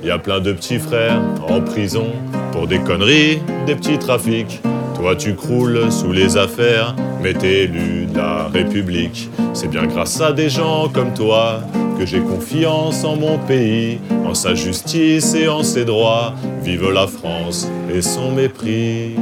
Y 0.04 0.10
a 0.10 0.20
plein 0.20 0.42
de 0.42 0.52
petits 0.52 0.80
frères 0.80 1.22
en 1.48 1.62
prison 1.62 2.08
pour 2.52 2.68
des 2.68 2.80
conneries, 2.80 3.42
des 3.66 3.76
petits 3.76 3.98
trafics. 3.98 4.60
Toi 4.96 5.16
tu 5.16 5.36
croules 5.36 5.90
sous 5.90 6.12
les 6.12 6.36
affaires, 6.36 6.98
mais 7.24 7.34
t'es 7.34 7.64
élu 7.64 8.08
de 8.08 8.18
la 8.18 8.50
République. 8.50 9.30
C'est 9.54 9.70
bien 9.70 9.86
grâce 9.86 10.20
à 10.20 10.34
des 10.34 10.50
gens 10.50 10.90
comme 10.90 11.14
toi 11.14 11.62
que 12.02 12.08
j'ai 12.08 12.22
confiance 12.22 13.04
en 13.04 13.16
mon 13.16 13.38
pays, 13.38 14.00
en 14.26 14.34
sa 14.34 14.56
justice 14.56 15.36
et 15.36 15.48
en 15.48 15.62
ses 15.62 15.86
droits. 15.86 16.34
Vive 16.64 16.90
la 16.90 17.06
France 17.06 17.70
et 17.94 18.02
son 18.02 18.32
mépris. 18.32 19.18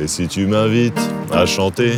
Et 0.00 0.06
si 0.06 0.28
tu 0.28 0.46
m'invites 0.46 1.10
à 1.32 1.46
chanter 1.46 1.94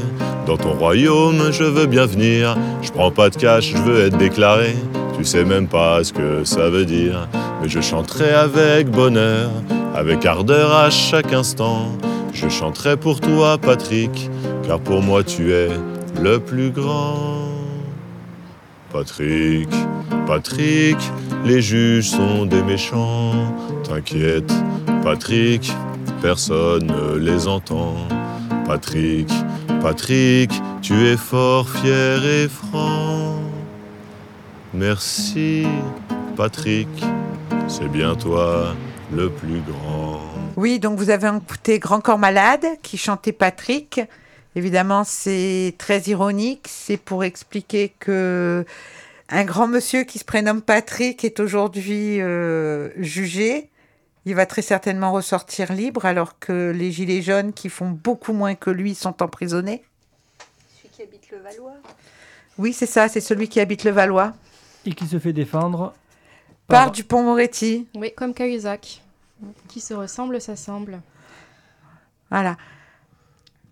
dans 0.47 0.57
ton 0.57 0.73
royaume, 0.73 1.53
je 1.53 1.65
veux 1.65 1.85
bien 1.85 2.07
venir. 2.07 2.57
Je 2.81 2.91
prends 2.91 3.11
pas 3.11 3.29
de 3.29 3.37
cash, 3.37 3.73
je 3.73 3.77
veux 3.77 4.07
être 4.07 4.17
déclaré. 4.17 4.75
Tu 5.19 5.27
sais 5.27 5.45
même 5.45 5.69
pas 5.69 6.03
ce 6.03 6.15
que 6.15 6.43
ça 6.45 6.71
veut 6.71 6.87
dire. 6.87 7.29
Mais 7.61 7.69
je 7.69 7.83
chanterai 7.83 8.31
avec 8.31 8.89
bonheur, 8.89 9.51
avec 9.95 10.25
ardeur 10.25 10.73
à 10.75 10.89
chaque 10.89 11.35
instant. 11.35 11.93
Je 12.33 12.49
chanterai 12.49 12.97
pour 12.97 13.21
toi, 13.21 13.59
Patrick, 13.59 14.31
car 14.67 14.81
pour 14.81 15.03
moi 15.03 15.23
tu 15.23 15.53
es 15.53 15.69
le 16.23 16.39
plus 16.41 16.71
grand. 16.71 17.36
Patrick, 18.97 19.69
Patrick, 20.27 20.97
les 21.45 21.61
juges 21.61 22.09
sont 22.09 22.47
des 22.47 22.63
méchants. 22.63 23.55
T'inquiète, 23.85 24.51
Patrick, 25.03 25.71
personne 26.23 26.87
ne 26.87 27.19
les 27.19 27.47
entend. 27.47 27.95
Patrick, 28.65 29.29
Patrick, 29.83 30.51
tu 30.81 30.95
es 31.09 31.19
fort, 31.19 31.69
fier 31.69 32.25
et 32.25 32.49
franc. 32.49 33.35
Merci, 34.73 35.67
Patrick, 36.35 36.89
c'est 37.69 37.89
bien 37.89 38.15
toi 38.15 38.75
le 39.13 39.29
plus 39.29 39.61
grand. 39.61 40.23
Oui, 40.57 40.79
donc 40.79 40.99
vous 40.99 41.11
avez 41.11 41.29
écouté 41.29 41.79
Grand 41.79 42.01
Corps 42.01 42.19
Malade 42.19 42.65
qui 42.83 42.97
chantait 42.97 43.33
Patrick. 43.33 44.01
Évidemment, 44.57 45.05
c'est 45.05 45.75
très 45.77 46.01
ironique. 46.05 46.67
C'est 46.67 46.97
pour 46.97 47.25
expliquer 47.25 47.93
que 48.01 48.65
un 49.29 49.45
grand 49.45 49.69
monsieur 49.69 50.05
qui 50.05 50.19
se 50.19 50.25
prénomme 50.25 50.63
Patrick 50.63 51.25
est 51.25 51.41
aujourd'hui 51.41 52.23
euh, 52.23 52.89
jugé. 52.97 53.69
Il 54.25 54.35
va 54.35 54.47
très 54.47 54.63
certainement 54.63 55.13
ressortir 55.13 55.75
libre, 55.75 56.07
alors 56.07 56.39
que 56.39 56.73
les 56.75 56.91
Gilets 56.91 57.21
jaunes, 57.21 57.53
qui 57.53 57.69
font 57.69 57.91
beaucoup 57.91 58.33
moins 58.33 58.55
que 58.55 58.71
lui, 58.71 58.95
sont 58.95 59.23
emprisonnés. 59.23 59.85
Celui 60.75 60.89
qui 60.89 61.03
habite 61.03 61.31
le 61.31 61.39
Valois. 61.39 61.77
Oui, 62.57 62.73
c'est 62.73 62.87
ça, 62.87 63.09
c'est 63.09 63.21
celui 63.21 63.49
qui 63.49 63.61
habite 63.61 63.85
le 63.85 63.91
Valois. 63.91 64.33
Et 64.87 64.95
qui 64.95 65.07
se 65.07 65.19
fait 65.19 65.35
défendre 65.35 65.93
Par 66.67 66.93
Dupont-Moretti. 66.93 67.89
Oui, 67.95 68.11
comme 68.17 68.33
Cahuzac. 68.33 69.03
Qui 69.69 69.81
se 69.81 69.93
ressemble, 69.93 70.41
s'assemble. 70.41 71.03
Voilà. 72.31 72.57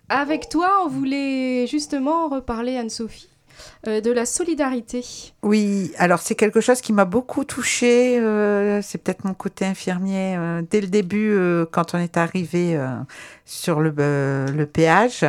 Avec 0.09 0.49
toi, 0.51 0.83
on 0.85 0.89
voulait 0.89 1.67
justement 1.67 2.29
reparler, 2.29 2.77
Anne-Sophie, 2.77 3.31
euh, 3.89 4.03
de 4.03 4.11
la 4.11 4.27
solidarité. 4.27 5.03
Oui, 5.43 5.93
alors 5.97 6.19
c'est 6.19 6.35
quelque 6.35 6.61
chose 6.61 6.83
qui 6.83 6.93
m'a 6.93 7.07
beaucoup 7.07 7.45
touchée. 7.45 8.19
euh, 8.19 8.83
c'est 8.83 8.99
peut-être 8.99 9.25
mon 9.25 9.33
côté 9.33 9.65
infirmier. 9.65 10.37
euh, 10.37 10.63
dès 10.71 10.83
le 10.83 10.89
début, 10.89 11.39
quand 11.71 11.95
on 11.95 11.99
est 11.99 12.19
arrivé 12.19 12.79
sur 13.47 13.81
le, 13.81 14.65
péage, 14.71 15.25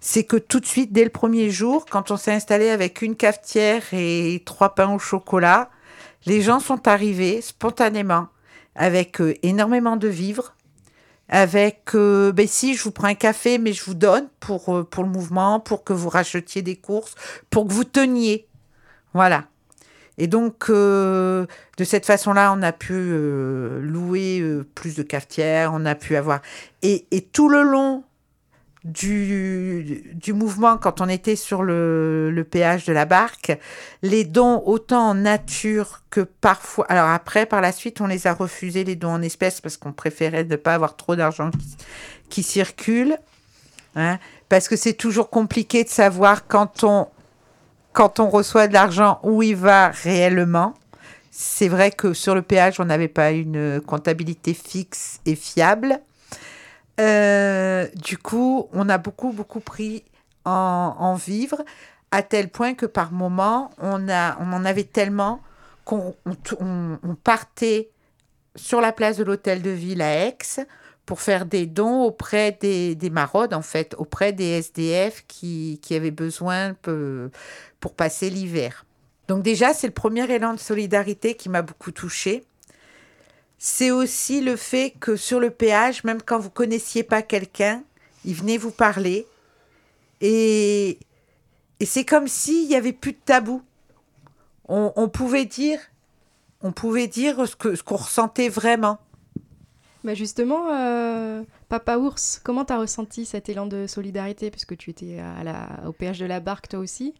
c'est 0.00 0.24
que 0.24 0.36
tout 0.36 0.60
de 0.60 0.66
suite, 0.66 0.92
dès 0.92 1.04
le 1.04 1.10
premier 1.10 1.50
jour, 1.50 1.84
quand 1.90 2.12
on 2.12 2.16
s'est 2.16 2.32
installé 2.32 2.70
avec 2.70 3.02
une 3.02 3.16
cafetière 3.16 3.82
et 3.92 4.40
trois 4.44 4.76
pains 4.76 4.92
au 4.94 5.00
chocolat, 5.00 5.68
les 6.26 6.42
gens 6.42 6.60
sont 6.60 6.86
arrivés 6.86 7.40
spontanément 7.40 8.28
avec 8.76 9.20
énormément 9.42 9.96
de 9.96 10.06
vivres, 10.06 10.54
avec 11.28 11.94
euh, 11.94 12.32
ben 12.32 12.46
si 12.46 12.74
je 12.74 12.82
vous 12.82 12.92
prends 12.92 13.08
un 13.08 13.14
café 13.14 13.58
mais 13.58 13.72
je 13.72 13.84
vous 13.84 13.94
donne 13.94 14.28
pour 14.40 14.74
euh, 14.74 14.84
pour 14.84 15.02
le 15.02 15.10
mouvement 15.10 15.60
pour 15.60 15.84
que 15.84 15.92
vous 15.92 16.08
rachetiez 16.08 16.62
des 16.62 16.76
courses 16.76 17.14
pour 17.50 17.66
que 17.66 17.72
vous 17.72 17.84
teniez. 17.84 18.46
Voilà. 19.14 19.44
Et 20.18 20.28
donc 20.28 20.66
euh, 20.70 21.46
de 21.78 21.84
cette 21.84 22.06
façon-là 22.06 22.54
on 22.56 22.62
a 22.62 22.72
pu 22.72 22.92
louer 22.92 24.42
plus 24.74 24.94
de 24.94 25.02
cafetières 25.02 25.72
on 25.74 25.84
a 25.84 25.94
pu 25.94 26.16
avoir 26.16 26.40
et, 26.82 27.06
et 27.10 27.20
tout 27.22 27.48
le 27.48 27.62
long 27.62 28.04
du, 28.86 30.12
du 30.14 30.32
mouvement 30.32 30.78
quand 30.78 31.00
on 31.00 31.08
était 31.08 31.36
sur 31.36 31.62
le, 31.62 32.30
le 32.30 32.44
péage 32.44 32.84
de 32.84 32.92
la 32.92 33.04
barque, 33.04 33.58
les 34.02 34.24
dons 34.24 34.62
autant 34.64 35.10
en 35.10 35.14
nature 35.14 36.02
que 36.10 36.20
parfois... 36.20 36.86
Alors 36.88 37.08
après, 37.08 37.46
par 37.46 37.60
la 37.60 37.72
suite, 37.72 38.00
on 38.00 38.06
les 38.06 38.26
a 38.26 38.32
refusés, 38.34 38.84
les 38.84 38.96
dons 38.96 39.10
en 39.10 39.22
espèces, 39.22 39.60
parce 39.60 39.76
qu'on 39.76 39.92
préférait 39.92 40.44
ne 40.44 40.56
pas 40.56 40.74
avoir 40.74 40.96
trop 40.96 41.16
d'argent 41.16 41.50
qui, 42.30 42.42
circule. 42.42 43.18
hein. 43.96 44.18
parce 44.48 44.68
que 44.68 44.76
c'est 44.76 44.94
toujours 44.94 45.30
compliqué 45.30 45.82
de 45.84 45.88
savoir 45.88 46.46
quand 46.46 46.84
on, 46.84 47.08
quand 47.92 48.20
on 48.20 48.30
reçoit 48.30 48.68
de 48.68 48.72
l'argent 48.72 49.18
où 49.22 49.42
il 49.42 49.56
va 49.56 49.88
réellement. 49.88 50.74
C'est 51.30 51.68
vrai 51.68 51.90
que 51.90 52.14
sur 52.14 52.34
le 52.34 52.42
péage, 52.42 52.80
on 52.80 52.84
n'avait 52.84 53.08
pas 53.08 53.32
une 53.32 53.80
comptabilité 53.80 54.54
fixe 54.54 55.20
et 55.26 55.34
fiable. 55.34 56.00
Euh, 57.00 57.86
du 57.94 58.16
coup, 58.18 58.68
on 58.72 58.88
a 58.88 58.98
beaucoup, 58.98 59.32
beaucoup 59.32 59.60
pris 59.60 60.04
en, 60.44 60.94
en 60.98 61.14
vivre, 61.14 61.62
à 62.10 62.22
tel 62.22 62.48
point 62.48 62.74
que 62.74 62.86
par 62.86 63.12
moment, 63.12 63.70
on, 63.78 64.08
a, 64.08 64.38
on 64.40 64.52
en 64.52 64.64
avait 64.64 64.84
tellement 64.84 65.40
qu'on 65.84 66.14
on, 66.24 66.98
on- 67.02 67.14
partait 67.14 67.90
sur 68.56 68.80
la 68.80 68.92
place 68.92 69.16
de 69.18 69.24
l'hôtel 69.24 69.62
de 69.62 69.70
ville 69.70 70.02
à 70.02 70.26
Aix 70.26 70.38
pour 71.04 71.20
faire 71.20 71.46
des 71.46 71.66
dons 71.66 72.02
auprès 72.02 72.52
des, 72.60 72.94
des 72.94 73.10
maraudes, 73.10 73.54
en 73.54 73.62
fait, 73.62 73.94
auprès 73.98 74.32
des 74.32 74.44
SDF 74.58 75.24
qui, 75.28 75.78
qui 75.82 75.94
avaient 75.94 76.10
besoin 76.10 76.74
peu- 76.74 77.30
pour 77.80 77.94
passer 77.94 78.30
l'hiver. 78.30 78.84
Donc 79.28 79.42
déjà, 79.42 79.74
c'est 79.74 79.86
le 79.88 79.92
premier 79.92 80.28
élan 80.32 80.54
de 80.54 80.58
solidarité 80.58 81.34
qui 81.34 81.48
m'a 81.48 81.62
beaucoup 81.62 81.92
touchée. 81.92 82.44
C'est 83.58 83.90
aussi 83.90 84.40
le 84.40 84.56
fait 84.56 84.94
que 85.00 85.16
sur 85.16 85.40
le 85.40 85.50
péage, 85.50 86.04
même 86.04 86.22
quand 86.22 86.38
vous 86.38 86.50
connaissiez 86.50 87.02
pas 87.02 87.22
quelqu'un, 87.22 87.82
il 88.24 88.34
venait 88.34 88.58
vous 88.58 88.70
parler. 88.70 89.26
Et, 90.20 90.98
et 91.80 91.86
c'est 91.86 92.04
comme 92.04 92.28
s'il 92.28 92.68
n'y 92.68 92.74
avait 92.74 92.92
plus 92.92 93.12
de 93.12 93.18
tabou. 93.24 93.62
On, 94.68 95.08
pouvait 95.08 95.44
dire, 95.44 95.78
on 96.60 96.72
pouvait 96.72 97.06
dire 97.06 97.46
ce 97.46 97.54
que 97.54 97.76
ce 97.76 97.84
qu'on 97.84 97.96
ressentait 97.96 98.48
vraiment. 98.48 98.98
Bah 100.02 100.14
justement, 100.14 100.72
euh, 100.72 101.44
Papa 101.68 101.98
Ours, 101.98 102.40
comment 102.42 102.64
t'as 102.64 102.78
ressenti 102.78 103.26
cet 103.26 103.48
élan 103.48 103.66
de 103.66 103.86
solidarité? 103.86 104.50
Puisque 104.50 104.76
tu 104.76 104.90
étais 104.90 105.20
à 105.20 105.44
la, 105.44 105.68
au 105.86 105.92
péage 105.92 106.18
de 106.18 106.26
la 106.26 106.40
barque 106.40 106.68
toi 106.68 106.80
aussi. 106.80 107.14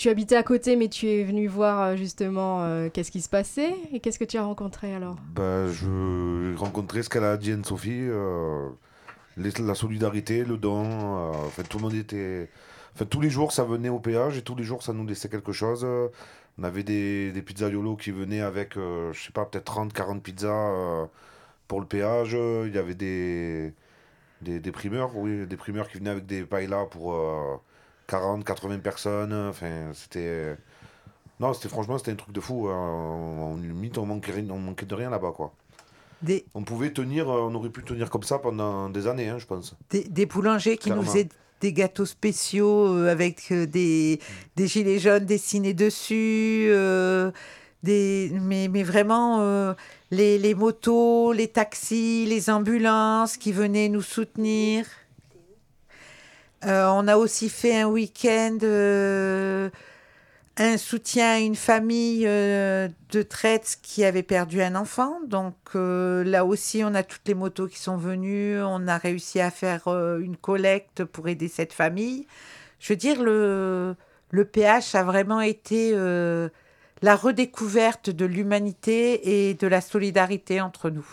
Tu 0.00 0.08
habitais 0.08 0.36
à 0.36 0.42
côté, 0.42 0.76
mais 0.76 0.88
tu 0.88 1.06
es 1.08 1.24
venu 1.24 1.46
voir 1.46 1.82
euh, 1.82 1.96
justement 1.96 2.62
euh, 2.62 2.88
qu'est-ce 2.88 3.10
qui 3.10 3.20
se 3.20 3.28
passait. 3.28 3.74
Et 3.92 4.00
qu'est-ce 4.00 4.18
que 4.18 4.24
tu 4.24 4.38
as 4.38 4.42
rencontré 4.42 4.94
alors? 4.94 5.16
Bah, 5.34 5.66
je- 5.66 6.52
j'ai 6.52 6.56
rencontré 6.56 7.02
ce 7.02 7.10
qu'elle 7.10 7.24
a 7.24 7.36
dit 7.36 7.52
Anne-Sophie, 7.52 8.06
euh, 8.08 8.70
la 9.36 9.74
solidarité, 9.74 10.42
le 10.42 10.56
don. 10.56 10.86
euh, 10.86 11.32
enfin, 11.44 11.64
tout 11.64 11.76
le 11.76 11.82
monde 11.82 11.92
était. 11.92 12.48
Enfin, 12.94 13.04
tous 13.04 13.20
les 13.20 13.28
jours, 13.28 13.52
ça 13.52 13.62
venait 13.64 13.90
au 13.90 13.98
péage 13.98 14.38
et 14.38 14.42
tous 14.42 14.54
les 14.56 14.64
jours, 14.64 14.82
ça 14.82 14.94
nous 14.94 15.06
laissait 15.06 15.28
quelque 15.28 15.52
chose. 15.52 15.86
On 16.58 16.62
avait 16.64 16.82
des, 16.82 17.30
des 17.32 17.42
pizzaiolos 17.42 17.96
qui 17.96 18.10
venaient 18.10 18.40
avec, 18.40 18.76
je 18.76 19.12
sais 19.22 19.32
pas, 19.32 19.44
peut-être 19.44 19.64
30, 19.66 19.92
40 19.92 20.22
pizzas 20.22 21.08
pour 21.68 21.78
le 21.78 21.86
péage. 21.86 22.32
Il 22.32 22.74
y 22.74 22.78
avait 22.78 22.94
des, 22.94 23.74
des, 24.40 24.72
primeurs, 24.72 25.14
oui, 25.14 25.46
des 25.46 25.56
primeurs 25.58 25.90
qui 25.90 25.98
venaient 25.98 26.08
avec 26.08 26.24
des 26.24 26.44
paillas 26.44 26.86
pour 26.86 27.14
40, 28.10 28.44
80 28.44 28.78
personnes. 28.80 29.32
Enfin, 29.48 29.90
c'était. 29.94 30.56
Non, 31.38 31.54
c'était 31.54 31.68
franchement, 31.68 31.96
c'était 31.96 32.12
un 32.12 32.16
truc 32.16 32.34
de 32.34 32.40
fou. 32.40 32.68
hein. 32.68 32.76
On, 32.76 33.56
limite, 33.56 33.96
on 33.96 34.04
manquait, 34.06 34.44
on 34.50 34.58
manquait 34.58 34.84
de 34.86 34.94
rien 34.94 35.08
là-bas, 35.10 35.32
quoi. 35.34 35.52
Des, 36.20 36.44
On 36.54 36.62
pouvait 36.64 36.92
tenir, 36.92 37.30
euh, 37.30 37.48
on 37.48 37.54
aurait 37.54 37.70
pu 37.70 37.82
tenir 37.82 38.10
comme 38.10 38.24
ça 38.24 38.38
pendant 38.38 38.90
des 38.90 39.06
années, 39.06 39.30
hein, 39.30 39.38
je 39.38 39.46
pense. 39.46 39.74
des, 39.88 40.04
des 40.04 40.26
boulangers 40.26 40.76
qui 40.76 40.90
nous 40.90 41.02
faisaient 41.02 41.28
des 41.62 41.72
gâteaux 41.72 42.04
spéciaux 42.04 42.88
euh, 42.94 43.10
avec 43.10 43.50
euh, 43.52 43.66
des, 43.66 44.20
des 44.56 44.66
gilets 44.66 44.98
jaunes 44.98 45.24
dessinés 45.24 45.72
dessus. 45.72 46.68
euh, 46.70 47.30
des, 47.82 48.30
mais, 48.34 48.68
mais 48.68 48.82
vraiment, 48.82 49.40
euh, 49.40 49.72
les, 50.10 50.36
les 50.38 50.54
motos, 50.54 51.32
les 51.32 51.48
taxis, 51.48 52.26
les 52.26 52.50
ambulances 52.50 53.38
qui 53.38 53.52
venaient 53.52 53.88
nous 53.88 54.02
soutenir. 54.02 54.84
Euh, 56.66 56.86
on 56.88 57.08
a 57.08 57.16
aussi 57.16 57.48
fait 57.48 57.80
un 57.80 57.86
week-end, 57.86 58.58
euh, 58.62 59.70
un 60.58 60.76
soutien 60.76 61.30
à 61.32 61.38
une 61.38 61.54
famille 61.54 62.26
euh, 62.26 62.88
de 63.12 63.22
traite 63.22 63.78
qui 63.82 64.04
avait 64.04 64.22
perdu 64.22 64.60
un 64.60 64.74
enfant. 64.74 65.20
Donc 65.26 65.54
là 65.74 66.44
aussi, 66.44 66.82
on 66.84 66.94
a 66.94 67.02
toutes 67.02 67.26
les 67.26 67.34
motos 67.34 67.66
qui 67.66 67.78
sont 67.78 67.96
venues. 67.96 68.60
On 68.62 68.86
a 68.88 68.98
réussi 68.98 69.40
à 69.40 69.50
faire 69.50 69.88
une 70.18 70.36
collecte 70.36 71.04
pour 71.04 71.28
aider 71.28 71.48
cette 71.48 71.72
famille. 71.72 72.26
Je 72.78 72.92
veux 72.92 72.96
dire, 72.96 73.22
le, 73.22 73.94
le 74.30 74.44
PH 74.44 74.94
a 74.94 75.02
vraiment 75.02 75.40
été 75.40 75.92
la 77.02 77.16
redécouverte 77.16 78.10
de 78.10 78.26
l'humanité 78.26 79.48
et 79.48 79.54
de 79.54 79.66
la 79.66 79.80
solidarité 79.80 80.60
entre 80.60 80.90
nous. 80.90 81.06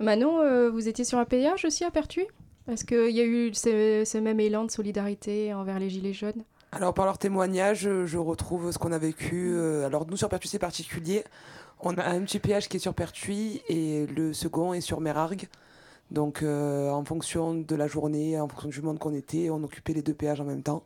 Manon, 0.00 0.70
vous 0.70 0.88
étiez 0.88 1.06
sur 1.06 1.18
un 1.18 1.24
péage 1.24 1.64
aussi 1.64 1.84
à 1.84 1.90
Pertuis? 1.90 2.26
Est-ce 2.68 2.84
qu'il 2.84 3.10
y 3.10 3.20
a 3.20 3.24
eu 3.24 3.52
ce, 3.54 4.18
même 4.18 4.38
élan 4.40 4.64
de 4.64 4.70
solidarité 4.70 5.52
envers 5.52 5.78
les 5.80 5.90
Gilets 5.90 6.12
jaunes 6.12 6.44
Alors, 6.70 6.94
par 6.94 7.06
leur 7.06 7.18
témoignage, 7.18 7.88
je 8.04 8.18
retrouve 8.18 8.70
ce 8.70 8.78
qu'on 8.78 8.92
a 8.92 8.98
vécu. 8.98 9.52
euh, 9.54 9.84
Alors, 9.86 10.06
nous, 10.06 10.16
sur 10.16 10.28
Pertuis, 10.28 10.48
c'est 10.48 10.58
particulier. 10.60 11.24
On 11.80 11.94
a 11.98 12.04
un 12.04 12.20
petit 12.22 12.38
péage 12.38 12.68
qui 12.68 12.76
est 12.76 12.80
sur 12.80 12.94
Pertuis 12.94 13.62
et 13.68 14.06
le 14.06 14.32
second 14.32 14.72
est 14.74 14.80
sur 14.80 15.00
Mérargues. 15.00 15.48
Donc, 16.12 16.42
euh, 16.42 16.90
en 16.90 17.04
fonction 17.04 17.54
de 17.54 17.74
la 17.74 17.88
journée, 17.88 18.38
en 18.38 18.46
fonction 18.46 18.68
du 18.68 18.82
monde 18.82 18.98
qu'on 19.00 19.14
était, 19.14 19.50
on 19.50 19.62
occupait 19.64 19.94
les 19.94 20.02
deux 20.02 20.14
péages 20.14 20.40
en 20.40 20.44
même 20.44 20.62
temps. 20.62 20.84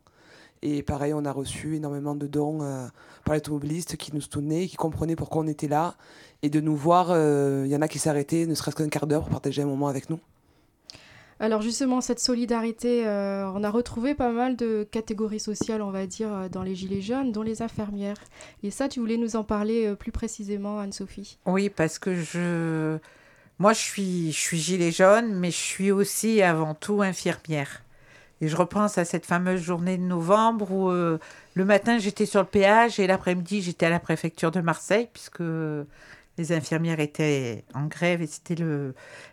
Et 0.63 0.83
pareil, 0.83 1.13
on 1.13 1.27
a 1.27 1.33
reçu 1.33 1.77
énormément 1.77 2.15
de 2.15 2.27
dons 2.27 2.63
euh, 2.63 2.87
par 3.27 3.35
les 3.35 3.41
automobilistes 3.41 3.99
qui 3.99 4.15
nous 4.15 4.23
soutenaient, 4.23 4.67
qui 4.67 4.77
comprenaient 4.77 5.17
pourquoi 5.17 5.43
on 5.43 5.47
était 5.47 5.69
là. 5.69 5.97
Et 6.43 6.49
de 6.49 6.61
nous 6.61 6.75
voir, 6.75 7.11
il 7.11 7.71
y 7.71 7.77
en 7.77 7.83
a 7.83 7.89
qui 7.89 7.99
s'arrêtaient, 7.99 8.47
ne 8.47 8.55
serait-ce 8.55 8.77
qu'un 8.77 8.89
quart 8.89 9.07
d'heure 9.07 9.23
pour 9.23 9.31
partager 9.31 9.61
un 9.61 9.67
moment 9.67 9.89
avec 9.89 10.09
nous. 10.09 10.19
Alors 11.39 11.61
justement, 11.61 12.01
cette 12.01 12.19
solidarité, 12.19 13.07
euh, 13.07 13.51
on 13.55 13.63
a 13.63 13.71
retrouvé 13.71 14.15
pas 14.15 14.31
mal 14.31 14.57
de 14.57 14.89
catégories 14.91 15.41
sociales, 15.41 15.83
on 15.83 15.91
va 15.91 16.07
dire, 16.07 16.33
euh, 16.33 16.49
dans 16.49 16.63
les 16.63 16.75
Gilets 16.75 17.03
jaunes, 17.03 17.31
dont 17.31 17.43
les 17.43 17.61
infirmières. 17.61 18.17
Et 18.63 18.71
ça, 18.71 18.89
tu 18.89 19.01
voulais 19.01 19.19
nous 19.19 19.37
en 19.37 19.45
parler 19.45 19.87
euh, 19.87 19.95
plus 19.95 20.13
précisément, 20.13 20.79
Anne-Sophie 20.79 21.39
Oui, 21.45 21.69
parce 21.69 21.99
que 21.99 22.15
je. 22.15 22.97
Moi, 23.59 23.75
je 23.75 23.81
suis, 23.81 24.33
je 24.33 24.39
suis 24.39 24.59
gilet 24.59 24.91
jaune, 24.91 25.35
mais 25.35 25.51
je 25.51 25.57
suis 25.57 25.91
aussi 25.91 26.41
avant 26.43 26.75
tout 26.75 27.03
infirmière. 27.03 27.83
Et 28.41 28.49
je 28.49 28.57
repense 28.57 28.99
à 28.99 29.07
cette 29.07 29.25
fameuse 29.25 29.61
journée 29.63 29.97
de 29.97 30.03
novembre 30.03 30.71
où 30.71 30.91
le 30.91 31.65
matin, 31.65 31.97
j'étais 31.97 32.27
sur 32.27 32.41
le 32.41 32.47
péage 32.47 33.01
et 33.01 33.07
l'après-midi, 33.07 33.63
j'étais 33.63 33.87
à 33.87 33.91
la 33.91 33.99
préfecture 33.99 34.51
de 34.51 34.61
Marseille, 34.61 35.09
puisque 35.11 35.41
les 36.39 36.53
infirmières 36.53 37.01
étaient 37.01 37.65
en 37.75 37.87
grève 37.87 38.21
et 38.23 38.27
c'était 38.27 38.57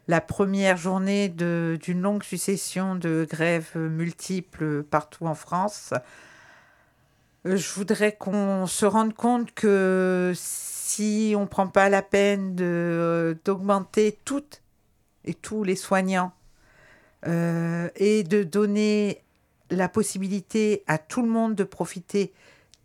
la 0.08 0.22
première 0.22 0.78
journée 0.78 1.30
d'une 1.30 2.02
longue 2.02 2.24
succession 2.24 2.96
de 2.96 3.28
grèves 3.30 3.76
multiples 3.76 4.84
partout 4.84 5.26
en 5.28 5.36
France. 5.36 5.94
Euh, 7.46 7.58
Je 7.58 7.74
voudrais 7.74 8.16
qu'on 8.16 8.68
se 8.68 8.86
rende 8.86 9.14
compte 9.14 9.54
que 9.54 10.32
si 10.36 11.34
on 11.36 11.42
ne 11.42 11.46
prend 11.48 11.68
pas 11.68 11.90
la 11.90 12.02
peine 12.02 12.56
de- 12.56 13.38
d'augmenter 13.44 14.18
toutes 14.24 14.62
et 15.26 15.34
tous 15.34 15.64
les 15.64 15.76
soignants 15.76 16.32
euh, 17.28 17.90
et 17.96 18.24
de 18.24 18.44
donner 18.44 19.22
la 19.70 19.90
possibilité 19.90 20.84
à 20.88 20.98
tout 20.98 21.22
le 21.22 21.30
monde 21.30 21.56
de 21.56 21.64
profiter 21.64 22.32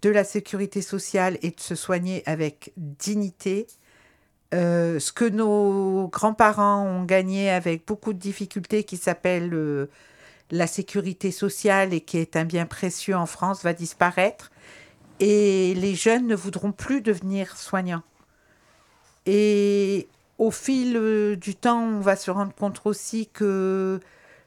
de 0.02 0.10
la 0.10 0.22
sécurité 0.24 0.80
sociale 0.80 1.38
et 1.42 1.50
de 1.50 1.60
se 1.60 1.74
soigner 1.74 2.22
avec 2.26 2.72
dignité, 2.76 3.66
euh, 4.54 4.98
ce 4.98 5.12
que 5.12 5.26
nos 5.26 6.08
grands-parents 6.08 6.82
ont 6.82 7.04
gagné 7.04 7.50
avec 7.50 7.86
beaucoup 7.86 8.14
de 8.14 8.18
difficultés 8.18 8.84
qui 8.84 8.96
s'appelle 8.96 9.52
euh, 9.52 9.90
la 10.50 10.66
sécurité 10.66 11.30
sociale 11.30 11.92
et 11.92 12.00
qui 12.00 12.16
est 12.16 12.34
un 12.34 12.46
bien 12.46 12.64
précieux 12.64 13.14
en 13.14 13.26
France 13.26 13.62
va 13.62 13.74
disparaître 13.74 14.50
et 15.20 15.74
les 15.74 15.94
jeunes 15.94 16.26
ne 16.26 16.34
voudront 16.34 16.72
plus 16.72 17.02
devenir 17.02 17.58
soignants. 17.58 18.04
Et 19.26 20.08
au 20.38 20.50
fil 20.50 20.96
euh, 20.96 21.36
du 21.36 21.54
temps, 21.54 21.82
on 21.82 22.00
va 22.00 22.16
se 22.16 22.30
rendre 22.30 22.54
compte 22.54 22.80
aussi 22.86 23.26
que 23.26 24.00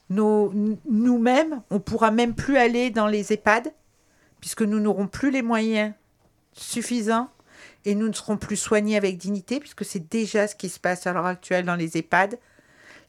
nous-mêmes, 0.09 1.61
on 1.69 1.79
pourra 1.79 2.09
même 2.11 2.33
plus 2.33 2.57
aller 2.57 2.89
dans 2.89 3.07
les 3.07 3.31
EHPAD 3.31 3.71
puisque 4.39 4.63
nous 4.63 4.79
n'aurons 4.79 5.07
plus 5.07 5.29
les 5.29 5.43
moyens 5.43 5.93
suffisants 6.53 7.29
et 7.86 7.95
nous 7.95 8.07
ne 8.07 8.13
serons 8.13 8.38
plus 8.38 8.55
soignés 8.55 8.97
avec 8.97 9.17
dignité 9.17 9.59
puisque 9.59 9.86
c'est 9.86 10.09
déjà 10.09 10.47
ce 10.47 10.55
qui 10.55 10.69
se 10.69 10.79
passe 10.79 11.07
à 11.07 11.13
l'heure 11.13 11.25
actuelle 11.25 11.65
dans 11.65 11.75
les 11.75 11.97
EHPAD. 11.97 12.39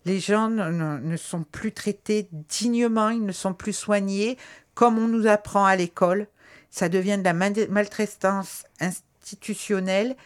Les 0.05 0.18
gens 0.18 0.49
ne, 0.49 1.16
sont 1.16 1.45
plus 1.45 1.73
traités 1.73 2.29
dignement, 2.33 3.11
ils 3.11 3.25
ne 3.25 3.33
sont 3.33 3.55
plus 3.55 3.73
soignés 3.73 4.37
comme 4.75 4.99
on 4.99 5.07
nous 5.07 5.27
apprend 5.27 5.64
à 5.64 5.77
l'école. 5.77 6.27
Ça 6.70 6.89
devient 6.89 7.18
de 7.18 7.25
la 7.25 7.35
mal- 7.35 7.68
maltraitance 7.68 8.64
institutionnelle 8.81 10.16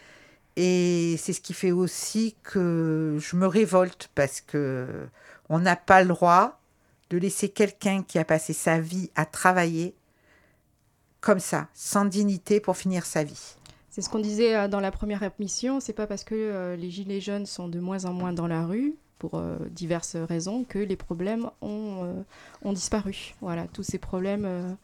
et 0.55 1.15
c'est 1.19 1.33
ce 1.33 1.41
qui 1.41 1.53
fait 1.53 1.71
aussi 1.71 2.35
que 2.43 3.17
je 3.19 3.35
me 3.35 3.45
révolte 3.45 4.09
parce 4.15 4.41
que 4.41 4.87
on 5.49 5.59
n'a 5.59 5.75
pas 5.75 6.01
le 6.01 6.07
droit 6.07 6.59
de 7.09 7.17
laisser 7.17 7.49
quelqu'un 7.49 8.03
qui 8.03 8.17
a 8.19 8.25
passé 8.25 8.53
sa 8.53 8.79
vie 8.79 9.11
à 9.15 9.25
travailler 9.25 9.93
comme 11.21 11.39
ça, 11.39 11.67
sans 11.73 12.05
dignité 12.05 12.59
pour 12.59 12.77
finir 12.77 13.05
sa 13.05 13.23
vie. 13.23 13.55
C'est 13.97 14.03
ce 14.03 14.11
qu'on 14.11 14.19
disait 14.19 14.55
euh, 14.55 14.67
dans 14.67 14.79
la 14.79 14.91
première 14.91 15.23
émission, 15.23 15.79
c'est 15.79 15.91
pas 15.91 16.05
parce 16.05 16.23
que 16.23 16.35
euh, 16.35 16.75
les 16.75 16.91
Gilets 16.91 17.19
jaunes 17.19 17.47
sont 17.47 17.67
de 17.67 17.79
moins 17.79 18.05
en 18.05 18.13
moins 18.13 18.31
dans 18.31 18.45
la 18.45 18.63
rue 18.63 18.93
pour 19.17 19.39
euh, 19.39 19.57
diverses 19.71 20.15
raisons 20.15 20.65
que 20.65 20.77
les 20.77 20.95
problèmes 20.95 21.49
ont, 21.63 22.13
disparu. 22.63 23.33
Voilà, 23.41 23.65
tous 23.65 23.81
ces 23.81 23.97
problèmes 23.97 24.77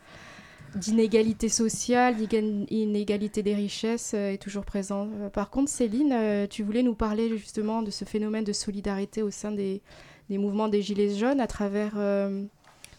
d'inégalité 0.74 1.48
sociale, 1.48 2.16
d'inégalité 2.16 3.44
des 3.44 3.54
richesses 3.54 4.16
est 4.16 4.42
toujours 4.42 4.66
présent. 4.66 5.08
Par 5.32 5.52
contre, 5.52 5.70
Céline, 5.70 6.48
tu 6.50 6.64
voulais 6.64 6.82
nous 6.82 6.96
parler 6.96 7.38
justement 7.38 7.84
de 7.84 7.92
ce 7.92 8.06
phénomène 8.06 8.44
de 8.44 8.54
solidarité 8.54 9.22
au 9.22 9.30
sein 9.30 9.52
des, 9.52 9.84
mouvements 10.32 10.70
des 10.70 10.82
Gilets 10.82 11.16
jaunes 11.16 11.40
à 11.40 11.46
travers 11.46 11.94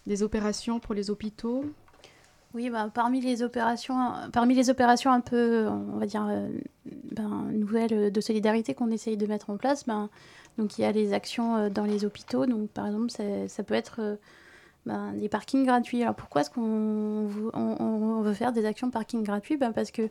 des 0.07 0.23
opérations 0.23 0.79
pour 0.79 0.95
les 0.95 1.11
hôpitaux? 1.11 1.65
Oui, 2.55 2.71
bah, 2.71 2.89
parmi, 2.95 3.21
les 3.21 3.43
opérations, 3.43 4.13
parmi 4.33 4.55
les 4.55 4.71
opérations 4.71 5.11
un 5.11 5.21
peu, 5.21 5.67
on 5.67 5.99
va 5.99 6.07
dire, 6.07 6.25
euh, 6.31 6.49
ben, 7.11 7.49
nouvelles 7.51 8.13
de 8.13 8.21
solidarité 8.21 8.75
qu'on 8.75 8.93
essaye 8.93 9.17
de 9.17 9.27
mettre 9.27 9.51
en 9.51 9.57
place, 9.57 9.87
ben, 9.87 10.09
donc 10.57 10.79
il 10.79 10.83
y 10.83 10.85
a 10.85 10.93
les 10.93 11.13
actions 11.15 11.57
euh, 11.57 11.69
dans 11.69 11.85
les 11.85 12.05
hôpitaux. 12.05 12.47
Donc, 12.47 12.71
par 12.71 12.87
exemple, 12.87 13.11
ça, 13.11 13.63
peut 13.65 13.75
être 13.75 13.97
euh, 13.99 14.17
ben, 14.87 15.15
des 15.15 15.29
parkings 15.29 15.67
gratuits. 15.67 16.03
Alors, 16.05 16.15
pourquoi 16.15 16.43
est-ce 16.43 16.51
qu'on 16.51 17.29
on, 17.55 18.21
veut 18.23 18.35
faire 18.35 18.53
des 18.53 18.67
actions 18.67 18.89
parking 18.89 19.25
gratuits? 19.25 19.59
Parce 19.59 19.91
que 19.91 20.09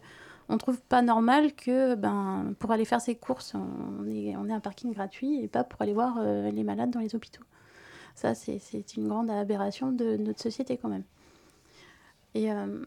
on 0.50 0.58
trouve 0.58 0.82
pas 0.82 1.02
normal 1.02 1.54
que 1.54 1.96
ben, 1.96 2.54
pour 2.60 2.72
aller 2.72 2.84
faire 2.84 3.00
ses 3.00 3.16
courses, 3.16 3.56
on 3.56 4.06
ait, 4.06 4.34
un 4.34 4.60
parking 4.60 4.92
gratuit 4.92 5.42
et 5.42 5.48
pas 5.48 5.64
pour 5.64 5.82
aller 5.82 5.94
voir 5.94 6.22
les 6.22 6.64
malades 6.66 6.92
dans 6.92 7.00
les 7.00 7.16
hôpitaux. 7.16 7.44
Ça, 8.16 8.36
c'est 8.36 8.98
une 8.98 9.08
grande 9.08 9.30
aberration 9.30 9.94
de 9.94 10.18
notre 10.18 10.42
société 10.42 10.76
quand 10.76 10.90
même. 10.90 11.04
Et 12.36 12.52
euh, 12.52 12.84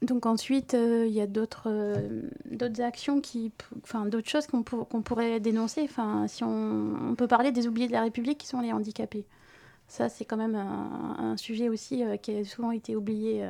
donc 0.00 0.26
ensuite, 0.26 0.74
euh, 0.74 1.06
il 1.06 1.12
y 1.12 1.20
a 1.20 1.26
d'autres 1.26 1.64
euh, 1.66 2.22
d'autres 2.50 2.80
actions 2.80 3.20
qui, 3.20 3.52
enfin 3.82 4.06
d'autres 4.06 4.28
choses 4.28 4.46
qu'on 4.46 4.62
pour- 4.62 4.88
qu'on 4.88 5.02
pourrait 5.02 5.40
dénoncer. 5.40 5.82
Enfin, 5.84 6.26
si 6.28 6.44
on, 6.44 7.14
peut 7.16 7.28
parler 7.28 7.52
des 7.52 7.66
oubliés 7.66 7.88
de 7.88 7.92
la 7.92 8.02
République 8.02 8.38
qui 8.38 8.46
sont 8.46 8.60
les 8.60 8.72
handicapés. 8.72 9.24
Ça, 9.88 10.08
c'est 10.08 10.24
quand 10.24 10.38
même 10.38 10.54
un, 10.54 11.36
sujet 11.36 11.68
aussi 11.68 12.02
qui 12.22 12.34
a 12.34 12.44
souvent 12.46 12.70
été 12.70 12.96
oublié, 12.96 13.46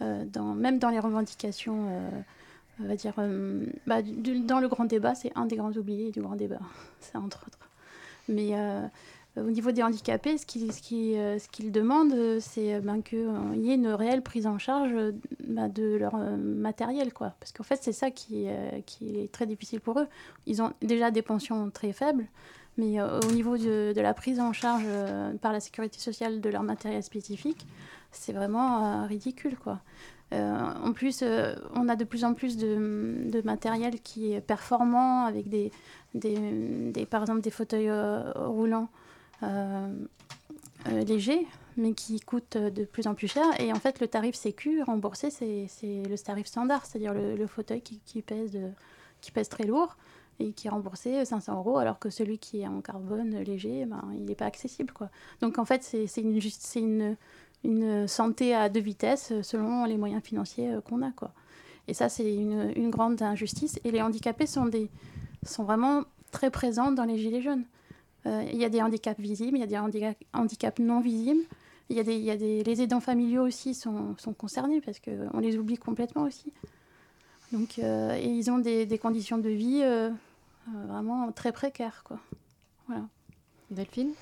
même 0.00 0.78
dans 0.78 0.90
les 0.90 1.00
revendications. 1.00 1.88
on 2.78 2.84
va 2.86 2.94
dire, 2.94 3.14
bah, 3.86 4.00
dans 4.02 4.60
le 4.60 4.68
grand 4.68 4.84
débat, 4.84 5.16
c'est 5.16 5.32
un 5.34 5.46
des 5.46 5.56
grands 5.56 5.72
oubliés 5.72 6.12
du 6.12 6.20
grand 6.20 6.36
débat, 6.36 6.60
c'est 7.00 7.16
entre 7.16 7.46
autres. 7.48 7.68
Mais 8.28 8.52
au 9.36 9.50
niveau 9.50 9.70
des 9.70 9.82
handicapés, 9.82 10.38
ce 10.38 10.44
euh, 10.94 11.38
qu'ils 11.52 11.72
demandent, 11.72 12.12
euh, 12.14 12.38
c'est 12.40 12.74
euh, 12.74 12.80
ben, 12.80 13.02
qu'il 13.02 13.28
y 13.56 13.70
ait 13.70 13.74
une 13.74 13.88
réelle 13.88 14.22
prise 14.22 14.46
en 14.46 14.58
charge 14.58 14.92
euh, 14.94 15.12
ben, 15.46 15.68
de 15.68 15.96
leur 15.96 16.14
euh, 16.14 16.36
matériel. 16.36 17.12
Parce 17.12 17.52
qu'en 17.52 17.62
fait, 17.62 17.78
c'est 17.82 17.92
ça 17.92 18.10
qui, 18.10 18.46
euh, 18.48 18.80
est 19.02 19.32
très 19.32 19.46
difficile 19.46 19.80
pour 19.80 19.98
eux. 20.00 20.06
Ils 20.46 20.62
ont 20.62 20.72
déjà 20.82 21.10
des 21.10 21.22
pensions 21.22 21.70
très 21.70 21.92
faibles, 21.92 22.26
mais 22.78 23.00
euh, 23.00 23.20
au 23.20 23.32
niveau 23.32 23.56
de, 23.56 23.92
la 23.96 24.14
prise 24.14 24.40
en 24.40 24.52
charge 24.52 24.84
euh, 24.86 25.32
par 25.34 25.52
la 25.52 25.60
sécurité 25.60 25.98
sociale 25.98 26.40
de 26.40 26.50
leur 26.50 26.62
matériel 26.62 27.02
spécifique, 27.02 27.66
c'est 28.12 28.32
vraiment 28.32 28.84
euh, 28.84 29.06
ridicule. 29.06 29.56
Euh, 30.32 30.72
en 30.82 30.92
plus, 30.92 31.20
euh, 31.22 31.54
on 31.74 31.88
a 31.88 31.96
de 31.96 32.04
plus 32.04 32.24
en 32.24 32.34
plus 32.34 32.56
de, 32.56 33.42
matériel 33.44 34.00
qui 34.00 34.32
est 34.32 34.40
performant, 34.40 35.24
avec 35.24 35.46
par 37.10 37.22
exemple 37.22 37.40
des 37.42 37.50
fauteuils 37.50 37.88
euh, 37.88 38.32
roulants 38.34 38.88
euh, 39.42 39.88
euh, 40.88 41.04
légers, 41.04 41.46
mais 41.76 41.92
qui 41.92 42.20
coûtent 42.20 42.56
de 42.56 42.84
plus 42.84 43.06
en 43.06 43.14
plus 43.14 43.28
cher. 43.28 43.44
Et 43.60 43.72
en 43.72 43.76
fait, 43.76 44.00
le 44.00 44.08
tarif 44.08 44.34
Sécu 44.34 44.82
remboursé, 44.82 45.30
c'est 45.30 45.68
le 45.82 46.18
tarif 46.18 46.46
standard, 46.46 46.86
c'est-à-dire 46.86 47.14
le, 47.14 47.36
le 47.36 47.46
fauteuil 47.46 47.82
qui, 47.82 48.22
pèse 48.22 48.58
qui 49.20 49.30
pèse 49.30 49.48
très 49.48 49.64
lourd 49.64 49.96
et 50.38 50.52
qui 50.52 50.66
est 50.66 50.70
remboursé 50.70 51.24
500 51.24 51.56
euros, 51.56 51.78
alors 51.78 51.98
que 51.98 52.10
celui 52.10 52.38
qui 52.38 52.60
est 52.60 52.66
en 52.66 52.80
carbone 52.80 53.38
léger, 53.40 53.86
ben, 53.86 54.02
il 54.14 54.24
n'est 54.24 54.34
pas 54.34 54.44
accessible. 54.44 54.92
Quoi. 54.92 55.08
Donc 55.40 55.58
en 55.58 55.64
fait, 55.64 55.82
c'est 55.82 56.20
une, 56.20 56.38
une, 56.76 57.16
une 57.64 58.08
santé 58.08 58.54
à 58.54 58.68
deux 58.68 58.80
vitesses 58.80 59.32
selon 59.42 59.84
les 59.84 59.96
moyens 59.96 60.22
financiers 60.22 60.74
euh, 60.74 60.80
qu'on 60.80 61.02
a. 61.02 61.10
Quoi. 61.12 61.32
Et 61.88 61.94
ça, 61.94 62.08
c'est 62.08 62.34
une, 62.34 62.72
une 62.76 62.90
grande 62.90 63.20
injustice. 63.22 63.78
Et 63.84 63.90
les 63.90 64.02
handicapés 64.02 64.46
sont, 64.46 64.66
des, 64.66 64.90
sont 65.44 65.64
vraiment 65.64 66.02
très 66.32 66.50
présents 66.50 66.92
dans 66.92 67.04
les 67.04 67.16
Gilets 67.16 67.42
jaunes. 67.42 67.64
Euh, 68.26 68.44
Il 68.52 68.58
y 68.58 68.64
a 68.64 68.68
des 68.68 68.82
handicaps 68.82 69.20
visibles, 69.20 69.56
il 69.56 69.60
y 69.60 69.62
a 69.62 69.66
des 69.66 69.76
handica- 69.76 70.16
handicaps 70.34 70.78
non 70.80 71.00
visibles. 71.00 71.42
Il 71.88 71.96
y 71.96 72.00
a 72.00 72.02
des, 72.02 72.16
il 72.16 72.24
y 72.24 72.30
a 72.32 72.36
des, 72.36 72.64
les 72.64 72.82
aidants 72.82 73.00
familiaux 73.00 73.44
aussi 73.46 73.72
sont, 73.72 74.16
sont 74.18 74.32
concernés 74.34 74.80
parce 74.80 74.98
qu'on 74.98 75.38
les 75.38 75.56
oublie 75.56 75.76
complètement 75.78 76.24
aussi. 76.24 76.52
Donc, 77.52 77.78
euh, 77.78 78.16
et 78.16 78.26
ils 78.28 78.50
ont 78.50 78.58
des, 78.58 78.86
des 78.86 78.98
conditions 78.98 79.38
de 79.38 79.48
vie 79.50 79.82
euh, 79.84 80.10
vraiment 80.88 81.30
très 81.30 81.52
précaires. 81.52 82.02
Quoi. 82.04 82.18
Voilà. 82.88 83.04
Delphine? 83.70 84.12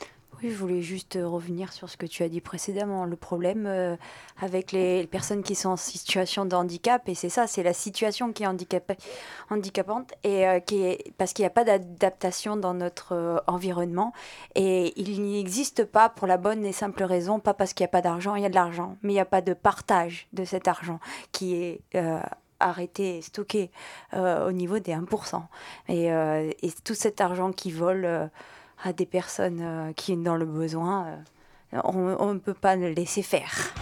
Oui, 0.43 0.51
je 0.51 0.57
voulais 0.57 0.83
juste 0.83 1.17
euh, 1.17 1.29
revenir 1.29 1.73
sur 1.73 1.89
ce 1.89 1.97
que 1.97 2.07
tu 2.07 2.23
as 2.23 2.29
dit 2.29 2.41
précédemment. 2.41 3.05
Le 3.05 3.17
problème 3.17 3.67
euh, 3.67 3.97
avec 4.41 4.73
les, 4.73 5.07
personnes 5.07 5.43
qui 5.43 5.55
sont 5.55 5.71
en 5.71 5.77
situation 5.77 6.45
de 6.45 6.57
handicap, 6.57 7.09
et 7.09 7.15
c'est 7.15 7.29
ça, 7.29 7.47
c'est 7.47 7.63
la 7.63 7.73
situation 7.73 8.33
qui 8.33 8.43
est 8.43 8.47
handicapante, 8.47 10.13
et 10.25 10.49
euh, 10.49 10.61
qui 10.61 10.99
parce 11.19 11.33
qu'il 11.33 11.43
n'y 11.43 11.47
a 11.47 11.51
pas 11.51 11.65
d'adaptation 11.65 12.57
dans 12.57 12.75
notre 12.75 13.45
environnement. 13.47 14.13
Et 14.55 14.99
il 15.01 15.23
n'existe 15.23 15.85
pas 15.85 16.09
pour 16.09 16.27
la 16.27 16.37
bonne 16.37 16.65
et 16.65 16.73
simple 16.73 17.05
raison, 17.05 17.39
pas 17.39 17.55
parce 17.55 17.73
qu'il 17.73 17.85
n'y 17.85 17.89
a 17.89 17.93
pas 17.93 18.03
d'argent, 18.03 18.35
il 18.35 18.43
y 18.43 18.47
a 18.47 18.51
de 18.51 18.55
l'argent, 18.55 18.97
mais 19.03 19.13
il 19.13 19.17
n'y 19.17 19.21
a 19.21 19.25
pas 19.27 19.43
de 19.43 19.55
partage 19.55 20.27
de 20.33 20.45
cet 20.45 20.69
argent 20.69 21.01
qui 21.33 21.55
est... 21.55 21.81
arrêté 22.61 23.21
stocké 23.21 23.71
au 24.15 24.53
niveau 24.53 24.79
des 24.79 24.93
1%. 24.93 25.43
Et, 25.89 26.07
et 26.07 26.73
tout 26.83 26.95
cet 26.95 27.21
argent 27.21 27.53
qui 27.53 27.71
vole 27.71 28.31
à 28.85 28.93
des 28.93 29.07
personnes 29.07 29.61
euh, 29.61 29.93
qui 29.93 30.15
sont 30.15 30.23
dans 30.23 30.37
le 30.37 30.45
besoin, 30.45 31.07
euh, 31.75 31.81
on 31.85 32.17
on 32.21 32.35
ne 32.35 32.39
peut 32.39 32.55
pas 32.55 32.77
le 32.77 32.91
laisser 32.91 33.23
faire. 33.23 33.75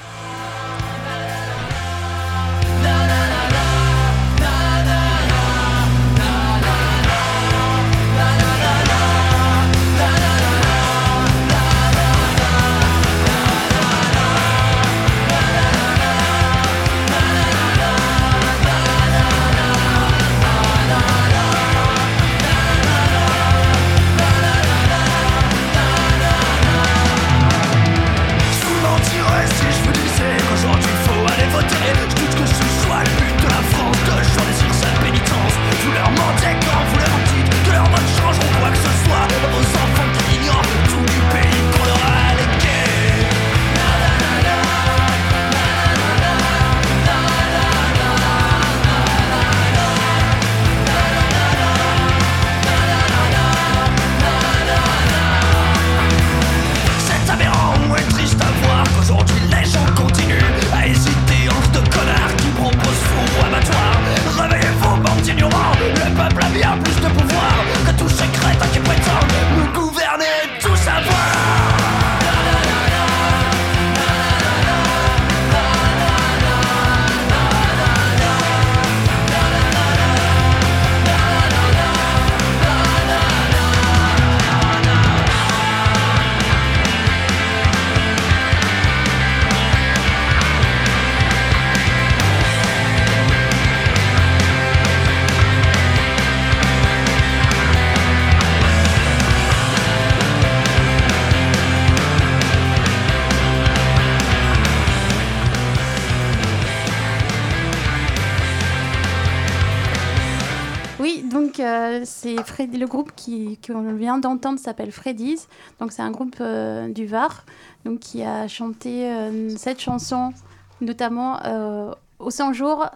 Le 112.67 112.87
groupe 112.87 113.13
qui- 113.17 113.59
qu'on 113.67 113.93
vient 113.95 114.19
d'entendre 114.19 114.59
s'appelle 114.59 114.93
Freddy's. 114.93 115.49
Donc, 115.81 115.93
c'est 115.93 116.03
un 116.03 116.11
groupe 116.11 116.37
euh, 116.41 116.89
du 116.89 117.07
Var 117.07 117.45
donc, 117.85 117.99
qui 118.01 118.23
a 118.23 118.49
chanté 118.49 119.07
euh, 119.11 119.49
cette 119.57 119.81
chanson, 119.81 120.33
notamment 120.81 121.39
euh, 121.45 121.93
au 122.19 122.31
100 122.31 122.53
jours 122.53 122.87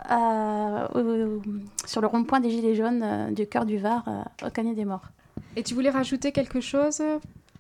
sur 1.86 2.00
le 2.00 2.06
rond-point 2.06 2.40
des 2.40 2.50
Gilets 2.50 2.74
jaunes 2.74 3.02
euh, 3.02 3.30
du 3.30 3.46
cœur 3.46 3.64
du 3.66 3.78
Var, 3.78 4.04
au 4.44 4.50
Canet 4.50 4.74
des 4.76 4.84
Morts. 4.84 5.10
Et 5.56 5.62
tu 5.62 5.74
voulais 5.74 5.90
rajouter 5.90 6.32
quelque 6.32 6.60
chose 6.60 7.02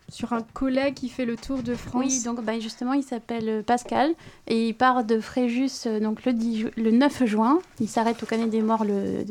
sur 0.08 0.32
un 0.32 0.42
collègue 0.54 0.94
qui 0.94 1.08
fait 1.08 1.24
le 1.24 1.36
tour 1.36 1.62
de 1.62 1.74
France? 1.74 2.04
Oui, 2.04 2.22
donc 2.24 2.42
bah, 2.44 2.58
justement, 2.60 2.92
il 2.92 3.02
s'appelle 3.02 3.64
Pascal 3.66 4.12
et 4.46 4.68
il 4.68 4.74
part 4.74 5.04
de 5.04 5.18
Fréjus 5.18 5.88
donc 6.00 6.24
le, 6.24 6.32
10 6.32 6.56
ju- 6.58 6.70
le 6.76 6.90
9 6.90 7.24
juin. 7.24 7.58
Il 7.80 7.88
s'arrête 7.88 8.22
au 8.22 8.26
Canet 8.26 8.48
des 8.50 8.62
Morts 8.62 8.84
le, 8.84 9.24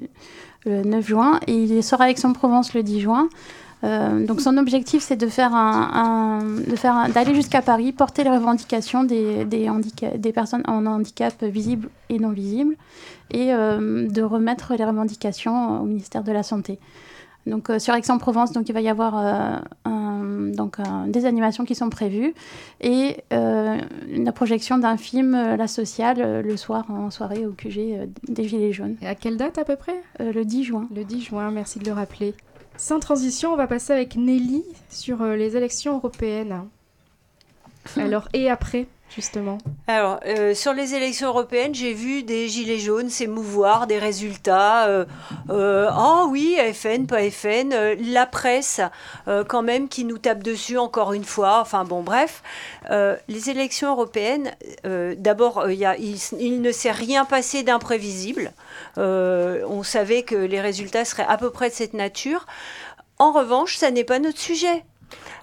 le 0.66 0.84
9 0.84 1.05
juin 1.05 1.39
et 1.47 1.55
il 1.55 1.84
sort 1.84 2.01
à 2.01 2.09
Aix-en-Provence 2.09 2.74
le 2.74 2.84
10 2.84 3.01
juin. 3.01 3.30
Euh, 3.84 4.26
donc 4.26 4.41
son 4.41 4.57
objectif, 4.57 5.03
c'est 5.03 5.16
de 5.16 5.28
faire 5.28 5.53
un, 5.53 6.39
de 6.68 6.76
faire 6.76 7.07
d'aller 7.13 7.36
jusqu'à 7.36 7.61
Paris, 7.61 7.91
porter 7.91 8.24
les 8.24 8.32
revendications 8.32 9.03
des, 9.03 9.45
des, 9.45 10.32
personnes 10.32 10.63
en 10.68 10.86
handicap 10.86 11.43
visibles 11.43 11.89
et 12.09 12.18
non 12.18 12.30
visibles, 12.30 12.76
et 13.32 13.53
euh, 13.53 14.07
de 14.07 14.22
remettre 14.22 14.74
les 14.76 14.86
revendications 14.86 15.82
au 15.82 15.86
ministère 15.86 16.24
de 16.24 16.32
la 16.32 16.41
Santé. 16.41 16.80
Donc 17.45 17.69
euh, 17.69 17.77
sur 17.79 17.93
Aix-en-Provence, 17.93 18.51
donc 18.53 18.67
il 18.69 18.73
va 18.73 18.81
y 18.81 18.89
avoir 18.89 19.17
euh, 19.17 19.59
un- 19.85 20.51
donc 20.55 20.79
un- 20.79 21.07
des 21.07 21.25
animations 21.25 21.63
qui 21.63 21.75
sont 21.75 21.89
prévues 21.89 22.33
et 22.81 23.17
euh, 23.33 23.77
la 24.09 24.31
projection 24.31 24.77
d'un 24.79 24.97
film 24.97 25.33
La 25.33 25.67
Sociale 25.67 26.41
le 26.41 26.57
soir 26.57 26.85
en 26.89 27.11
soirée 27.11 27.45
au 27.45 27.51
QG 27.51 28.09
des 28.27 28.47
Gilets 28.47 28.73
jaunes. 28.73 28.95
Et 29.01 29.07
à 29.07 29.13
quelle 29.15 29.37
date 29.37 29.57
à 29.59 29.63
peu 29.65 29.75
près? 29.75 29.95
Le 30.19 30.43
10 30.43 30.63
juin. 30.63 30.87
Le 30.95 31.03
10 31.03 31.21
juin, 31.21 31.51
merci 31.51 31.77
de 31.79 31.85
le 31.85 31.93
rappeler. 31.93 32.33
Sans 32.77 32.99
transition, 32.99 33.53
on 33.53 33.55
va 33.55 33.67
passer 33.67 33.93
avec 33.93 34.15
Nelly 34.15 34.63
sur 34.89 35.23
les 35.23 35.55
élections 35.55 35.95
européennes. 35.95 36.61
Alors, 37.97 38.27
et 38.33 38.49
après, 38.49 38.87
justement 39.16 39.57
Alors, 39.88 40.20
euh, 40.26 40.53
sur 40.53 40.74
les 40.74 40.93
élections 40.93 41.30
européennes, 41.30 41.74
j'ai 41.74 41.93
vu 41.93 42.24
des 42.24 42.47
gilets 42.49 42.80
jaunes 42.80 43.09
s'émouvoir 43.09 43.88
des 43.88 43.97
résultats. 43.97 44.88
euh, 44.88 45.05
euh, 45.49 45.88
Ah 45.91 46.26
oui, 46.30 46.57
FN, 46.74 47.07
pas 47.07 47.22
FN. 47.32 47.72
euh, 47.74 47.95
la 47.99 48.26
presse, 48.26 48.82
euh, 49.28 49.43
quand 49.43 49.61
même, 49.61 49.88
qui 49.88 50.03
nous 50.03 50.18
tape 50.18 50.43
dessus 50.43 50.78
encore 50.78 51.13
une 51.13 51.24
fois. 51.24 51.59
Enfin 51.61 51.86
bon, 51.86 52.01
bref. 52.03 52.43
Euh, 52.91 53.16
les 53.28 53.49
élections 53.49 53.91
européennes, 53.91 54.51
euh, 54.86 55.16
d'abord, 55.18 55.59
euh, 55.59 55.74
il 55.74 55.80
y 55.80 55.86
a- 55.86 55.97
il, 55.97 56.18
il 56.39 56.61
ne 56.61 56.72
s'est 56.72 56.91
rien 56.91 57.24
passé 57.26 57.63
d'imprévisible. 57.63 58.51
Euh, 58.97 59.63
on 59.70 59.84
savait 59.84 60.24
que 60.24 60.36
les 60.36 60.59
résultats 60.61 61.05
seraient 61.05 61.26
à 61.28 61.38
peu 61.38 61.49
près 61.51 61.70
de 61.70 61.74
cette 61.76 61.93
nature. 61.93 62.45
En 63.18 63.32
revanche, 63.32 63.78
ça 63.78 63.91
n'est 63.91 64.03
pas 64.03 64.20
notre 64.20 64.39
sujet. 64.39 64.84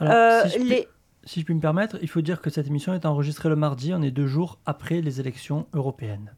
Alors, 0.00 0.12
Euh, 0.14 0.42
si, 0.44 0.50
je 0.50 0.54
puis, 0.58 0.68
les- 0.68 0.88
si 1.24 1.40
je 1.40 1.44
puis 1.44 1.54
me 1.54 1.60
permettre, 1.60 1.98
il 2.02 2.08
faut 2.08 2.20
dire 2.20 2.40
que 2.40 2.50
cette 2.50 2.66
émission 2.66 2.94
est 2.94 3.06
enregistrée 3.06 3.48
le 3.48 3.56
mardi, 3.56 3.92
on 3.94 4.02
est 4.02 4.10
deux 4.10 4.26
jours 4.26 4.58
après 4.66 5.00
les 5.00 5.20
élections 5.20 5.66
européennes. 5.72 6.34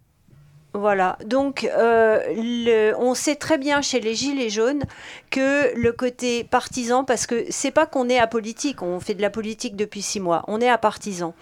Voilà, 0.76 1.16
donc 1.24 1.70
euh, 1.72 2.92
on 2.98 3.14
sait 3.14 3.36
très 3.36 3.58
bien 3.58 3.80
chez 3.80 4.00
les 4.00 4.16
Gilets 4.16 4.50
jaunes 4.50 4.82
que 5.30 5.72
le 5.76 5.92
côté 5.92 6.42
partisan, 6.42 7.04
parce 7.04 7.28
que 7.28 7.44
c'est 7.48 7.70
pas 7.70 7.86
qu'on 7.86 8.08
est 8.08 8.18
apolitique, 8.18 8.82
on 8.82 8.98
fait 8.98 9.14
de 9.14 9.22
la 9.22 9.30
politique 9.30 9.76
depuis 9.76 10.02
six 10.02 10.18
mois, 10.18 10.42
on 10.48 10.60
est 10.60 10.68
à 10.68 10.76
partisan. 10.76 11.32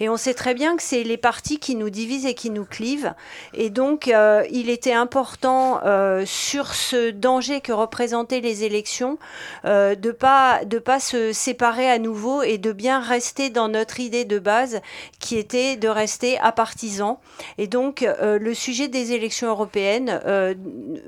Et 0.00 0.08
on 0.08 0.16
sait 0.16 0.34
très 0.34 0.54
bien 0.54 0.76
que 0.76 0.82
c'est 0.82 1.04
les 1.04 1.16
partis 1.16 1.60
qui 1.60 1.76
nous 1.76 1.88
divisent 1.88 2.26
et 2.26 2.34
qui 2.34 2.50
nous 2.50 2.64
clivent. 2.64 3.14
Et 3.54 3.70
donc 3.70 4.08
euh, 4.08 4.44
il 4.50 4.68
était 4.68 4.92
important 4.92 5.78
euh, 5.84 6.24
sur 6.26 6.74
ce 6.74 7.12
danger 7.12 7.60
que 7.60 7.70
représentaient 7.70 8.40
les 8.40 8.64
élections 8.64 9.18
de 9.64 10.10
pas 10.10 10.64
de 10.64 10.80
pas 10.80 10.98
se 10.98 11.32
séparer 11.32 11.88
à 11.88 12.00
nouveau 12.00 12.42
et 12.42 12.58
de 12.58 12.72
bien 12.72 12.98
rester 12.98 13.50
dans 13.50 13.68
notre 13.68 14.00
idée 14.00 14.24
de 14.24 14.40
base 14.40 14.80
qui 15.20 15.36
était 15.36 15.76
de 15.76 15.86
rester 15.86 16.40
à 16.40 16.50
partisan. 16.50 17.20
Et 17.56 17.68
donc, 17.68 18.04
le 18.20 18.54
sujet 18.54 18.79
des 18.88 19.12
élections 19.12 19.48
européennes 19.48 20.20
euh, 20.26 20.54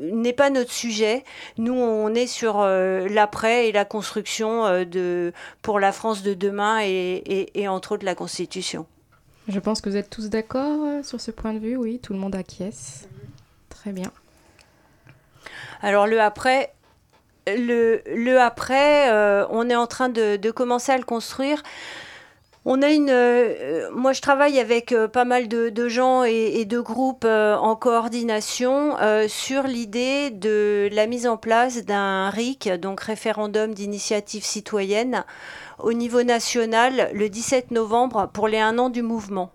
n'est 0.00 0.32
pas 0.32 0.50
notre 0.50 0.72
sujet. 0.72 1.24
Nous, 1.58 1.74
on 1.74 2.14
est 2.14 2.26
sur 2.26 2.60
euh, 2.60 3.06
l'après 3.08 3.68
et 3.68 3.72
la 3.72 3.84
construction 3.84 4.66
euh, 4.66 4.84
de, 4.84 5.32
pour 5.62 5.78
la 5.80 5.92
France 5.92 6.22
de 6.22 6.34
demain 6.34 6.80
et, 6.82 6.86
et- 7.26 7.60
et 7.62 7.68
entre 7.68 7.92
autres 7.92 8.04
la 8.04 8.14
Constitution. 8.14 8.86
Je 9.48 9.58
pense 9.58 9.80
que 9.80 9.88
vous 9.90 9.96
êtes 9.96 10.10
tous 10.10 10.28
d'accord 10.30 11.04
sur 11.04 11.20
ce 11.20 11.30
point 11.30 11.52
de 11.52 11.58
vue, 11.58 11.76
oui, 11.76 11.98
tout 12.00 12.12
le 12.12 12.18
monde 12.18 12.34
acquiesce. 12.36 13.08
Très 13.70 13.90
bien. 13.92 14.10
Alors, 15.80 16.06
le 16.06 16.20
après. 16.20 16.72
Le, 17.48 18.02
le 18.06 18.38
après, 18.40 19.10
on 19.50 19.68
est 19.68 19.74
en 19.74 19.88
train 19.88 20.08
de, 20.08 20.36
de 20.36 20.50
commencer 20.52 20.92
à 20.92 20.96
le 20.96 21.02
construire. 21.02 21.60
On 22.64 22.80
a 22.80 22.90
une. 22.90 23.10
euh, 23.10 23.90
moi, 23.92 24.12
je 24.12 24.20
travaille 24.20 24.60
avec 24.60 24.92
euh, 24.92 25.08
pas 25.08 25.24
mal 25.24 25.48
de, 25.48 25.88
gens 25.88 26.22
et, 26.22 26.64
de 26.64 26.78
groupes 26.78 27.24
euh, 27.24 27.56
en 27.56 27.74
coordination 27.74 28.96
euh, 29.00 29.26
sur 29.26 29.64
l'idée 29.64 30.30
de 30.30 30.88
la 30.92 31.08
mise 31.08 31.26
en 31.26 31.36
place 31.36 31.84
d'un 31.84 32.30
RIC, 32.30 32.68
donc 32.80 33.00
référendum 33.00 33.74
d'initiative 33.74 34.44
citoyenne, 34.44 35.24
au 35.80 35.92
niveau 35.92 36.22
national 36.22 37.10
le 37.12 37.28
17 37.28 37.72
novembre 37.72 38.30
pour 38.32 38.46
les 38.46 38.58
un 38.58 38.78
an 38.78 38.90
du 38.90 39.02
mouvement. 39.02 39.50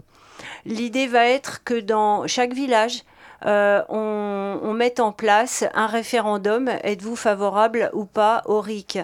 L'idée 0.66 1.08
va 1.08 1.26
être 1.26 1.64
que 1.64 1.80
dans 1.80 2.28
chaque 2.28 2.54
village, 2.54 3.04
euh, 3.46 3.84
on, 3.90 4.74
mette 4.74 5.00
en 5.00 5.12
place 5.12 5.64
un 5.74 5.88
référendum, 5.88 6.70
êtes-vous 6.84 7.16
favorable 7.16 7.90
ou 7.94 8.06
pas 8.06 8.44
au 8.46 8.62
RIC? 8.62 9.00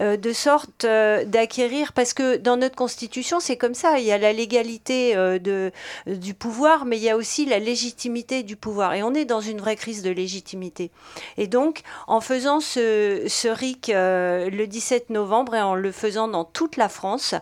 Euh, 0.00 0.18
De 0.18 0.32
sorte 0.32 0.84
euh, 0.84 1.24
d'acquérir, 1.24 1.94
parce 1.94 2.12
que 2.12 2.36
dans 2.36 2.58
notre 2.58 2.76
constitution, 2.76 3.40
c'est 3.40 3.56
comme 3.56 3.74
ça, 3.74 3.98
il 3.98 4.04
y 4.04 4.12
a 4.12 4.18
la 4.18 4.32
légalité 4.34 5.14
de, 5.14 5.72
du 6.06 6.34
pouvoir, 6.34 6.84
mais 6.84 6.98
il 6.98 7.02
y 7.02 7.08
a 7.08 7.16
aussi 7.16 7.46
la 7.46 7.58
légitimité 7.58 8.42
du 8.42 8.56
pouvoir. 8.56 8.94
Et 8.94 9.02
on 9.02 9.14
est 9.14 9.24
dans 9.24 9.40
une 9.40 9.58
vraie 9.58 9.76
crise 9.76 10.02
de 10.02 10.10
légitimité. 10.10 10.90
Et 11.38 11.46
donc, 11.46 11.80
en 12.06 12.20
faisant 12.20 12.60
ce, 12.60 13.48
RIC 13.48 13.90
le 13.94 14.64
17 14.66 15.10
novembre 15.10 15.54
et 15.54 15.62
en 15.62 15.74
le 15.74 15.92
faisant 15.92 16.28
dans 16.28 16.44
toute 16.44 16.76
la 16.76 16.88
France, 16.88 17.34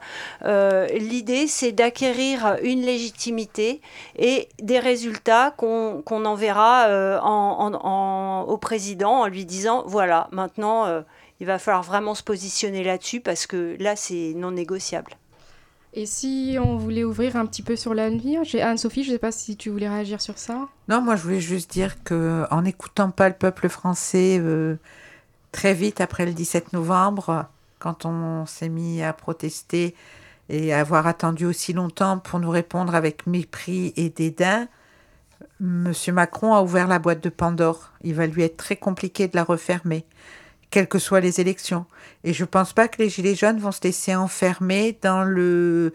l'idée, 0.44 1.46
c'est 1.48 1.72
d'acquérir 1.72 2.56
une 2.62 2.82
légitimité 2.82 3.80
et 4.16 4.48
des 4.60 4.78
résultats 4.78 5.52
qu'on 5.56 6.02
qu'on 6.04 6.24
enverra 6.32 6.86
euh, 6.88 7.18
en- 7.20 7.72
en- 7.74 7.74
en- 7.86 8.42
au 8.44 8.56
président 8.58 9.20
en 9.20 9.26
lui 9.26 9.44
disant, 9.44 9.84
voilà, 9.86 10.28
maintenant, 10.32 10.86
euh, 10.86 11.02
il 11.40 11.46
va 11.46 11.58
falloir 11.58 11.82
vraiment 11.82 12.14
se 12.14 12.22
positionner 12.22 12.84
là-dessus 12.84 13.20
parce 13.20 13.46
que 13.46 13.76
là, 13.80 13.96
c'est 13.96 14.32
non 14.36 14.50
négociable. 14.50 15.12
Et 15.94 16.06
si 16.06 16.56
on 16.58 16.76
voulait 16.78 17.04
ouvrir 17.04 17.36
un 17.36 17.44
petit 17.44 17.62
peu 17.62 17.76
sur 17.76 17.92
l'avenir, 17.92 18.44
j'ai 18.44 18.62
Anne-Sophie, 18.62 19.04
je 19.04 19.10
ne 19.10 19.14
sais 19.16 19.18
pas 19.18 19.30
si 19.32 19.56
tu 19.56 19.68
voulais 19.68 19.88
réagir 19.90 20.22
sur 20.22 20.38
ça. 20.38 20.68
Non, 20.88 21.02
moi 21.02 21.16
je 21.16 21.22
voulais 21.22 21.40
juste 21.40 21.70
dire 21.70 22.02
que 22.02 22.44
en 22.50 22.62
n'écoutant 22.62 23.10
pas 23.10 23.28
le 23.28 23.34
peuple 23.34 23.68
français 23.68 24.38
euh, 24.40 24.76
très 25.52 25.74
vite 25.74 26.00
après 26.00 26.24
le 26.24 26.32
17 26.32 26.72
novembre, 26.72 27.44
quand 27.78 28.06
on 28.06 28.46
s'est 28.46 28.70
mis 28.70 29.02
à 29.02 29.12
protester 29.12 29.94
et 30.48 30.72
à 30.72 30.80
avoir 30.80 31.06
attendu 31.06 31.44
aussi 31.44 31.74
longtemps 31.74 32.18
pour 32.18 32.38
nous 32.40 32.50
répondre 32.50 32.94
avec 32.94 33.26
mépris 33.26 33.92
et 33.96 34.08
dédain, 34.08 34.68
Monsieur 35.64 36.12
Macron 36.12 36.54
a 36.54 36.60
ouvert 36.60 36.88
la 36.88 36.98
boîte 36.98 37.22
de 37.22 37.28
Pandore. 37.28 37.92
Il 38.02 38.16
va 38.16 38.26
lui 38.26 38.42
être 38.42 38.56
très 38.56 38.74
compliqué 38.74 39.28
de 39.28 39.36
la 39.36 39.44
refermer, 39.44 40.04
quelles 40.70 40.88
que 40.88 40.98
soient 40.98 41.20
les 41.20 41.40
élections. 41.40 41.86
Et 42.24 42.32
je 42.32 42.44
pense 42.44 42.72
pas 42.72 42.88
que 42.88 43.00
les 43.00 43.08
Gilets 43.08 43.36
jaunes 43.36 43.60
vont 43.60 43.70
se 43.70 43.80
laisser 43.84 44.16
enfermer 44.16 44.98
dans 45.02 45.22
le 45.22 45.92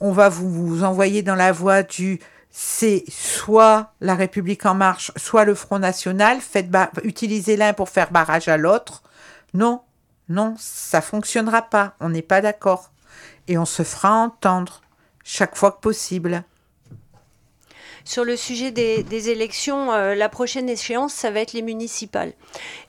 on 0.00 0.12
va 0.12 0.30
vous, 0.30 0.82
envoyer 0.82 1.22
dans 1.22 1.34
la 1.34 1.52
voie 1.52 1.82
du 1.82 2.20
c'est 2.50 3.04
soit 3.08 3.92
la 4.00 4.14
République 4.14 4.64
en 4.64 4.74
marche, 4.74 5.12
soit 5.16 5.44
le 5.44 5.54
Front 5.54 5.78
National, 5.78 6.40
faites 6.40 6.70
ba- 6.70 6.90
utilisez 7.04 7.58
l'un 7.58 7.74
pour 7.74 7.90
faire 7.90 8.12
barrage 8.12 8.48
à 8.48 8.56
l'autre. 8.56 9.02
Non, 9.52 9.82
non, 10.30 10.54
ça 10.58 11.02
fonctionnera 11.02 11.60
pas, 11.60 11.96
on 12.00 12.08
n'est 12.08 12.22
pas 12.22 12.40
d'accord. 12.40 12.90
Et 13.46 13.58
on 13.58 13.66
se 13.66 13.82
fera 13.82 14.14
entendre 14.14 14.80
chaque 15.22 15.56
fois 15.56 15.72
que 15.72 15.80
possible. 15.80 16.44
Sur 18.04 18.24
le 18.24 18.36
sujet 18.36 18.72
des, 18.72 19.30
élections, 19.30 19.92
euh, 19.92 20.14
la 20.14 20.28
prochaine 20.28 20.68
échéance, 20.68 21.12
ça 21.12 21.30
va 21.30 21.40
être 21.40 21.52
les 21.52 21.62
municipales. 21.62 22.32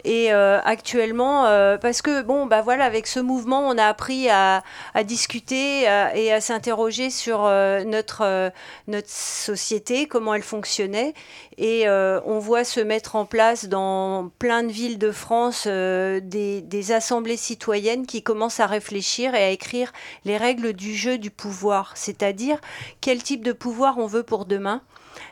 Et 0.04 0.34
euh, 0.34 0.60
actuellement, 0.64 1.46
euh, 1.46 1.78
parce 1.78 2.02
que 2.02 2.24
bon, 2.24 2.48
bah 2.48 2.62
voilà, 2.62 2.86
avec 2.86 3.06
ce 3.06 3.20
mouvement, 3.20 3.68
on 3.68 3.78
a 3.78 3.86
appris 3.86 4.30
à, 4.30 4.64
discuter 5.04 5.82
et 5.84 6.34
à 6.34 6.42
s'interroger 6.42 7.10
sur 7.10 7.44
notre 7.44 8.52
notre 8.88 9.10
société, 9.10 10.08
comment 10.08 10.34
elle 10.34 10.44
fonctionnait, 10.44 11.14
et 11.58 11.88
on 11.90 12.40
voit 12.40 12.64
se 12.64 12.80
mettre 12.80 13.16
en 13.16 13.26
place 13.26 13.66
dans 13.66 14.32
plein 14.40 14.64
de 14.64 14.72
villes 14.72 14.98
de 14.98 15.12
France 15.12 15.68
des 15.68 16.92
assemblées 16.92 17.38
citoyennes 17.38 18.06
qui 18.06 18.24
commencent 18.24 18.60
à 18.60 18.68
réfléchir 18.68 19.36
et 19.36 19.44
à 19.44 19.50
écrire 19.50 19.92
les 20.26 20.38
règles 20.38 20.74
du 20.74 20.96
jeu 20.96 21.18
du 21.18 21.32
pouvoir, 21.32 21.92
c'est-à-dire 21.96 22.60
quel 23.02 23.22
type 23.22 23.44
de 23.44 23.52
pouvoir 23.52 23.98
on 23.98 24.08
veut 24.08 24.24
pour 24.24 24.46
demain 24.46 24.82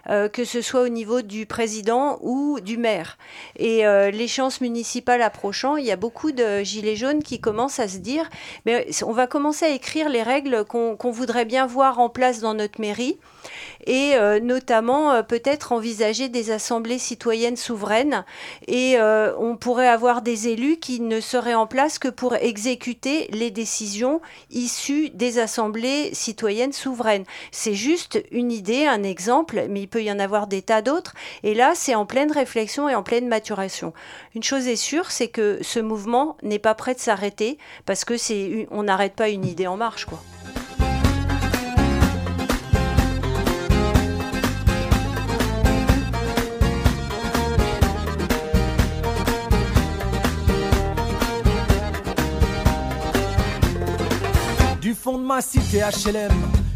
euh, 0.10 0.30
que 0.30 0.46
ce 0.46 0.62
soit 0.62 0.82
au 0.82 0.88
niveau 0.88 1.22
du 1.22 1.46
président 1.46 2.18
ou 2.22 2.60
du 2.60 2.78
maire. 2.78 3.18
Et 3.58 3.86
euh, 3.86 4.12
l'échéance 4.12 4.62
municipale 4.62 5.22
approchant, 5.22 5.76
il 5.78 5.86
y 5.86 5.92
a 5.92 5.96
beaucoup 5.96 6.32
de 6.32 6.64
gilets 6.64 6.96
jaunes 6.96 7.24
qui 7.24 7.40
commencent 7.40 7.80
à 7.80 7.88
se 7.88 7.98
dire, 7.98 8.30
mais 8.66 8.88
on 9.06 9.12
va 9.12 9.28
commencer 9.28 9.66
à 9.66 9.70
écrire 9.70 10.10
les 10.10 10.24
règles 10.24 10.66
qu'on 10.66 10.96
qu'on 10.96 11.12
voudrait 11.12 11.46
bien 11.46 11.66
voir 11.66 12.00
en 12.00 12.10
place 12.10 12.40
dans 12.40 12.54
notre 12.54 12.82
mairie 12.82 13.18
et 13.86 14.14
euh, 14.16 14.40
notamment 14.40 15.12
euh, 15.12 15.24
peut-être 15.24 15.72
envisager 15.72 16.30
des 16.30 16.52
assemblées 16.52 17.00
citoyennes 17.00 17.58
souveraines 17.58 18.26
et 18.68 18.98
euh, 18.98 19.34
on 19.38 19.56
pourrait 19.56 19.88
avoir 19.88 20.22
des 20.22 20.48
élus 20.48 20.78
qui 20.78 21.00
ne 21.00 21.20
seraient 21.20 21.54
en 21.54 21.68
place 21.68 22.00
que 22.00 22.08
pour 22.08 22.36
exécuter 22.36 23.28
les 23.32 23.52
décisions 23.52 24.22
issues 24.50 25.10
des 25.10 25.40
assemblées 25.40 26.14
citoyennes 26.14 26.74
souveraines. 26.74 27.26
C'est 27.52 27.74
juste 27.74 28.24
une 28.32 28.52
idée, 28.52 28.86
un 28.86 29.04
exemple, 29.04 29.66
mais 29.70 29.82
il 29.82 29.88
peut 29.88 30.04
y 30.04 30.12
en 30.12 30.20
avoir 30.20 30.48
des 30.48 30.62
tas 30.62 30.82
d'autres 30.82 31.14
et 31.44 31.54
là 31.54 31.74
c'est 31.76 31.96
en 31.96 32.06
pleine 32.06 32.32
réflexion 32.32 32.90
et 32.90 32.96
en 32.96 33.04
pleine 33.04 33.28
maturation. 33.28 33.94
Une 34.36 34.44
chose 34.44 34.68
est 34.68 34.76
sûre, 34.76 35.12
c'est 35.12 35.28
que 35.28 35.60
ce 35.62 35.80
mouvement 35.80 36.38
n'est 36.44 36.60
pas 36.60 36.76
prêt 36.76 36.94
de 36.94 37.00
s'arrêter 37.00 37.58
parce 37.86 38.06
que 38.06 38.18
c'est 38.18 38.68
on 38.72 38.84
n'arrête 38.84 39.14
pas 39.14 39.30
une 39.30 39.46
idée 39.46 39.68
en 39.68 39.78
marche 39.78 40.06
quoi. 40.06 40.22
Fond 55.02 55.18
de 55.18 55.24
ma 55.24 55.42
cité 55.42 55.80
HLM 55.80 56.32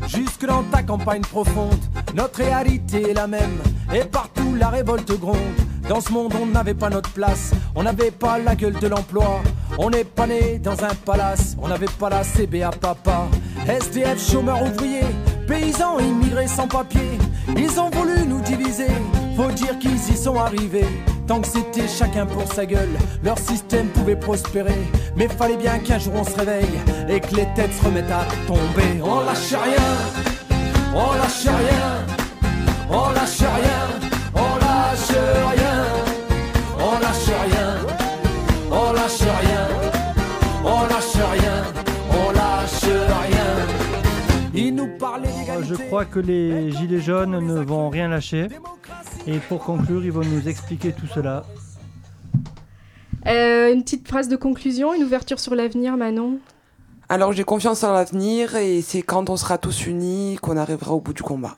jusque 0.07 0.47
dans 0.47 0.63
ta 0.63 0.81
campagne 0.81 1.21
profonde, 1.21 1.79
notre 2.15 2.39
réalité 2.39 3.11
est 3.11 3.13
la 3.13 3.27
même. 3.27 3.59
Et 3.93 4.03
partout 4.03 4.55
la 4.55 4.69
révolte 4.69 5.11
gronde. 5.19 5.37
Dans 5.87 6.01
ce 6.01 6.11
monde, 6.11 6.33
on 6.41 6.47
n'avait 6.47 6.73
pas 6.73 6.89
notre 6.89 7.11
place, 7.11 7.51
on 7.75 7.83
n'avait 7.83 8.09
pas 8.09 8.39
la 8.39 8.55
gueule 8.55 8.79
de 8.79 8.87
l'emploi. 8.87 9.41
On 9.77 9.91
n'est 9.91 10.03
pas 10.03 10.25
né 10.25 10.57
dans 10.57 10.83
un 10.83 10.95
palace, 11.05 11.55
on 11.61 11.67
n'avait 11.67 11.85
pas 11.99 12.09
la 12.09 12.23
CBA 12.23 12.71
papa. 12.71 13.27
SDF, 13.67 14.31
chômeurs 14.31 14.63
ouvriers, 14.63 15.05
paysans 15.47 15.99
immigrés 15.99 16.47
sans 16.47 16.67
papier. 16.67 17.19
Ils 17.55 17.79
ont 17.79 17.91
voulu 17.91 18.25
nous 18.25 18.41
diviser, 18.41 18.87
faut 19.35 19.51
dire 19.51 19.77
qu'ils 19.77 20.09
y 20.09 20.17
sont 20.17 20.39
arrivés. 20.39 20.87
Tant 21.27 21.41
que 21.41 21.47
c'était 21.47 21.87
chacun 21.87 22.25
pour 22.27 22.51
sa 22.53 22.65
gueule, 22.65 22.97
leur 23.23 23.37
système 23.39 23.87
pouvait 23.87 24.15
prospérer. 24.15 24.75
Mais 25.15 25.27
fallait 25.27 25.57
bien 25.57 25.79
qu'un 25.79 25.97
jour 25.97 26.13
on 26.15 26.23
se 26.23 26.35
réveille 26.37 26.79
et 27.09 27.19
que 27.19 27.35
les 27.35 27.47
têtes 27.55 27.73
se 27.73 27.83
remettent 27.85 28.11
à 28.11 28.25
tomber. 28.45 29.01
On 29.03 29.21
lâche 29.21 29.53
rien, 29.53 29.87
on 30.93 31.13
lâche 31.17 31.45
rien, 31.47 32.05
on 32.89 33.09
lâche 33.11 33.39
rien, 33.39 33.81
on 34.35 34.55
lâche 34.59 35.17
rien, 35.57 35.85
on 36.77 36.99
lâche 36.99 37.31
rien, 37.47 37.77
on 38.71 38.93
lâche 38.93 39.21
rien, 39.41 39.67
on 40.63 40.81
lâche 40.83 41.15
rien, 41.15 41.63
on 42.11 42.31
lâche 42.31 42.83
rien. 42.83 43.65
Ils 44.53 44.75
nous 44.75 44.87
parlaient 44.99 45.29
Euh, 45.49 45.63
Je 45.63 45.75
crois 45.75 46.05
que 46.05 46.19
les 46.19 46.71
gilets 46.71 47.01
jaunes 47.01 47.39
ne 47.39 47.59
vont 47.61 47.89
rien 47.89 48.09
lâcher. 48.09 48.47
Et 49.27 49.39
pour 49.39 49.63
conclure, 49.63 50.03
ils 50.05 50.11
vont 50.11 50.23
nous 50.23 50.47
expliquer 50.47 50.91
tout 50.93 51.07
cela. 51.07 51.43
Euh, 53.27 53.73
une 53.73 53.83
petite 53.83 54.07
phrase 54.07 54.27
de 54.29 54.35
conclusion, 54.35 54.93
une 54.93 55.03
ouverture 55.03 55.39
sur 55.39 55.55
l'avenir, 55.55 55.97
Manon? 55.97 56.37
Alors 57.09 57.33
j'ai 57.33 57.43
confiance 57.43 57.83
en 57.83 57.91
l'avenir 57.93 58.55
et 58.55 58.81
c'est 58.81 59.01
quand 59.01 59.29
on 59.29 59.37
sera 59.37 59.57
tous 59.57 59.87
unis 59.87 60.37
qu'on 60.41 60.57
arrivera 60.57 60.91
au 60.93 60.99
bout 60.99 61.13
du 61.13 61.23
combat. 61.23 61.55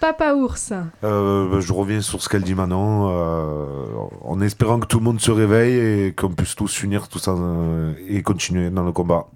Papa 0.00 0.34
ours. 0.34 0.72
Euh, 1.04 1.60
je 1.60 1.72
reviens 1.72 2.00
sur 2.00 2.22
ce 2.22 2.28
qu'elle 2.28 2.42
dit 2.42 2.54
Manon, 2.54 3.08
euh, 3.10 3.86
en 4.22 4.40
espérant 4.40 4.78
que 4.78 4.86
tout 4.86 4.98
le 4.98 5.04
monde 5.04 5.20
se 5.20 5.30
réveille 5.30 5.78
et 6.06 6.12
qu'on 6.12 6.30
puisse 6.30 6.54
tous 6.54 6.68
s'unir 6.68 7.08
tous 7.08 7.28
en- 7.28 7.92
et 8.08 8.22
continuer 8.22 8.70
dans 8.70 8.84
le 8.84 8.92
combat. 8.92 9.26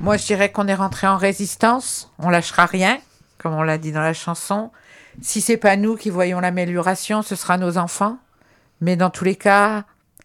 Moi, 0.00 0.16
je 0.16 0.26
dirais 0.26 0.50
qu'on 0.52 0.66
est 0.68 0.74
rentré 0.74 1.06
en 1.08 1.16
résistance. 1.16 2.10
On 2.20 2.30
lâchera 2.30 2.66
rien, 2.66 2.98
comme 3.38 3.54
on 3.54 3.62
l'a 3.62 3.78
dit 3.78 3.92
dans 3.92 4.02
la 4.02 4.14
chanson. 4.14 4.70
Si 5.20 5.40
c'est 5.40 5.56
pas 5.56 5.76
nous 5.76 5.96
qui 5.96 6.10
voyons 6.10 6.40
l'amélioration, 6.40 7.22
ce 7.22 7.36
sera 7.36 7.58
nos 7.58 7.78
enfants. 7.78 8.18
Mais 8.80 8.96
dans 8.96 9.10
tous 9.10 9.24
les 9.24 9.36
cas, 9.36 9.84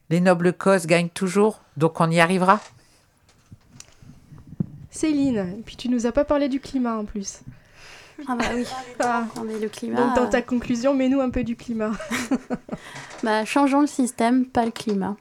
les 0.10 0.20
nobles 0.20 0.54
causes 0.54 0.86
gagnent 0.86 1.10
toujours, 1.10 1.62
donc 1.78 2.00
on 2.00 2.10
y 2.12 2.20
arrivera. 2.20 2.60
Céline, 4.92 5.64
puis 5.66 5.76
tu 5.76 5.90
nous 5.90 6.06
as 6.06 6.12
pas 6.12 6.24
parlé 6.24 6.50
du 6.50 6.60
climat 6.60 6.96
en 6.96 7.06
plus. 7.06 7.40
Ah 8.28 8.36
bah 8.36 8.46
oui. 8.54 8.66
Ah. 9.00 9.26
Non, 9.36 9.44
mais 9.44 9.60
le 9.60 9.70
climat. 9.70 10.00
Donc 10.00 10.16
dans 10.16 10.26
euh, 10.26 10.30
ta 10.30 10.42
conclusion, 10.42 10.94
mets-nous 10.94 11.20
un 11.20 11.30
peu 11.30 11.44
du 11.44 11.56
climat. 11.56 11.92
bah, 13.24 13.44
changeons 13.44 13.82
le 13.82 13.88
système, 13.88 14.46
pas 14.46 14.66
le 14.66 14.72
climat. 14.72 15.18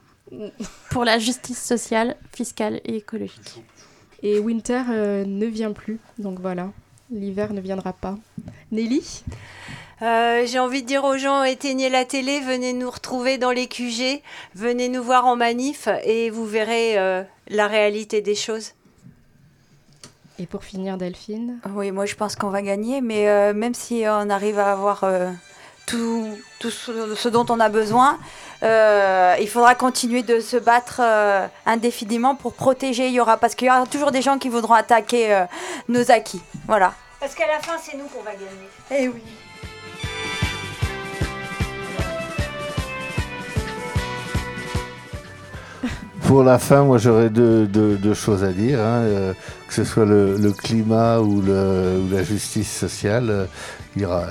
Pour 0.89 1.03
la 1.03 1.19
justice 1.19 1.61
sociale, 1.61 2.15
fiscale 2.31 2.81
et 2.85 2.97
écologique. 2.97 3.61
Et 4.21 4.39
Winter 4.39 4.83
euh, 4.89 5.25
ne 5.25 5.45
vient 5.45 5.73
plus, 5.73 5.99
donc 6.17 6.39
voilà, 6.39 6.69
l'hiver 7.13 7.53
ne 7.53 7.61
viendra 7.61 7.93
pas. 7.93 8.17
Nelly 8.71 9.23
Euh, 10.01 10.45
J'ai 10.45 10.59
envie 10.59 10.81
de 10.81 10.87
dire 10.87 11.03
aux 11.05 11.17
gens, 11.17 11.43
éteignez 11.43 11.89
la 11.89 12.03
télé, 12.03 12.39
venez 12.41 12.73
nous 12.73 12.89
retrouver 12.89 13.37
dans 13.37 13.51
les 13.51 13.67
QG, 13.67 14.21
venez 14.55 14.89
nous 14.89 15.03
voir 15.03 15.25
en 15.25 15.35
manif 15.35 15.87
et 16.03 16.29
vous 16.29 16.45
verrez 16.45 16.97
euh, 16.97 17.23
la 17.47 17.67
réalité 17.67 18.21
des 18.21 18.35
choses. 18.35 18.71
Et 20.39 20.45
pour 20.45 20.63
finir, 20.63 20.97
Delphine 20.97 21.59
Oui, 21.73 21.91
moi 21.91 22.05
je 22.05 22.15
pense 22.15 22.35
qu'on 22.35 22.49
va 22.49 22.61
gagner, 22.61 23.01
mais 23.01 23.29
euh, 23.29 23.53
même 23.53 23.75
si 23.75 24.03
on 24.07 24.29
arrive 24.29 24.59
à 24.59 24.71
avoir 24.73 25.03
euh, 25.03 25.29
tout, 25.85 26.37
tout 26.59 26.69
ce, 26.69 27.15
ce 27.15 27.29
dont 27.29 27.45
on 27.49 27.59
a 27.59 27.69
besoin, 27.69 28.17
euh, 28.63 29.35
il 29.39 29.49
faudra 29.49 29.75
continuer 29.75 30.23
de 30.23 30.39
se 30.39 30.57
battre 30.57 31.01
euh, 31.03 31.45
indéfiniment 31.65 32.35
pour 32.35 32.53
protéger. 32.53 33.07
Il 33.07 33.13
y 33.13 33.19
aura 33.19 33.37
parce 33.37 33.55
qu'il 33.55 33.67
y 33.67 33.71
aura 33.71 33.85
toujours 33.85 34.11
des 34.11 34.21
gens 34.21 34.37
qui 34.37 34.49
voudront 34.49 34.73
attaquer 34.75 35.33
euh, 35.33 35.43
nos 35.89 36.09
acquis. 36.11 36.41
Voilà. 36.67 36.93
Parce 37.19 37.35
qu'à 37.35 37.47
la 37.47 37.59
fin, 37.59 37.73
c'est 37.81 37.97
nous 37.97 38.05
qu'on 38.05 38.23
va 38.23 38.31
gagner. 38.31 38.69
Eh 38.91 39.07
oui. 39.09 39.21
Pour 46.27 46.43
la 46.43 46.57
fin, 46.57 46.83
moi 46.83 46.97
j'aurais 46.97 47.29
deux, 47.29 47.65
deux- 47.67 47.95
deux 47.97 48.13
choses 48.13 48.43
à 48.43 48.51
dire, 48.53 48.79
hein, 48.79 49.01
euh, 49.03 49.33
que 49.67 49.73
ce 49.73 49.83
soit 49.83 50.05
le, 50.05 50.37
le 50.37 50.51
climat 50.51 51.19
ou, 51.19 51.41
le- 51.41 51.99
ou 51.99 52.09
la 52.13 52.23
justice 52.23 52.71
sociale, 52.71 53.47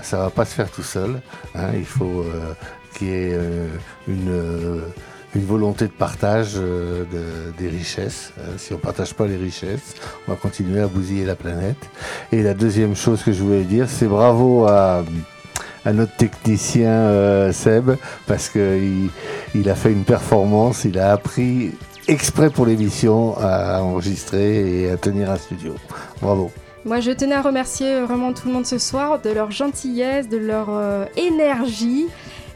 ça 0.03 0.19
va 0.19 0.31
pas 0.31 0.45
se 0.45 0.55
faire 0.55 0.71
tout 0.71 0.83
seul. 0.83 1.21
hein, 1.55 1.69
il 1.75 1.85
faut 1.85 2.21
euh, 2.23 2.55
qu'il 2.97 3.09
y 3.09 3.11
ait 3.11 3.33
euh, 3.35 3.69
une, 4.09 4.29
euh, 4.31 4.81
une 5.35 5.45
volonté 5.45 5.87
de 5.87 5.93
partage 5.93 6.53
euh, 6.57 7.05
de- 7.13 7.53
des 7.59 7.69
richesses. 7.69 8.33
hein. 8.39 8.53
si 8.59 8.73
on 8.75 8.79
partage 8.79 9.15
pas 9.15 9.27
les 9.27 9.37
richesses, 9.37 9.95
on 10.27 10.33
va 10.33 10.37
continuer 10.37 10.81
à 10.81 10.87
bousiller 10.87 11.25
la 11.25 11.37
planète. 11.37 11.77
Et 12.33 12.43
la 12.43 12.55
deuxième 12.55 12.95
chose 12.97 13.23
que 13.23 13.33
je 13.33 13.43
voulais 13.43 13.65
dire, 13.65 13.87
c'est 13.89 14.07
bravo 14.09 14.67
à 14.67 15.05
à 15.85 15.93
notre 15.93 16.15
technicien 16.17 16.91
euh, 16.93 17.51
Seb 17.53 17.91
parce 18.29 18.49
qu'il 18.49 19.11
il 19.53 19.69
a 19.69 19.75
fait 19.75 19.91
une 19.91 20.05
performance, 20.05 20.85
il 20.85 20.97
a 20.97 21.11
appris 21.11 21.73
exprès 22.07 22.51
pour 22.51 22.67
l'émission 22.67 23.37
à 23.41 23.83
enregistrer 23.83 24.83
et 24.83 24.91
à 24.91 24.97
tenir 24.97 25.29
un 25.31 25.37
studio. 25.37 25.75
Bravo. 26.21 26.53
Moi, 26.85 27.01
je 27.01 27.13
tenais 27.13 27.35
à 27.37 27.43
remercier 27.43 27.95
euh, 27.95 28.05
vraiment 28.07 28.33
tout 28.33 28.49
le 28.49 28.55
monde 28.55 28.67
ce 28.67 28.79
soir 28.79 29.21
de 29.21 29.31
leur 29.31 29.51
gentillesse, 29.53 30.29
de 30.29 30.37
leur 30.37 30.67
euh, 30.71 31.05
énergie. 31.17 32.07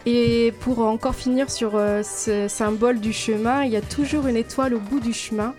Et 0.05 0.53
pour 0.61 0.81
encore 0.81 1.15
finir 1.15 1.51
sur 1.51 1.73
euh, 1.75 2.03
ce 2.03 2.49
symbole 2.49 2.99
du 3.01 3.13
chemin, 3.13 3.65
il 3.65 3.71
y 3.73 3.77
a 3.77 3.81
toujours 3.81 4.27
une 4.27 4.37
étoile 4.37 4.75
au 4.75 4.79
bout 4.81 5.01
du 5.01 5.13
chemin. 5.13 5.55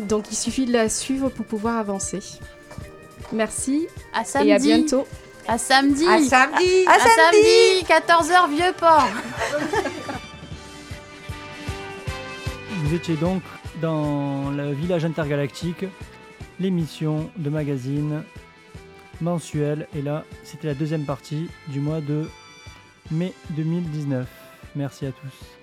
Donc 0.00 0.26
il 0.30 0.36
suffit 0.36 0.66
de 0.66 0.72
la 0.72 0.88
suivre 0.88 1.28
pour 1.30 1.44
pouvoir 1.46 1.76
avancer. 1.78 2.20
Merci 3.32 3.86
À 4.14 4.22
et 4.22 4.24
samedi. 4.24 4.52
à 4.52 4.58
bientôt. 4.58 5.06
À 5.48 5.58
samedi. 5.58 6.06
À 6.06 6.18
samedi. 6.18 6.84
À, 6.86 6.98
samedi. 6.98 7.84
14h, 7.86 8.50
vieux 8.50 8.72
port. 8.78 9.08
Vous 12.82 12.94
étiez 12.94 13.16
donc 13.16 13.42
dans 13.80 14.50
le 14.50 14.72
village 14.72 15.04
intergalactique, 15.04 15.84
l'émission 16.60 17.30
de 17.36 17.50
magazine 17.50 18.22
mensuelle. 19.20 19.88
Et 19.94 20.02
là, 20.02 20.24
c'était 20.44 20.68
la 20.68 20.74
deuxième 20.74 21.04
partie 21.04 21.48
du 21.68 21.80
mois 21.80 22.00
de 22.00 22.28
mai 23.10 23.32
2019. 23.50 24.28
Merci 24.74 25.06
à 25.06 25.12
tous. 25.12 25.55